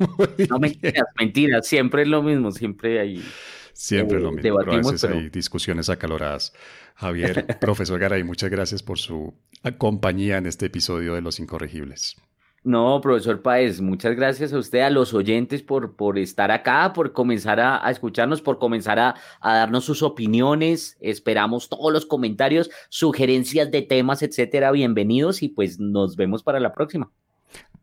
no 0.48 0.58
mentiras, 0.58 1.04
mentiras, 1.18 1.66
siempre 1.66 2.02
es 2.02 2.08
lo 2.08 2.22
mismo, 2.22 2.52
siempre 2.52 3.00
hay. 3.00 3.24
Siempre 3.72 4.20
lo 4.20 4.32
mismo, 4.32 4.58
pero 4.58 4.72
a 4.72 4.76
veces 4.76 5.04
hay 5.04 5.30
discusiones 5.30 5.88
acaloradas. 5.88 6.52
Javier, 6.94 7.46
profesor 7.60 7.98
Garay, 7.98 8.24
muchas 8.24 8.50
gracias 8.50 8.82
por 8.82 8.98
su 8.98 9.34
compañía 9.78 10.38
en 10.38 10.46
este 10.46 10.66
episodio 10.66 11.14
de 11.14 11.22
Los 11.22 11.38
Incorregibles. 11.38 12.16
No, 12.62 13.00
profesor 13.00 13.40
Paez, 13.40 13.80
muchas 13.80 14.14
gracias 14.14 14.52
a 14.52 14.58
usted, 14.58 14.80
a 14.80 14.90
los 14.90 15.14
oyentes 15.14 15.62
por, 15.62 15.96
por 15.96 16.18
estar 16.18 16.50
acá, 16.50 16.92
por 16.92 17.14
comenzar 17.14 17.58
a, 17.58 17.90
escucharnos, 17.90 18.42
por 18.42 18.58
comenzar 18.58 18.98
a, 18.98 19.14
darnos 19.42 19.86
sus 19.86 20.02
opiniones. 20.02 20.98
Esperamos 21.00 21.70
todos 21.70 21.90
los 21.90 22.04
comentarios, 22.04 22.70
sugerencias 22.90 23.70
de 23.70 23.80
temas, 23.80 24.22
etcétera. 24.22 24.72
Bienvenidos 24.72 25.42
y 25.42 25.48
pues 25.48 25.80
nos 25.80 26.16
vemos 26.16 26.42
para 26.42 26.60
la 26.60 26.74
próxima. 26.74 27.10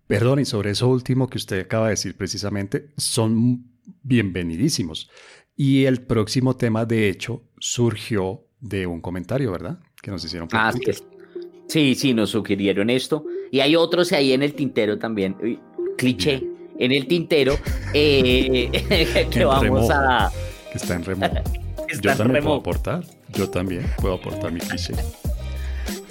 Perdón, 0.06 0.40
y 0.40 0.46
sobre 0.46 0.70
eso 0.70 0.88
último 0.88 1.28
que 1.28 1.40
usted 1.40 1.62
acaba 1.62 1.86
de 1.86 1.92
decir 1.92 2.16
precisamente, 2.16 2.90
son 2.98 3.66
bienvenidísimos. 4.04 5.10
Y 5.56 5.86
el 5.86 6.04
próximo 6.04 6.56
tema, 6.56 6.86
de 6.86 7.10
hecho, 7.10 7.42
surgió 7.58 8.46
de 8.60 8.86
un 8.86 9.02
comentario, 9.02 9.52
¿verdad? 9.52 9.80
Que 10.04 10.12
nos 10.12 10.24
hicieron. 10.24 10.48
Ah, 10.52 10.72
sí, 11.68 11.96
sí, 11.96 12.14
nos 12.14 12.32
sugirieron 12.32 12.90
esto. 12.90 13.26
Y 13.52 13.60
hay 13.60 13.76
otros 13.76 14.12
ahí 14.12 14.34
en 14.34 14.44
el 14.44 14.54
tintero 14.54 14.98
también. 14.98 15.60
cliché. 15.98 16.44
En 16.80 16.92
el 16.92 17.08
tintero. 17.08 17.58
Eh, 17.94 19.28
que 19.32 19.46
vamos 19.46 19.90
a. 19.90 20.32
Que 20.72 20.78
está 20.78 20.96
en 20.96 21.04
remo. 21.04 21.26
Yo 22.02 22.16
también 22.16 22.44
puedo 22.44 22.58
aportar. 22.58 23.04
Yo 23.34 23.50
también 23.50 23.86
puedo 24.02 24.16
aportar 24.16 24.52
mi 24.52 24.60
cliché. 24.60 24.94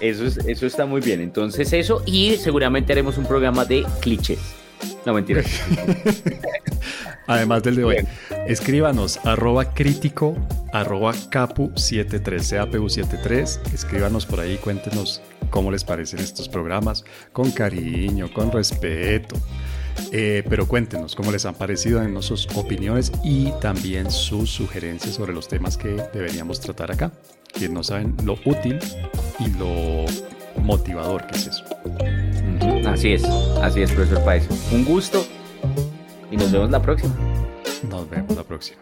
Eso, 0.01 0.27
es, 0.27 0.39
eso 0.39 0.67
está 0.67 0.87
muy 0.87 1.01
bien. 1.01 1.21
Entonces, 1.21 1.73
eso. 1.73 2.03
Y 2.07 2.37
seguramente 2.37 2.93
haremos 2.93 3.19
un 3.19 3.27
programa 3.27 3.65
de 3.65 3.85
clichés. 4.01 4.66
No, 5.05 5.15
mentira. 5.15 5.43
Además 7.27 7.63
del 7.63 7.77
de 7.77 7.85
hoy. 7.85 7.97
Escríbanos 8.47 9.19
arroba 9.25 9.75
crítico 9.75 10.37
arroba 10.73 11.13
capu73, 11.13 12.71
capu73. 12.71 13.73
Escríbanos 13.73 14.27
por 14.27 14.41
ahí, 14.41 14.57
cuéntenos 14.57 15.23
cómo 15.51 15.71
les 15.71 15.85
parecen 15.85 16.21
estos 16.21 16.49
programas, 16.49 17.05
con 17.33 17.51
cariño, 17.51 18.33
con 18.33 18.53
respeto. 18.53 19.37
Eh, 20.13 20.45
pero 20.49 20.69
cuéntenos 20.69 21.17
cómo 21.17 21.33
les 21.33 21.47
han 21.47 21.55
parecido 21.55 22.03
en 22.03 22.21
sus 22.23 22.47
opiniones 22.55 23.13
y 23.25 23.51
también 23.61 24.11
sus 24.11 24.51
sugerencias 24.51 25.15
sobre 25.15 25.33
los 25.33 25.49
temas 25.49 25.77
que 25.77 26.03
deberíamos 26.13 26.61
tratar 26.61 26.93
acá. 26.93 27.13
Que 27.53 27.69
no 27.69 27.83
saben 27.83 28.15
lo 28.25 28.39
útil 28.45 28.79
y 29.39 29.49
lo 29.59 30.05
motivador 30.63 31.27
que 31.27 31.37
es 31.37 31.47
eso. 31.47 31.65
Así 32.87 33.13
es, 33.13 33.25
así 33.63 33.83
es, 33.83 33.93
profesor 33.93 34.25
Paez. 34.25 34.49
Un 34.73 34.85
gusto 34.85 35.27
y 36.31 36.37
nos 36.37 36.51
vemos 36.53 36.71
la 36.71 36.81
próxima. 36.81 37.15
Nos 37.91 38.09
vemos 38.09 38.37
la 38.37 38.43
próxima. 38.43 38.81